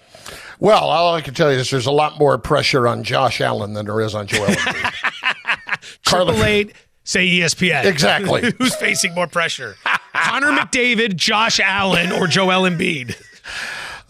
Well, 0.60 0.84
all 0.84 1.14
I 1.14 1.20
can 1.20 1.34
tell 1.34 1.52
you 1.52 1.58
is 1.58 1.70
there's 1.70 1.86
a 1.86 1.92
lot 1.92 2.18
more 2.18 2.38
pressure 2.38 2.88
on 2.88 3.02
Josh 3.02 3.40
Allen 3.40 3.74
than 3.74 3.86
there 3.86 4.00
is 4.00 4.14
on 4.14 4.26
Joel 4.26 4.46
Embiid. 4.46 5.82
Triple 6.06 6.42
eight, 6.44 6.72
say 7.02 7.26
ESPN. 7.26 7.84
Exactly. 7.84 8.52
Who's 8.58 8.74
facing 8.76 9.14
more 9.14 9.26
pressure? 9.26 9.76
Connor 10.14 10.52
McDavid, 10.52 11.16
Josh 11.16 11.60
Allen, 11.60 12.12
or 12.12 12.26
Joel 12.26 12.62
Embiid? 12.68 13.16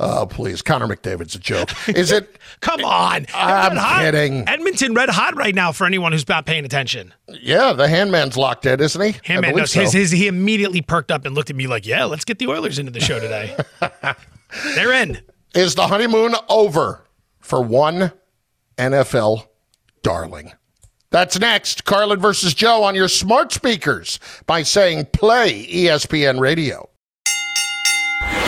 Oh, 0.00 0.26
please. 0.26 0.60
Connor 0.60 0.88
McDavid's 0.88 1.34
a 1.34 1.38
joke. 1.38 1.70
Is 1.88 2.10
it? 2.10 2.38
Come 2.60 2.84
on. 2.84 3.26
I'm 3.34 4.02
kidding. 4.02 4.48
Edmonton 4.48 4.94
red 4.94 5.08
hot 5.08 5.36
right 5.36 5.54
now 5.54 5.72
for 5.72 5.86
anyone 5.86 6.12
who's 6.12 6.28
not 6.28 6.46
paying 6.46 6.64
attention. 6.64 7.14
Yeah, 7.28 7.72
the 7.72 7.86
handman's 7.86 8.36
locked 8.36 8.66
in, 8.66 8.80
isn't 8.80 9.00
he? 9.00 9.12
Handman 9.20 9.56
knows 9.56 9.72
so. 9.72 9.80
his, 9.80 9.92
his, 9.92 10.10
he 10.10 10.26
immediately 10.26 10.82
perked 10.82 11.10
up 11.10 11.24
and 11.24 11.34
looked 11.34 11.50
at 11.50 11.56
me 11.56 11.66
like, 11.66 11.86
yeah, 11.86 12.04
let's 12.04 12.24
get 12.24 12.38
the 12.38 12.48
Oilers 12.48 12.78
into 12.78 12.90
the 12.90 13.00
show 13.00 13.20
today. 13.20 13.56
They're 14.74 14.92
in. 14.92 15.20
Is 15.54 15.76
the 15.76 15.86
honeymoon 15.86 16.34
over 16.48 17.04
for 17.40 17.62
one 17.62 18.12
NFL 18.76 19.46
darling? 20.02 20.52
That's 21.10 21.38
next. 21.38 21.84
Carlin 21.84 22.18
versus 22.18 22.54
Joe 22.54 22.82
on 22.82 22.96
your 22.96 23.06
smart 23.06 23.52
speakers 23.52 24.18
by 24.46 24.64
saying 24.64 25.06
play 25.12 25.64
ESPN 25.66 26.40
radio. 26.40 26.88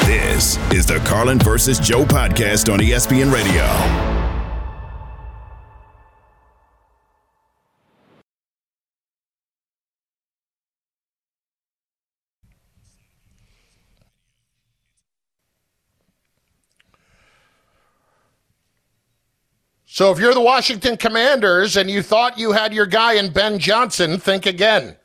This 0.07 0.57
is 0.71 0.87
the 0.87 1.01
Carlin 1.01 1.41
versus 1.41 1.81
Joe 1.81 2.05
podcast 2.05 2.73
on 2.73 2.79
ESPN 2.79 3.33
Radio. 3.33 3.65
So 19.87 20.13
if 20.13 20.21
you're 20.21 20.35
the 20.35 20.41
Washington 20.41 20.97
Commanders 20.97 21.77
and 21.77 21.91
you 21.91 22.01
thought 22.01 22.39
you 22.39 22.53
had 22.53 22.73
your 22.73 22.87
guy 22.87 23.15
in 23.15 23.33
Ben 23.33 23.59
Johnson, 23.59 24.21
think 24.21 24.47
again. 24.47 24.97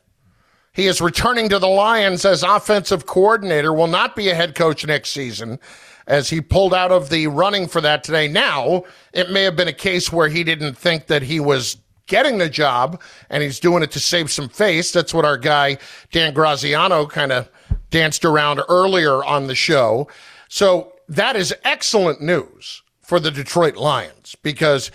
He 0.72 0.86
is 0.86 1.02
returning 1.02 1.50
to 1.50 1.58
the 1.58 1.68
Lions 1.68 2.24
as 2.24 2.42
offensive 2.42 3.04
coordinator, 3.04 3.72
will 3.72 3.86
not 3.86 4.16
be 4.16 4.30
a 4.30 4.34
head 4.34 4.54
coach 4.54 4.86
next 4.86 5.10
season, 5.10 5.58
as 6.06 6.30
he 6.30 6.40
pulled 6.40 6.72
out 6.72 6.90
of 6.90 7.10
the 7.10 7.26
running 7.26 7.68
for 7.68 7.80
that 7.82 8.02
today. 8.02 8.26
Now, 8.26 8.84
it 9.12 9.30
may 9.30 9.42
have 9.42 9.54
been 9.54 9.68
a 9.68 9.72
case 9.72 10.10
where 10.10 10.28
he 10.28 10.42
didn't 10.42 10.74
think 10.74 11.08
that 11.08 11.22
he 11.22 11.40
was 11.40 11.76
getting 12.06 12.38
the 12.38 12.48
job 12.48 13.00
and 13.30 13.42
he's 13.42 13.60
doing 13.60 13.82
it 13.82 13.90
to 13.92 14.00
save 14.00 14.30
some 14.30 14.48
face. 14.48 14.92
That's 14.92 15.14
what 15.14 15.24
our 15.24 15.36
guy, 15.36 15.78
Dan 16.10 16.32
Graziano, 16.32 17.06
kind 17.06 17.32
of 17.32 17.50
danced 17.90 18.24
around 18.24 18.62
earlier 18.68 19.22
on 19.24 19.46
the 19.46 19.54
show. 19.54 20.08
So 20.48 20.94
that 21.08 21.36
is 21.36 21.54
excellent 21.64 22.20
news 22.20 22.82
for 23.02 23.20
the 23.20 23.30
Detroit 23.30 23.76
Lions 23.76 24.36
because 24.42 24.90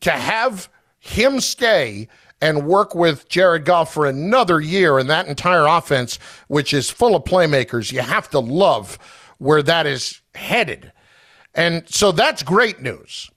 to 0.00 0.10
have 0.10 0.68
him 0.98 1.40
stay 1.40 2.08
and 2.40 2.66
work 2.66 2.94
with 2.94 3.28
Jared 3.28 3.64
Goff 3.64 3.92
for 3.92 4.06
another 4.06 4.60
year 4.60 4.98
in 4.98 5.08
that 5.08 5.26
entire 5.26 5.66
offense, 5.66 6.18
which 6.48 6.72
is 6.72 6.90
full 6.90 7.14
of 7.14 7.24
playmakers, 7.24 7.92
you 7.92 8.00
have 8.00 8.30
to 8.30 8.38
love 8.38 8.98
where 9.38 9.62
that 9.62 9.86
is 9.86 10.20
headed. 10.34 10.92
And 11.54 11.88
so 11.88 12.12
that's 12.12 12.42
great 12.42 12.80
news. 12.80 13.30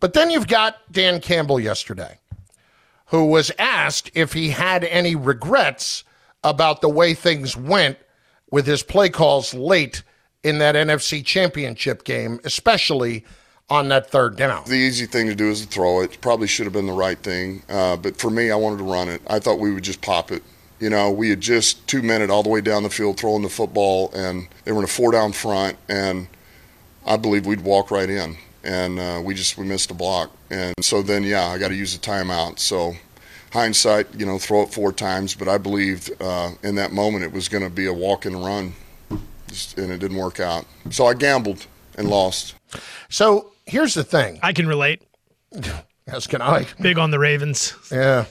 But 0.00 0.12
then 0.12 0.30
you've 0.30 0.46
got 0.46 0.76
Dan 0.92 1.20
Campbell 1.20 1.58
yesterday, 1.58 2.18
who 3.06 3.26
was 3.26 3.50
asked 3.58 4.10
if 4.14 4.32
he 4.32 4.50
had 4.50 4.84
any 4.84 5.16
regrets 5.16 6.04
about 6.44 6.80
the 6.80 6.88
way 6.88 7.14
things 7.14 7.56
went 7.56 7.98
with 8.50 8.66
his 8.66 8.82
play 8.82 9.08
calls 9.08 9.52
late 9.52 10.02
in 10.44 10.58
that 10.58 10.76
NFC 10.76 11.24
championship 11.24 12.04
game, 12.04 12.38
especially 12.44 13.24
on 13.70 13.88
that 13.88 14.10
third 14.10 14.36
down. 14.36 14.64
The 14.66 14.74
easy 14.74 15.06
thing 15.06 15.26
to 15.26 15.34
do 15.34 15.50
is 15.50 15.62
to 15.62 15.68
throw 15.68 16.00
it. 16.00 16.20
Probably 16.20 16.46
should 16.46 16.64
have 16.66 16.72
been 16.72 16.86
the 16.86 16.92
right 16.92 17.18
thing. 17.18 17.62
Uh, 17.68 17.96
but 17.96 18.16
for 18.16 18.30
me, 18.30 18.50
I 18.50 18.56
wanted 18.56 18.78
to 18.78 18.84
run 18.84 19.08
it. 19.08 19.20
I 19.26 19.38
thought 19.38 19.58
we 19.58 19.72
would 19.72 19.84
just 19.84 20.00
pop 20.00 20.30
it. 20.30 20.42
You 20.80 20.90
know, 20.90 21.10
we 21.10 21.30
had 21.30 21.40
just 21.40 21.86
two 21.88 22.02
minute 22.02 22.30
all 22.30 22.42
the 22.42 22.48
way 22.48 22.60
down 22.60 22.84
the 22.84 22.90
field 22.90 23.18
throwing 23.18 23.42
the 23.42 23.48
football, 23.48 24.12
and 24.14 24.48
they 24.64 24.72
were 24.72 24.78
in 24.78 24.84
a 24.84 24.88
four 24.88 25.10
down 25.10 25.32
front, 25.32 25.76
and 25.88 26.28
I 27.04 27.16
believe 27.16 27.46
we'd 27.46 27.62
walk 27.62 27.90
right 27.90 28.08
in, 28.08 28.36
and 28.62 29.00
uh, 29.00 29.20
we 29.24 29.34
just 29.34 29.58
we 29.58 29.64
missed 29.64 29.90
a 29.90 29.94
block, 29.94 30.30
and 30.50 30.74
so 30.80 31.02
then 31.02 31.24
yeah, 31.24 31.46
I 31.46 31.58
got 31.58 31.68
to 31.68 31.74
use 31.74 31.96
a 31.96 31.98
timeout. 31.98 32.60
So 32.60 32.94
hindsight, 33.52 34.14
you 34.14 34.24
know, 34.24 34.38
throw 34.38 34.62
it 34.62 34.72
four 34.72 34.92
times, 34.92 35.34
but 35.34 35.48
I 35.48 35.58
believed 35.58 36.12
uh, 36.20 36.52
in 36.62 36.76
that 36.76 36.92
moment 36.92 37.24
it 37.24 37.32
was 37.32 37.48
going 37.48 37.64
to 37.64 37.70
be 37.70 37.86
a 37.86 37.92
walk 37.92 38.24
and 38.24 38.44
run, 38.44 38.72
just, 39.48 39.78
and 39.78 39.90
it 39.90 39.98
didn't 39.98 40.16
work 40.16 40.38
out. 40.38 40.64
So 40.90 41.06
I 41.06 41.14
gambled 41.14 41.66
and 41.96 42.08
lost. 42.08 42.54
So 43.08 43.50
here's 43.68 43.94
the 43.94 44.04
thing. 44.04 44.38
I 44.42 44.52
can 44.52 44.66
relate. 44.66 45.02
As 46.06 46.26
can 46.26 46.40
I. 46.40 46.66
Big 46.80 46.98
on 46.98 47.10
the 47.10 47.18
Ravens. 47.18 47.74
Yeah. 47.92 48.24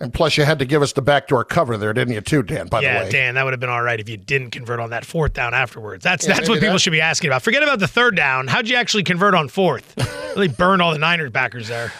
And 0.00 0.14
plus, 0.14 0.38
you 0.38 0.44
had 0.44 0.58
to 0.58 0.64
give 0.64 0.80
us 0.80 0.94
the 0.94 1.02
backdoor 1.02 1.44
cover 1.44 1.76
there, 1.76 1.92
didn't 1.92 2.14
you, 2.14 2.22
too, 2.22 2.42
Dan? 2.42 2.68
By 2.68 2.80
yeah, 2.80 3.00
the 3.00 3.04
way, 3.04 3.10
Dan, 3.10 3.34
that 3.34 3.44
would 3.44 3.52
have 3.52 3.60
been 3.60 3.68
all 3.68 3.82
right 3.82 4.00
if 4.00 4.08
you 4.08 4.16
didn't 4.16 4.50
convert 4.50 4.80
on 4.80 4.90
that 4.90 5.04
fourth 5.04 5.34
down 5.34 5.52
afterwards. 5.52 6.02
That's 6.02 6.26
Yeah, 6.26 6.34
that's 6.34 6.48
what 6.48 6.60
people 6.60 6.72
that. 6.72 6.78
should 6.80 6.92
be 6.92 7.02
asking 7.02 7.28
about. 7.28 7.42
Forget 7.42 7.62
about 7.62 7.80
the 7.80 7.88
third 7.88 8.16
down. 8.16 8.46
How'd 8.46 8.66
you 8.68 8.76
actually 8.76 9.02
convert 9.02 9.34
on 9.34 9.48
fourth? 9.48 9.94
really 10.34 10.48
burned 10.48 10.80
all 10.80 10.92
the 10.92 10.98
Niners 10.98 11.30
backers 11.30 11.68
there. 11.68 11.92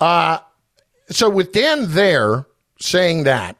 Uh, 0.00 0.38
so 1.08 1.30
with 1.30 1.52
Dan 1.52 1.90
there 1.92 2.44
saying 2.78 3.24
that, 3.24 3.56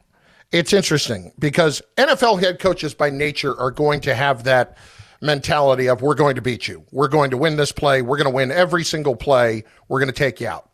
it's 0.52 0.72
interesting 0.74 1.32
because 1.38 1.80
NFL 1.96 2.40
head 2.40 2.58
coaches 2.58 2.94
by 2.94 3.08
nature 3.08 3.58
are 3.58 3.70
going 3.70 4.00
to 4.02 4.14
have 4.14 4.44
that 4.44 4.76
mentality 5.20 5.88
of 5.88 6.02
we're 6.02 6.14
going 6.14 6.34
to 6.36 6.42
beat 6.42 6.68
you. 6.68 6.84
We're 6.92 7.08
going 7.08 7.30
to 7.30 7.36
win 7.36 7.56
this 7.56 7.72
play. 7.72 8.02
We're 8.02 8.16
going 8.16 8.30
to 8.30 8.34
win 8.34 8.50
every 8.50 8.84
single 8.84 9.16
play. 9.16 9.64
We're 9.88 10.00
going 10.00 10.12
to 10.12 10.18
take 10.18 10.40
you 10.40 10.48
out. 10.48 10.70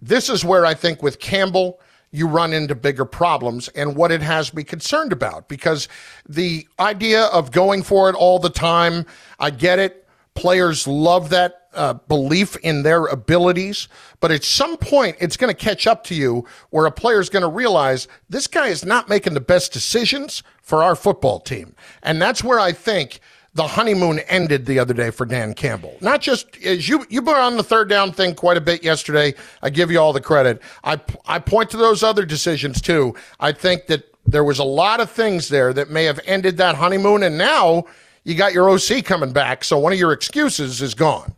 This 0.00 0.28
is 0.28 0.44
where 0.44 0.66
I 0.66 0.74
think 0.74 1.02
with 1.02 1.20
Campbell, 1.20 1.80
you 2.10 2.26
run 2.26 2.52
into 2.52 2.74
bigger 2.74 3.04
problems 3.04 3.68
and 3.68 3.96
what 3.96 4.12
it 4.12 4.20
has 4.20 4.52
me 4.52 4.62
concerned 4.62 5.12
about 5.12 5.48
because 5.48 5.88
the 6.28 6.66
idea 6.78 7.24
of 7.26 7.50
going 7.50 7.82
for 7.82 8.10
it 8.10 8.14
all 8.14 8.38
the 8.38 8.50
time, 8.50 9.06
I 9.38 9.50
get 9.50 9.78
it. 9.78 10.06
Players 10.34 10.86
love 10.86 11.30
that 11.30 11.68
uh, 11.74 11.94
belief 11.94 12.56
in 12.56 12.82
their 12.82 13.06
abilities, 13.06 13.88
but 14.20 14.30
at 14.30 14.44
some 14.44 14.76
point, 14.76 15.16
it's 15.20 15.36
going 15.36 15.54
to 15.54 15.58
catch 15.58 15.86
up 15.86 16.04
to 16.04 16.14
you 16.14 16.46
where 16.70 16.86
a 16.86 16.92
player 16.92 17.20
is 17.20 17.30
going 17.30 17.42
to 17.42 17.48
realize 17.48 18.08
this 18.28 18.46
guy 18.46 18.68
is 18.68 18.84
not 18.84 19.08
making 19.08 19.34
the 19.34 19.40
best 19.40 19.72
decisions 19.72 20.42
for 20.60 20.82
our 20.82 20.94
football 20.94 21.40
team. 21.40 21.74
And 22.02 22.20
that's 22.20 22.44
where 22.44 22.60
I 22.60 22.72
think 22.72 23.20
the 23.54 23.66
honeymoon 23.66 24.18
ended 24.20 24.66
the 24.66 24.78
other 24.78 24.94
day 24.94 25.10
for 25.10 25.26
Dan 25.26 25.54
Campbell. 25.54 25.96
Not 26.00 26.22
just 26.22 26.56
as 26.64 26.88
you 26.88 27.06
you 27.10 27.22
were 27.22 27.36
on 27.36 27.56
the 27.56 27.62
third 27.62 27.88
down 27.88 28.12
thing 28.12 28.34
quite 28.34 28.56
a 28.56 28.60
bit 28.60 28.82
yesterday. 28.82 29.34
I 29.62 29.70
give 29.70 29.90
you 29.90 29.98
all 29.98 30.12
the 30.12 30.20
credit. 30.20 30.62
I 30.84 31.00
I 31.26 31.38
point 31.38 31.70
to 31.70 31.76
those 31.76 32.02
other 32.02 32.24
decisions 32.24 32.80
too. 32.80 33.14
I 33.40 33.52
think 33.52 33.86
that 33.86 34.04
there 34.26 34.44
was 34.44 34.58
a 34.58 34.64
lot 34.64 35.00
of 35.00 35.10
things 35.10 35.48
there 35.48 35.72
that 35.72 35.90
may 35.90 36.04
have 36.04 36.20
ended 36.24 36.56
that 36.58 36.76
honeymoon, 36.76 37.22
and 37.22 37.36
now 37.36 37.84
you 38.24 38.34
got 38.34 38.52
your 38.52 38.70
OC 38.70 39.04
coming 39.04 39.32
back. 39.32 39.64
So 39.64 39.78
one 39.78 39.92
of 39.92 39.98
your 39.98 40.12
excuses 40.12 40.80
is 40.80 40.94
gone. 40.94 41.34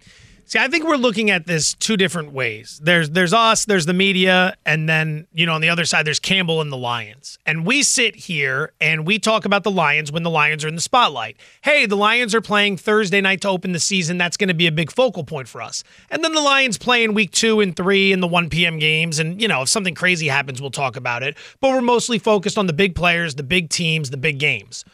See, 0.46 0.58
I 0.58 0.68
think 0.68 0.84
we're 0.84 0.96
looking 0.96 1.30
at 1.30 1.46
this 1.46 1.72
two 1.72 1.96
different 1.96 2.32
ways. 2.32 2.78
There's 2.82 3.10
there's 3.10 3.32
us, 3.32 3.64
there's 3.64 3.86
the 3.86 3.94
media, 3.94 4.54
and 4.66 4.86
then, 4.86 5.26
you 5.32 5.46
know, 5.46 5.54
on 5.54 5.62
the 5.62 5.70
other 5.70 5.86
side 5.86 6.06
there's 6.06 6.18
Campbell 6.18 6.60
and 6.60 6.70
the 6.70 6.76
Lions. 6.76 7.38
And 7.46 7.64
we 7.66 7.82
sit 7.82 8.14
here 8.14 8.72
and 8.78 9.06
we 9.06 9.18
talk 9.18 9.46
about 9.46 9.62
the 9.62 9.70
Lions 9.70 10.12
when 10.12 10.22
the 10.22 10.30
Lions 10.30 10.62
are 10.62 10.68
in 10.68 10.74
the 10.74 10.82
spotlight. 10.82 11.38
Hey, 11.62 11.86
the 11.86 11.96
Lions 11.96 12.34
are 12.34 12.42
playing 12.42 12.76
Thursday 12.76 13.22
night 13.22 13.40
to 13.40 13.48
open 13.48 13.72
the 13.72 13.80
season. 13.80 14.18
That's 14.18 14.36
going 14.36 14.48
to 14.48 14.54
be 14.54 14.66
a 14.66 14.72
big 14.72 14.92
focal 14.92 15.24
point 15.24 15.48
for 15.48 15.62
us. 15.62 15.82
And 16.10 16.22
then 16.22 16.34
the 16.34 16.42
Lions 16.42 16.76
play 16.76 17.04
in 17.04 17.14
week 17.14 17.30
2 17.30 17.60
and 17.60 17.74
3 17.74 18.12
in 18.12 18.20
the 18.20 18.28
1 18.28 18.50
p.m. 18.50 18.78
games 18.78 19.18
and, 19.18 19.40
you 19.40 19.48
know, 19.48 19.62
if 19.62 19.70
something 19.70 19.94
crazy 19.94 20.28
happens, 20.28 20.60
we'll 20.60 20.70
talk 20.70 20.96
about 20.96 21.22
it. 21.22 21.38
But 21.60 21.70
we're 21.70 21.80
mostly 21.80 22.18
focused 22.18 22.58
on 22.58 22.66
the 22.66 22.74
big 22.74 22.94
players, 22.94 23.36
the 23.36 23.42
big 23.42 23.70
teams, 23.70 24.10
the 24.10 24.18
big 24.18 24.38
games. 24.38 24.84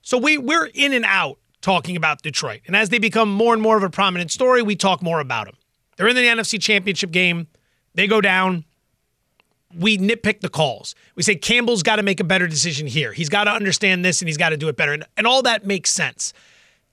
So 0.00 0.18
we 0.18 0.38
we're 0.38 0.66
in 0.66 0.92
and 0.92 1.04
out 1.06 1.38
talking 1.64 1.96
about 1.96 2.20
Detroit. 2.20 2.60
And 2.66 2.76
as 2.76 2.90
they 2.90 2.98
become 2.98 3.32
more 3.32 3.54
and 3.54 3.62
more 3.62 3.78
of 3.78 3.82
a 3.82 3.88
prominent 3.88 4.30
story, 4.30 4.60
we 4.60 4.76
talk 4.76 5.02
more 5.02 5.18
about 5.18 5.46
them. 5.46 5.56
They're 5.96 6.08
in 6.08 6.14
the 6.14 6.22
NFC 6.22 6.60
Championship 6.60 7.10
game. 7.10 7.46
They 7.94 8.06
go 8.06 8.20
down. 8.20 8.66
We 9.74 9.96
nitpick 9.96 10.40
the 10.40 10.50
calls. 10.50 10.94
We 11.16 11.22
say 11.22 11.36
Campbell's 11.36 11.82
got 11.82 11.96
to 11.96 12.02
make 12.02 12.20
a 12.20 12.24
better 12.24 12.46
decision 12.46 12.86
here. 12.86 13.14
He's 13.14 13.30
got 13.30 13.44
to 13.44 13.50
understand 13.50 14.04
this 14.04 14.20
and 14.20 14.28
he's 14.28 14.36
got 14.36 14.50
to 14.50 14.58
do 14.58 14.68
it 14.68 14.76
better. 14.76 14.92
And, 14.92 15.06
and 15.16 15.26
all 15.26 15.40
that 15.42 15.66
makes 15.66 15.90
sense. 15.90 16.34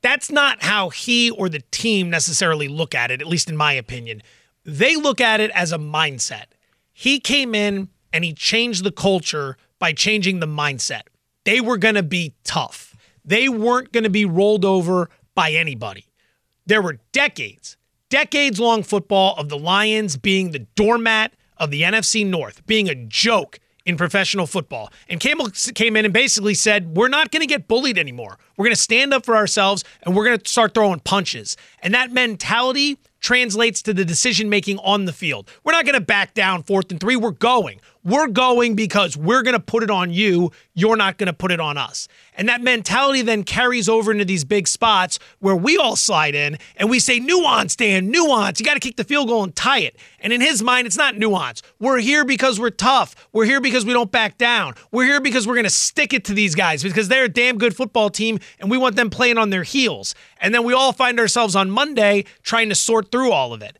That's 0.01 0.32
not 0.32 0.63
how 0.63 0.89
he 0.89 1.30
or 1.30 1.49
the 1.49 1.61
team 1.72 2.09
necessarily 2.09 2.69
look 2.69 2.95
at 2.95 3.11
it, 3.11 3.22
at 3.22 3.28
least 3.28 3.49
in 3.49 3.57
my 3.57 3.74
opinion. 3.74 4.24
They 4.63 4.95
look 4.95 5.19
at 5.19 5.41
it 5.41 5.51
as 5.51 5.74
a 5.74 5.78
mindset. 5.78 6.45
He 6.93 7.19
came 7.19 7.53
in 7.53 7.89
and 8.13 8.24
he 8.24 8.34
changed 8.34 8.86
the 8.86 8.91
culture 8.91 9.57
by 9.80 9.91
changing 9.91 10.39
the 10.39 10.47
mindset. 10.47 11.03
They 11.43 11.59
were 11.59 11.78
going 11.78 11.95
to 11.95 12.03
be 12.03 12.36
tough. 12.45 12.90
They 13.24 13.49
weren't 13.49 13.91
going 13.91 14.03
to 14.03 14.09
be 14.09 14.26
rolled 14.26 14.65
over 14.65 15.09
by 15.36 15.51
anybody. 15.51 16.05
There 16.65 16.82
were 16.82 16.99
decades, 17.11 17.78
decades 18.09 18.59
long 18.59 18.84
football 18.84 19.36
of 19.38 19.49
the 19.49 19.57
Lions 19.57 20.17
being 20.17 20.51
the 20.51 20.59
doormat 20.76 21.34
of 21.57 21.72
the 21.72 21.82
NFC 21.84 22.26
North, 22.26 22.65
being 22.65 22.89
a 22.89 22.95
joke 22.95 23.59
in 23.86 23.97
professional 23.97 24.47
football. 24.47 24.91
And 25.09 25.19
Campbell 25.19 25.49
came 25.74 25.95
in 25.95 26.05
and 26.05 26.13
basically 26.13 26.53
said, 26.53 26.95
We're 26.95 27.07
not 27.07 27.32
going 27.32 27.41
to 27.41 27.47
get 27.47 27.67
bullied 27.67 27.97
anymore. 27.97 28.38
We're 28.57 28.65
going 28.65 28.76
to 28.76 28.82
stand 28.82 29.13
up 29.13 29.26
for 29.26 29.36
ourselves 29.36 29.84
and 30.03 30.15
we're 30.15 30.26
going 30.26 30.38
to 30.38 30.49
start 30.49 30.74
throwing 30.74 30.99
punches. 30.99 31.57
And 31.82 31.93
that 31.93 32.11
mentality 32.11 32.99
translates 33.19 33.82
to 33.84 33.93
the 33.93 34.05
decision 34.05 34.49
making 34.49 34.80
on 34.80 35.05
the 35.05 35.13
field. 35.13 35.49
We're 35.63 35.74
not 35.74 35.86
going 35.86 35.95
to 35.95 36.01
back 36.01 36.34
down 36.34 36.63
fourth 36.63 36.91
and 36.91 36.99
three. 36.99 37.15
We're 37.15 37.32
going. 37.32 37.80
We're 38.04 38.28
going 38.28 38.76
because 38.76 39.16
we're 39.16 39.43
going 39.43 39.54
to 39.54 39.60
put 39.60 39.84
it 39.84 39.91
on 39.91 40.12
you. 40.12 40.52
You're 40.74 40.95
not 40.95 41.18
going 41.18 41.28
to 41.28 41.34
put 41.34 41.52
it 41.52 41.60
on 41.60 41.78
us. 41.78 42.08
And 42.36 42.49
that 42.49 42.62
mentality 42.62 43.22
then 43.22 43.43
carries 43.43 43.88
over 43.88 44.12
into 44.12 44.26
these 44.26 44.43
big 44.43 44.68
spots 44.68 45.20
where 45.39 45.56
we 45.56 45.78
all 45.78 45.95
slide 45.95 46.34
in 46.34 46.58
and 46.78 46.89
we 46.89 46.99
say, 46.99 47.20
nuance, 47.20 47.76
Dan, 47.76 48.10
nuance. 48.10 48.60
You 48.60 48.66
got 48.66 48.74
to 48.74 48.80
kick 48.80 48.95
the 48.95 49.04
field 49.04 49.28
goal 49.28 49.43
and 49.43 49.56
tie 49.56 49.80
it. 49.80 49.97
And 50.20 50.34
in 50.34 50.41
his 50.41 50.64
mind, 50.64 50.88
it's 50.88 50.97
not 50.97 51.18
nuance. 51.18 51.62
We're 51.80 51.99
here 51.99 52.26
because 52.26 52.60
we're 52.60 52.72
tough. 52.72 53.30
We're 53.34 53.45
here 53.45 53.62
because 53.62 53.86
we 53.86 53.93
don't 53.93 54.12
back 54.12 54.38
down. 54.38 54.74
We're 54.91 55.06
here 55.06 55.22
because 55.22 55.45
we're 55.45 55.56
going 55.56 55.66
to 55.66 55.70
stick 55.70 56.14
it 56.14 56.26
to 56.26 56.34
these 56.34 56.56
guys 56.56 56.82
because 56.82 57.08
they're 57.08 57.26
a 57.26 57.30
damn 57.30 57.60
good 57.60 57.76
football 57.76 58.10
team 58.10 58.39
and 58.60 58.72
we 58.72 58.78
want 58.78 58.95
them 58.95 59.12
playing 59.12 59.38
on 59.38 59.52
their 59.52 59.64
heels. 59.64 60.16
And 60.39 60.56
then 60.56 60.64
we 60.64 60.74
all 60.74 60.93
find 60.93 61.20
ourselves 61.20 61.56
on 61.56 61.70
Monday 61.70 62.26
trying 62.41 62.70
to 62.70 62.76
sort 62.76 63.12
through 63.12 63.32
all 63.32 63.54
of 63.54 63.62
it. 63.62 63.78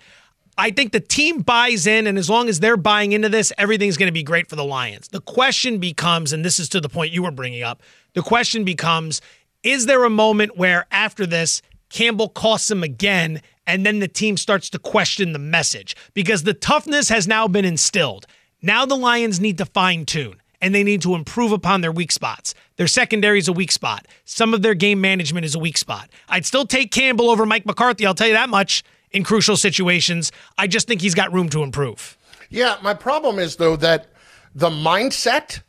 I 0.62 0.70
think 0.70 0.91
the 0.91 0.99
team 0.99 1.41
buys 1.41 1.88
in, 1.88 2.05
and 2.05 2.20
as 2.20 2.30
long 2.30 2.47
as 2.47 2.59
they're 2.59 2.78
buying 2.78 3.14
into 3.14 3.30
this, 3.30 3.51
everything's 3.57 3.97
going 3.97 4.09
to 4.09 4.14
be 4.14 4.22
great 4.22 4.47
for 4.47 4.55
the 4.55 4.64
Lions. 4.64 5.07
The 5.07 5.20
question 5.20 5.80
becomes, 5.80 6.34
and 6.34 6.45
this 6.45 6.59
is 6.59 6.70
to 6.70 6.80
the 6.80 6.88
point 6.88 7.12
you 7.12 7.24
were 7.24 7.32
bringing 7.32 7.64
up, 7.64 7.82
the 8.14 8.22
question 8.22 8.64
becomes 8.64 9.22
is 9.64 9.88
there 9.88 10.03
a 10.03 10.09
moment 10.09 10.57
where 10.57 10.86
after 10.91 11.26
this, 11.26 11.64
Campbell 11.89 12.30
costs 12.30 12.70
him 12.70 12.84
again, 12.84 13.41
and 13.66 13.84
then 13.84 13.97
the 13.97 14.07
team 14.07 14.38
starts 14.38 14.70
to 14.70 14.78
question 14.78 15.34
the 15.34 15.39
message? 15.39 15.95
Because 16.14 16.43
the 16.43 16.53
toughness 16.53 17.09
has 17.09 17.28
now 17.28 17.47
been 17.47 17.66
instilled. 17.66 18.28
Now 18.62 18.86
the 18.86 18.95
Lions 18.95 19.39
need 19.39 19.57
to 19.57 19.66
fine 19.66 20.05
tune 20.05 20.36
and 20.62 20.76
they 20.76 20.84
need 20.84 21.01
to 21.01 21.16
improve 21.16 21.51
upon 21.51 21.82
their 21.82 21.91
weak 21.91 22.12
spots. 22.12 22.53
Their 22.76 22.88
secondary 22.88 23.39
is 23.39 23.47
a 23.47 23.53
weak 23.53 23.72
spot. 23.72 24.07
Some 24.26 24.53
of 24.53 24.62
their 24.62 24.76
game 24.76 25.01
management 25.01 25.43
is 25.43 25.55
a 25.55 25.59
weak 25.59 25.76
spot. 25.76 26.07
I'd 26.30 26.45
still 26.45 26.68
take 26.68 26.91
Campbell 26.91 27.32
over 27.32 27.47
Mike 27.47 27.66
McCarthy, 27.66 28.05
I'll 28.05 28.14
tell 28.14 28.28
you 28.28 28.34
that 28.34 28.49
much, 28.49 28.84
in 29.12 29.24
crucial 29.24 29.57
situations. 29.57 30.32
I 30.57 30.68
just 30.68 30.88
think 30.88 31.01
he's 31.01 31.16
got 31.16 31.32
room 31.34 31.49
to 31.49 31.64
improve. 31.64 32.18
Yeah, 32.49 32.78
my 32.82 32.93
problem 32.93 33.39
is 33.39 33.55
though 33.55 33.76
that 33.78 34.07
the 34.53 34.70
mindset 34.70 35.62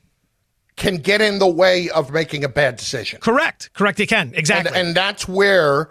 can 0.77 0.97
get 0.97 1.21
in 1.21 1.39
the 1.39 1.49
way 1.49 1.91
of 1.91 2.11
making 2.11 2.45
a 2.45 2.49
bad 2.49 2.77
decision. 2.77 3.21
Correct. 3.21 3.71
Correct. 3.75 4.01
It 4.01 4.09
can. 4.09 4.33
Exactly. 4.35 4.77
And, 4.77 4.89
and 4.89 4.97
that's 4.97 5.29
where 5.29 5.91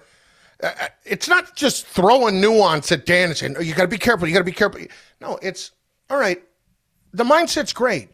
uh, 0.63 0.71
it's 1.05 1.27
not 1.27 1.55
just 1.55 1.85
throwing 1.85 2.41
nuance 2.41 2.91
at 2.91 3.05
Dan 3.05 3.29
and 3.29 3.37
saying, 3.37 3.55
oh, 3.57 3.61
you 3.61 3.73
got 3.73 3.83
to 3.83 3.87
be 3.87 3.97
careful. 3.97 4.27
You 4.27 4.33
got 4.33 4.39
to 4.39 4.43
be 4.43 4.51
careful. 4.51 4.81
No, 5.19 5.37
it's 5.41 5.71
all 6.09 6.17
right. 6.17 6.41
The 7.13 7.23
mindset's 7.23 7.73
great. 7.73 8.09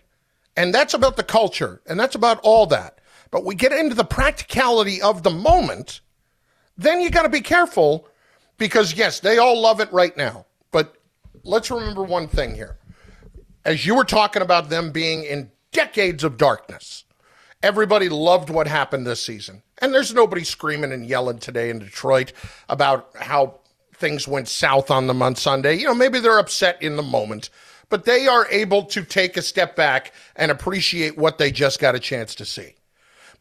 And 0.56 0.74
that's 0.74 0.94
about 0.94 1.18
the 1.18 1.24
culture. 1.24 1.82
And 1.88 2.00
that's 2.00 2.16
about 2.16 2.40
all 2.44 2.66
that. 2.68 3.00
But 3.32 3.46
we 3.46 3.56
get 3.56 3.72
into 3.72 3.96
the 3.96 4.06
practicality 4.06 5.02
of 5.02 5.24
the 5.24 5.30
moment. 5.30 6.02
Then 6.78 7.02
you 7.02 7.10
got 7.10 7.24
to 7.24 7.30
be 7.30 7.42
careful 7.42 8.08
because, 8.58 8.94
yes, 8.94 9.20
they 9.20 9.38
all 9.38 9.60
love 9.60 9.80
it 9.80 9.92
right 9.92 10.16
now. 10.18 10.46
But 10.72 10.96
let's 11.44 11.72
remember 11.72 12.04
one 12.04 12.28
thing 12.28 12.56
here. 12.56 12.78
As 13.66 13.86
you 13.86 13.96
were 13.96 14.06
talking 14.06 14.42
about 14.42 14.70
them 14.70 14.92
being 14.92 15.24
in 15.24 15.52
decades 15.72 16.24
of 16.24 16.38
darkness, 16.38 17.04
everybody 17.62 18.10
loved 18.10 18.50
what 18.50 18.68
happened 18.68 19.06
this 19.06 19.22
season. 19.22 19.62
And 19.80 19.94
there's 19.94 20.14
nobody 20.14 20.44
screaming 20.44 20.92
and 20.92 21.06
yelling 21.06 21.40
today 21.40 21.70
in 21.70 21.80
Detroit 21.80 22.34
about 22.70 23.10
how 23.20 23.60
things 23.96 24.28
went 24.28 24.48
south 24.48 24.90
on 24.90 25.08
them 25.08 25.22
on 25.22 25.36
Sunday. 25.36 25.76
You 25.76 25.86
know, 25.86 25.96
maybe 25.96 26.20
they're 26.20 26.40
upset 26.40 26.82
in 26.82 26.96
the 26.96 27.04
moment, 27.04 27.50
but 27.90 28.06
they 28.06 28.28
are 28.28 28.48
able 28.50 28.84
to 28.86 29.04
take 29.04 29.38
a 29.38 29.42
step 29.42 29.76
back 29.76 30.14
and 30.36 30.52
appreciate 30.52 31.18
what 31.18 31.38
they 31.38 31.52
just 31.52 31.80
got 31.80 31.96
a 31.96 32.00
chance 32.00 32.36
to 32.36 32.46
see. 32.46 32.76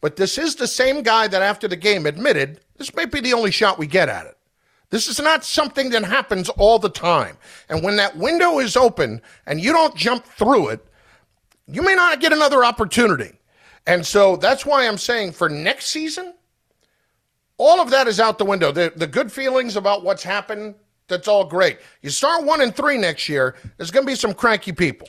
But 0.01 0.15
this 0.15 0.37
is 0.37 0.55
the 0.55 0.67
same 0.67 1.01
guy 1.01 1.27
that 1.27 1.41
after 1.41 1.67
the 1.67 1.75
game 1.75 2.05
admitted 2.05 2.61
this 2.77 2.95
may 2.95 3.05
be 3.05 3.19
the 3.19 3.33
only 3.33 3.51
shot 3.51 3.79
we 3.79 3.87
get 3.87 4.09
at 4.09 4.27
it. 4.27 4.36
This 4.89 5.07
is 5.07 5.19
not 5.19 5.43
something 5.43 5.89
that 5.89 6.03
happens 6.03 6.49
all 6.49 6.79
the 6.79 6.89
time. 6.89 7.37
And 7.69 7.83
when 7.83 7.97
that 7.97 8.15
window 8.15 8.59
is 8.59 8.77
open 8.77 9.21
and 9.45 9.59
you 9.59 9.73
don't 9.73 9.95
jump 9.95 10.25
through 10.25 10.69
it, 10.69 10.85
you 11.67 11.81
may 11.81 11.95
not 11.95 12.21
get 12.21 12.31
another 12.31 12.63
opportunity. 12.63 13.33
And 13.85 14.05
so 14.05 14.37
that's 14.37 14.65
why 14.65 14.87
I'm 14.87 14.97
saying 14.97 15.33
for 15.33 15.49
next 15.49 15.87
season, 15.87 16.33
all 17.57 17.81
of 17.81 17.89
that 17.89 18.07
is 18.07 18.19
out 18.19 18.37
the 18.37 18.45
window. 18.45 18.71
The, 18.71 18.93
the 18.95 19.07
good 19.07 19.31
feelings 19.31 19.75
about 19.75 20.03
what's 20.03 20.23
happened, 20.23 20.75
that's 21.07 21.27
all 21.27 21.43
great. 21.43 21.79
You 22.01 22.09
start 22.09 22.45
one 22.45 22.61
and 22.61 22.75
three 22.75 22.97
next 22.97 23.27
year, 23.27 23.55
there's 23.77 23.91
going 23.91 24.05
to 24.05 24.11
be 24.11 24.15
some 24.15 24.33
cranky 24.33 24.71
people. 24.71 25.07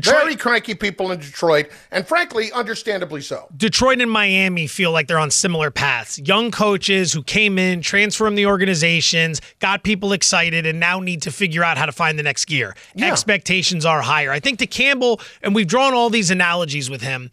Detroit- 0.00 0.22
Very 0.22 0.36
cranky 0.36 0.74
people 0.74 1.12
in 1.12 1.20
Detroit, 1.20 1.70
and 1.90 2.06
frankly, 2.06 2.50
understandably 2.52 3.20
so. 3.20 3.46
Detroit 3.56 4.00
and 4.00 4.10
Miami 4.10 4.66
feel 4.66 4.90
like 4.90 5.06
they're 5.06 5.18
on 5.18 5.30
similar 5.30 5.70
paths. 5.70 6.18
Young 6.18 6.50
coaches 6.50 7.12
who 7.12 7.22
came 7.22 7.58
in, 7.58 7.80
transformed 7.80 8.36
the 8.36 8.46
organizations, 8.46 9.40
got 9.60 9.84
people 9.84 10.12
excited, 10.12 10.66
and 10.66 10.80
now 10.80 11.00
need 11.00 11.22
to 11.22 11.30
figure 11.30 11.62
out 11.62 11.78
how 11.78 11.86
to 11.86 11.92
find 11.92 12.18
the 12.18 12.22
next 12.22 12.46
gear. 12.46 12.74
Yeah. 12.94 13.10
Expectations 13.12 13.84
are 13.84 14.02
higher. 14.02 14.30
I 14.32 14.40
think 14.40 14.58
to 14.58 14.66
Campbell, 14.66 15.20
and 15.42 15.54
we've 15.54 15.66
drawn 15.66 15.94
all 15.94 16.10
these 16.10 16.30
analogies 16.30 16.90
with 16.90 17.02
him. 17.02 17.30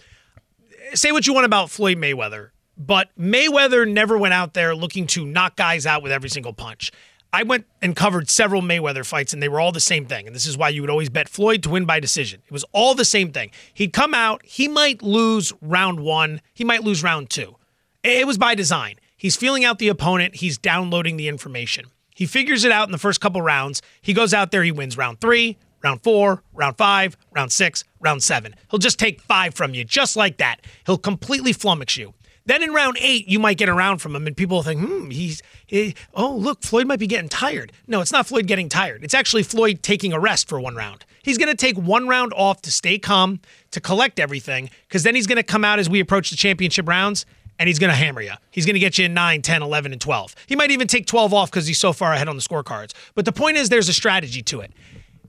Say 0.94 1.12
what 1.12 1.26
you 1.26 1.34
want 1.34 1.46
about 1.46 1.70
Floyd 1.70 1.98
Mayweather, 1.98 2.50
but 2.78 3.10
Mayweather 3.20 3.90
never 3.90 4.18
went 4.18 4.34
out 4.34 4.54
there 4.54 4.76
looking 4.76 5.08
to 5.08 5.26
knock 5.26 5.56
guys 5.56 5.86
out 5.86 6.04
with 6.04 6.12
every 6.12 6.30
single 6.30 6.54
punch. 6.54 6.92
I 7.34 7.44
went 7.44 7.66
and 7.82 7.96
covered 7.96 8.30
several 8.30 8.62
Mayweather 8.62 9.06
fights, 9.06 9.34
and 9.34 9.42
they 9.42 9.48
were 9.48 9.62
all 9.62 9.72
the 9.72 9.80
same 9.80 10.06
thing. 10.06 10.28
And 10.28 10.36
this 10.36 10.46
is 10.46 10.58
why 10.58 10.70
you 10.70 10.82
would 10.82 10.90
always 10.90 11.10
bet 11.10 11.30
Floyd 11.30 11.64
to 11.64 11.70
win 11.70 11.86
by 11.86 12.00
decision. 12.00 12.42
It 12.46 12.52
was 12.52 12.66
all 12.74 12.94
the 12.94 13.06
same 13.06 13.32
thing. 13.32 13.52
He'd 13.74 13.94
come 13.94 14.14
out, 14.14 14.42
he 14.46 14.68
might 14.68 15.02
lose 15.02 15.54
round 15.62 16.02
one, 16.02 16.42
he 16.54 16.64
might 16.64 16.84
lose 16.84 17.04
round 17.04 17.30
two. 17.30 17.56
It 18.04 18.28
was 18.28 18.38
by 18.38 18.56
design. 18.56 18.96
He's 19.16 19.38
feeling 19.38 19.64
out 19.64 19.80
the 19.80 19.88
opponent, 19.88 20.36
he's 20.36 20.58
downloading 20.58 21.16
the 21.16 21.28
information. 21.28 21.86
He 22.16 22.26
figures 22.26 22.66
it 22.66 22.72
out 22.72 22.88
in 22.88 22.92
the 22.92 22.98
first 22.98 23.22
couple 23.22 23.42
rounds. 23.42 23.82
He 24.02 24.14
goes 24.14 24.34
out 24.34 24.52
there, 24.52 24.64
he 24.64 24.72
wins 24.72 24.98
round 24.98 25.22
three, 25.22 25.58
round 25.84 26.04
four, 26.04 26.44
round 26.54 26.78
five, 26.78 27.16
round 27.32 27.52
six, 27.52 27.84
round 28.02 28.24
seven. 28.24 28.56
He'll 28.70 28.80
just 28.80 29.00
take 29.00 29.22
five 29.22 29.54
from 29.54 29.74
you, 29.74 29.86
just 29.86 30.16
like 30.16 30.38
that. 30.38 30.62
He'll 30.86 30.98
completely 30.98 31.54
flummox 31.54 31.98
you. 31.98 32.14
Then 32.52 32.64
in 32.64 32.74
round 32.74 32.98
eight, 33.00 33.30
you 33.30 33.40
might 33.40 33.58
get 33.58 33.70
around 33.70 34.00
from 34.00 34.14
him, 34.14 34.28
and 34.28 34.36
people 34.36 34.58
will 34.58 34.64
think, 34.64 34.82
hmm, 34.82 35.10
he's, 35.10 35.42
he, 35.66 35.96
oh, 36.14 36.36
look, 36.36 36.64
Floyd 36.64 36.86
might 36.86 37.00
be 37.00 37.08
getting 37.08 37.30
tired. 37.30 37.72
No, 37.88 38.02
it's 38.02 38.12
not 38.12 38.28
Floyd 38.28 38.46
getting 38.46 38.68
tired. 38.68 39.06
It's 39.06 39.14
actually 39.14 39.44
Floyd 39.44 39.82
taking 39.82 40.12
a 40.12 40.20
rest 40.20 40.50
for 40.50 40.60
one 40.60 40.76
round. 40.76 41.06
He's 41.24 41.38
going 41.38 41.48
to 41.48 41.56
take 41.56 41.78
one 41.78 42.10
round 42.10 42.34
off 42.36 42.62
to 42.64 42.70
stay 42.72 43.00
calm, 43.00 43.40
to 43.72 43.80
collect 43.80 44.20
everything, 44.20 44.70
because 44.86 45.04
then 45.04 45.16
he's 45.16 45.28
going 45.28 45.38
to 45.38 45.44
come 45.44 45.64
out 45.64 45.80
as 45.80 45.90
we 45.90 46.02
approach 46.02 46.30
the 46.30 46.36
championship 46.36 46.90
rounds, 46.90 47.26
and 47.58 47.70
he's 47.70 47.80
going 47.80 47.90
to 47.90 47.96
hammer 47.96 48.22
you. 48.22 48.34
He's 48.50 48.66
going 48.66 48.74
to 48.74 48.82
get 48.82 48.98
you 48.98 49.06
in 49.06 49.14
9, 49.14 49.42
10, 49.42 49.62
11, 49.62 49.94
and 49.94 50.02
12. 50.02 50.36
He 50.46 50.58
might 50.58 50.72
even 50.72 50.90
take 50.90 51.08
12 51.08 51.34
off 51.34 51.50
because 51.50 51.68
he's 51.68 51.80
so 51.80 51.94
far 51.94 52.12
ahead 52.12 52.28
on 52.28 52.36
the 52.36 52.42
scorecards. 52.42 52.92
But 53.16 53.24
the 53.24 53.32
point 53.32 53.56
is, 53.56 53.70
there's 53.70 53.88
a 53.88 53.94
strategy 53.94 54.42
to 54.42 54.60
it. 54.60 54.74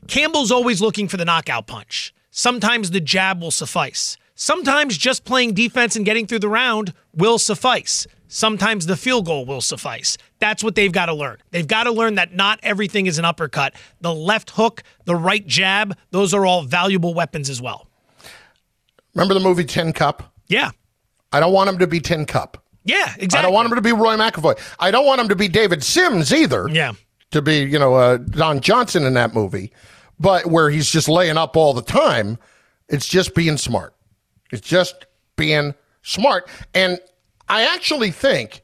Campbell's 0.09 0.51
always 0.51 0.81
looking 0.81 1.07
for 1.07 1.19
the 1.19 1.25
knockout 1.25 1.69
punch. 1.69 2.13
Sometimes 2.33 2.91
the 2.91 3.01
jab 3.01 3.41
will 3.41 3.53
suffice. 3.53 4.17
Sometimes 4.35 4.97
just 4.97 5.25
playing 5.25 5.55
defense 5.55 5.97
and 5.97 6.05
getting 6.05 6.27
through 6.27 6.41
the 6.41 6.49
round 6.49 6.93
will 7.15 7.39
suffice. 7.39 8.07
Sometimes 8.29 8.87
the 8.87 8.97
field 8.97 9.27
goal 9.27 9.45
will 9.45 9.61
suffice. 9.61 10.17
That's 10.39 10.65
what 10.65 10.75
they've 10.75 10.91
got 10.91 11.07
to 11.07 11.15
learn. 11.15 11.37
They've 11.51 11.69
got 11.69 11.85
to 11.85 11.93
learn 11.93 12.15
that 12.15 12.33
not 12.35 12.59
everything 12.63 13.07
is 13.07 13.19
an 13.19 13.27
uppercut. 13.27 13.75
The 14.01 14.15
left 14.15 14.51
hook, 14.51 14.83
the 15.05 15.15
right 15.15 15.47
jab, 15.47 15.97
those 16.13 16.33
are 16.33 16.47
all 16.47 16.63
valuable 16.63 17.13
weapons 17.13 17.51
as 17.51 17.61
well. 17.61 17.89
Remember 19.15 19.35
the 19.35 19.41
movie 19.41 19.65
Tin 19.65 19.93
Cup? 19.93 20.33
Yeah. 20.49 20.71
I 21.31 21.41
don't 21.41 21.53
want 21.53 21.69
him 21.69 21.79
to 21.79 21.87
be 21.87 22.01
Tin 22.01 22.25
Cup. 22.25 22.65
Yeah, 22.85 23.13
exactly. 23.19 23.39
I 23.39 23.43
don't 23.43 23.53
want 23.53 23.69
him 23.69 23.75
to 23.77 23.83
be 23.83 23.93
Roy 23.93 24.17
McAvoy. 24.17 24.59
I 24.81 24.91
don't 24.91 25.07
want 25.07 25.21
him 25.21 25.29
to 25.29 25.37
be 25.37 25.47
David 25.49 25.85
Simms 25.85 26.33
either. 26.33 26.69
Yeah. 26.69 26.93
To 27.33 27.43
be, 27.43 27.59
you 27.59 27.79
know, 27.79 27.95
uh, 27.95 28.17
Don 28.17 28.61
Johnson 28.61 29.05
in 29.05 29.15
that 29.15 29.35
movie, 29.35 29.73
but 30.19 30.47
where 30.47 30.71
he's 30.71 30.91
just 30.91 31.09
laying 31.09 31.37
up 31.37 31.57
all 31.57 31.75
the 31.75 31.83
time. 31.83 32.39
It's 32.89 33.07
just 33.07 33.35
being 33.35 33.57
smart. 33.57 33.95
It's 34.53 34.67
just 34.67 35.07
being 35.37 35.75
smart. 36.03 36.49
And 36.75 37.01
I 37.49 37.63
actually 37.75 38.13
think 38.13 38.63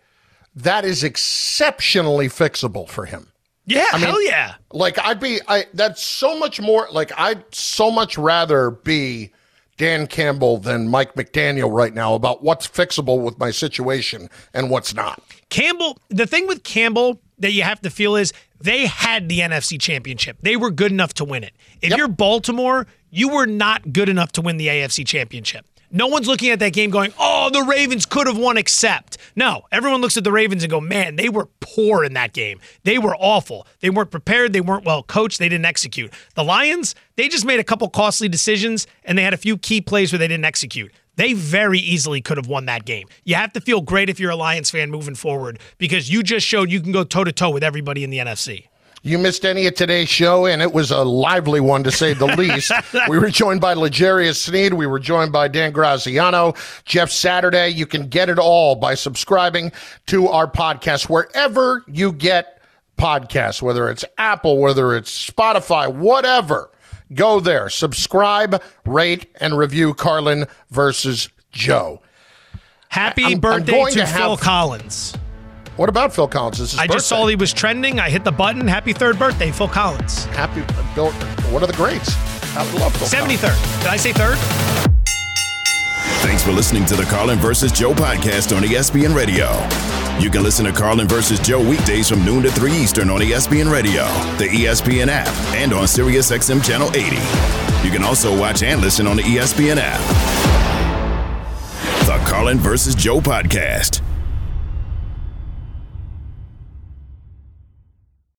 that 0.55 0.85
is 0.85 1.03
exceptionally 1.03 2.29
fixable 2.29 2.89
for 2.89 3.07
him. 3.07 3.29
Yeah, 3.67 3.87
I 3.93 3.99
mean, 3.99 4.07
hell 4.07 4.23
yeah. 4.23 4.55
Like 4.73 4.99
I'd 4.99 5.21
be 5.21 5.41
I 5.47 5.67
that's 5.75 6.03
so 6.03 6.39
much 6.39 6.59
more 6.59 6.89
like 6.91 7.13
I'd 7.19 7.45
so 7.55 7.91
much 7.91 8.17
rather 8.17 8.71
be 8.71 9.31
Dan 9.77 10.07
Campbell 10.07 10.57
than 10.57 10.89
Mike 10.89 11.15
McDaniel 11.15 11.71
right 11.71 11.95
now 11.95 12.15
about 12.15 12.43
what's 12.43 12.67
fixable 12.67 13.23
with 13.23 13.39
my 13.39 13.51
situation 13.51 14.31
and 14.55 14.71
what's 14.71 14.95
not. 14.95 15.23
Campbell, 15.51 15.99
the 16.09 16.27
thing 16.27 16.47
with 16.47 16.65
Campbell 16.65 17.21
that 17.39 17.53
you 17.53 17.63
have 17.63 17.81
to 17.83 17.91
feel 17.91 18.17
is 18.17 18.33
they 18.61 18.87
had 18.87 19.29
the 19.29 19.41
NFC 19.41 19.81
championship. 19.81 20.39
They 20.43 20.57
were 20.57 20.71
good 20.71 20.91
enough 20.91 21.15
to 21.15 21.25
win 21.25 21.45
it. 21.45 21.53
If 21.81 21.97
you're 21.97 22.09
Baltimore, 22.09 22.87
you 23.11 23.29
were 23.29 23.47
not 23.47 23.93
good 23.93 24.09
enough 24.09 24.33
to 24.33 24.43
win 24.43 24.57
the 24.57 24.67
AFC 24.67 25.07
championship. 25.07 25.65
No 25.91 26.07
one's 26.07 26.27
looking 26.27 26.51
at 26.51 26.59
that 26.59 26.73
game 26.73 26.91
going, 26.91 27.13
oh, 27.19 27.49
the 27.51 27.63
Ravens 27.63 28.05
could 28.05 28.27
have 28.27 28.37
won, 28.37 28.59
except. 28.59 29.17
No, 29.35 29.63
everyone 29.73 30.01
looks 30.01 30.17
at 30.17 30.25
the 30.25 30.33
Ravens 30.33 30.63
and 30.63 30.71
go, 30.71 30.81
man, 30.81 31.17
they 31.17 31.29
were 31.29 31.49
poor 31.61 32.05
in 32.05 32.13
that 32.15 32.33
game. 32.33 32.61
They 32.85 32.99
were 32.99 33.17
awful. 33.17 33.67
They 33.81 33.89
weren't 33.89 34.11
prepared. 34.11 34.53
They 34.53 34.61
weren't 34.61 34.85
well 34.85 35.03
coached. 35.03 35.39
They 35.39 35.49
didn't 35.49 35.65
execute. 35.65 36.13
The 36.35 36.45
Lions, 36.45 36.95
they 37.17 37.29
just 37.29 37.47
made 37.47 37.61
a 37.61 37.65
couple 37.65 37.89
costly 37.89 38.29
decisions 38.29 38.87
and 39.05 39.17
they 39.17 39.23
had 39.23 39.35
a 39.35 39.39
few 39.39 39.57
key 39.57 39.81
plays 39.81 40.13
where 40.13 40.19
they 40.19 40.29
didn't 40.29 40.45
execute. 40.45 40.93
They 41.17 41.33
very 41.33 41.81
easily 41.81 42.21
could 42.21 42.37
have 42.37 42.47
won 42.47 42.67
that 42.67 42.85
game. 42.85 43.09
You 43.25 43.35
have 43.35 43.53
to 43.55 43.61
feel 43.61 43.81
great 43.81 44.09
if 44.09 44.21
you're 44.21 44.31
a 44.31 44.37
Lions 44.37 44.71
fan 44.71 44.91
moving 44.91 45.17
forward 45.17 45.59
because 45.77 46.09
you 46.09 46.23
just 46.23 46.47
showed 46.47 46.71
you 46.71 46.81
can 46.81 46.93
go 46.93 47.03
toe 47.03 47.25
to 47.25 47.33
toe 47.33 47.51
with 47.51 47.65
everybody 47.65 48.05
in 48.05 48.11
the 48.11 48.19
NFC. 48.19 48.69
You 49.03 49.19
missed 49.19 49.45
any 49.45 49.67
of 49.67 49.75
today's 49.75 50.09
show, 50.09 50.47
and 50.47 50.61
it 50.61 50.73
was 50.73 50.91
a 50.91 51.03
lively 51.05 51.61
one 51.61 51.85
to 51.85 51.91
say 51.91 52.15
the 52.15 52.27
least. 52.37 52.73
we 53.09 53.19
were 53.19 53.31
joined 53.31 53.61
by 53.61 53.75
L'Jarius 53.75 54.37
Sneed. 54.37 54.75
We 54.75 54.87
were 54.87 54.99
joined 54.99 55.33
by 55.33 55.49
Dan 55.49 55.73
Graziano, 55.73 56.55
Jeff 56.85 57.11
Saturday. 57.11 57.69
You 57.69 57.87
can 57.87 58.09
get 58.09 58.29
it 58.29 58.39
all 58.39 58.75
by 58.75 58.95
subscribing 58.95 59.73
to 60.07 60.29
our 60.29 60.51
podcast 60.51 61.09
wherever 61.09 61.85
you 61.87 62.13
get 62.13 62.61
podcasts, 62.99 63.63
whether 63.63 63.89
it's 63.89 64.05
Apple, 64.19 64.59
whether 64.59 64.97
it's 64.97 65.31
Spotify, 65.31 65.93
whatever. 65.93 66.71
Go 67.15 67.39
there, 67.41 67.71
subscribe, 67.71 68.61
rate, 68.85 69.31
and 69.41 69.57
review 69.57 69.95
Carlin 69.95 70.47
versus 70.71 71.29
Joe. 71.53 72.03
Happy 72.89 73.23
I'm- 73.23 73.33
I'm 73.35 73.41
birthday 73.41 73.85
to, 73.85 74.01
to 74.01 74.07
Phil 74.07 74.37
Collins. 74.37 75.15
What 75.79 75.89
about 75.89 76.13
Phil 76.13 76.27
Collins? 76.27 76.61
It's 76.61 76.73
his 76.73 76.81
I 76.81 76.89
just 76.89 77.07
saw 77.07 77.29
he 77.29 77.37
was 77.37 77.53
trending. 77.53 78.01
I 78.01 78.11
hit 78.11 78.25
the 78.25 78.33
button. 78.33 78.67
Happy 78.67 78.93
third 78.93 79.17
birthday, 79.17 79.53
Phil 79.53 79.69
Collins. 79.69 80.25
Happy 80.25 80.61
uh, 80.61 80.95
Bill. 80.97 81.13
One 81.53 81.63
of 81.63 81.69
the 81.69 81.77
greats. 81.77 82.17
I 82.57 82.69
love 82.81 82.97
Phil. 82.97 83.07
73rd. 83.07 83.79
Did 83.79 83.87
I 83.87 83.97
say 83.97 84.13
third? 84.13 84.37
Thanks 86.27 86.43
for 86.43 86.51
listening 86.51 86.85
to 86.87 86.97
the 86.97 87.05
Carlin 87.05 87.39
versus 87.39 87.71
Joe 87.71 87.93
podcast 87.93 88.57
on 88.57 88.65
ESPN 88.65 89.15
Radio. 89.15 89.53
You 90.19 90.31
can 90.31 90.43
listen 90.43 90.65
to 90.65 90.73
Carlin 90.73 91.07
versus 91.07 91.39
Joe 91.39 91.61
weekdays 91.61 92.09
from 92.09 92.25
noon 92.25 92.43
to 92.43 92.51
3 92.51 92.73
Eastern 92.73 93.09
on 93.09 93.21
ESPN 93.21 93.73
Radio, 93.73 94.03
the 94.37 94.49
ESPN 94.49 95.07
app, 95.07 95.29
and 95.55 95.73
on 95.73 95.85
SiriusXM 95.85 96.65
Channel 96.65 96.91
80. 96.91 97.87
You 97.87 97.93
can 97.93 98.03
also 98.03 98.37
watch 98.37 98.65
and 98.65 98.81
listen 98.81 99.07
on 99.07 99.17
the 99.17 99.23
ESPN 99.23 99.77
app. 99.79 100.01
The 102.05 102.19
Carlin 102.29 102.59
versus 102.59 102.97
Joe 102.97 103.21
podcast. 103.21 104.03